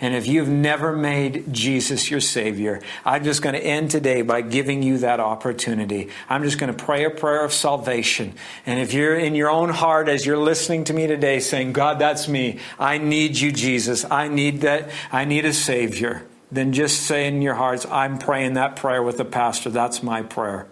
And 0.00 0.14
if 0.14 0.26
you've 0.26 0.48
never 0.48 0.94
made 0.96 1.52
Jesus 1.52 2.10
your 2.10 2.20
Savior, 2.20 2.80
I'm 3.04 3.24
just 3.24 3.42
going 3.42 3.54
to 3.54 3.64
end 3.64 3.90
today 3.90 4.22
by 4.22 4.42
giving 4.42 4.82
you 4.82 4.98
that 4.98 5.20
opportunity. 5.20 6.08
I'm 6.28 6.44
just 6.44 6.58
going 6.58 6.74
to 6.74 6.84
pray 6.84 7.04
a 7.04 7.10
prayer 7.10 7.44
of 7.44 7.52
salvation. 7.52 8.34
And 8.66 8.78
if 8.80 8.92
you're 8.92 9.18
in 9.18 9.34
your 9.34 9.50
own 9.50 9.70
heart 9.70 10.08
as 10.08 10.24
you're 10.24 10.38
listening 10.38 10.84
to 10.84 10.94
me 10.94 11.06
today 11.06 11.40
saying, 11.40 11.72
God, 11.72 11.98
that's 11.98 12.28
me. 12.28 12.58
I 12.78 12.98
need 12.98 13.36
you, 13.36 13.52
Jesus. 13.52 14.04
I 14.10 14.28
need 14.28 14.62
that. 14.62 14.90
I 15.10 15.24
need 15.24 15.44
a 15.44 15.52
Savior 15.52 16.26
then 16.52 16.72
just 16.72 17.02
say 17.02 17.26
in 17.26 17.42
your 17.42 17.54
hearts, 17.54 17.86
I'm 17.86 18.18
praying 18.18 18.54
that 18.54 18.76
prayer 18.76 19.02
with 19.02 19.18
the 19.18 19.24
pastor. 19.24 19.70
That's 19.70 20.02
my 20.02 20.22
prayer. 20.22 20.66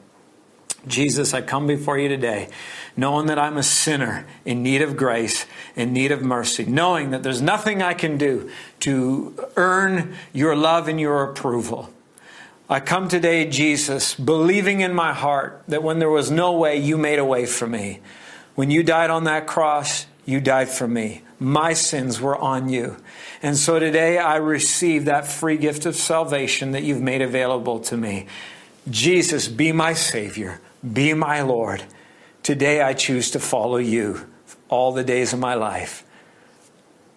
Jesus, 0.87 1.35
I 1.35 1.43
come 1.43 1.67
before 1.67 1.99
you 1.99 2.09
today 2.09 2.49
knowing 2.99 3.27
that 3.27 3.39
I'm 3.39 3.57
a 3.57 3.63
sinner 3.63 4.27
in 4.45 4.65
need 4.65 4.83
of 4.83 4.97
grace, 4.97 5.47
in 5.77 5.93
need 5.93 6.11
of 6.11 6.21
mercy, 6.21 6.65
knowing 6.65 7.11
that 7.11 7.23
there's 7.23 7.41
nothing 7.41 7.81
I 7.81 7.95
can 7.95 8.19
do 8.19 8.51
to 8.81 9.39
earn 9.55 10.17
your 10.33 10.57
love 10.57 10.89
and 10.89 11.01
your 11.01 11.23
approval. 11.23 11.91
I 12.69 12.81
come 12.81 13.07
today, 13.07 13.49
Jesus, 13.49 14.17
believing 14.17 14.81
in 14.81 14.93
my 14.93 15.13
heart 15.13 15.63
that 15.69 15.85
when 15.85 16.01
there 16.01 16.11
was 16.11 16.33
no 16.33 16.53
way, 16.59 16.77
you 16.77 16.99
made 16.99 17.21
a 17.21 17.25
way 17.25 17.47
for 17.47 17.69
me. 17.69 18.01
When 18.57 18.69
you 18.69 18.83
died 18.83 19.11
on 19.11 19.25
that 19.25 19.47
cross, 19.47 20.07
you 20.29 20.43
died 20.43 20.69
for 20.69 20.87
me. 20.87 21.23
My 21.41 21.73
sins 21.73 22.21
were 22.21 22.37
on 22.37 22.69
you. 22.69 22.99
And 23.43 23.57
so 23.57 23.79
today 23.79 24.19
I 24.19 24.37
receive 24.37 25.07
that 25.07 25.27
free 25.27 25.57
gift 25.57 25.87
of 25.87 25.97
salvation 25.97 26.73
that 26.73 26.83
you've 26.83 27.01
made 27.01 27.23
available 27.23 27.81
to 27.81 27.97
me. 27.97 28.27
Jesus, 28.91 29.49
be 29.49 29.73
my 29.73 29.95
Savior, 29.95 30.61
be 30.93 31.15
my 31.15 31.41
Lord. 31.41 31.83
Today 32.43 32.83
I 32.83 32.93
choose 32.93 33.31
to 33.31 33.41
follow 33.41 33.79
you 33.79 34.29
all 34.69 34.93
the 34.93 35.03
days 35.03 35.33
of 35.33 35.39
my 35.39 35.55
life. 35.55 36.05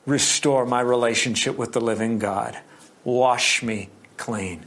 Restore 0.06 0.66
my 0.66 0.80
relationship 0.80 1.58
with 1.58 1.74
the 1.74 1.82
living 1.82 2.18
God. 2.18 2.58
Wash 3.04 3.62
me 3.62 3.90
clean. 4.16 4.66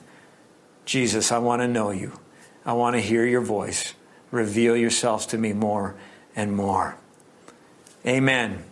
Jesus, 0.84 1.32
I 1.32 1.38
want 1.38 1.62
to 1.62 1.68
know 1.68 1.92
you. 1.92 2.20
I 2.66 2.74
want 2.74 2.94
to 2.94 3.00
hear 3.00 3.24
your 3.24 3.40
voice. 3.40 3.94
Reveal 4.30 4.76
yourself 4.76 5.28
to 5.28 5.38
me 5.38 5.54
more 5.54 5.94
and 6.36 6.54
more. 6.54 6.98
Amen. 8.06 8.64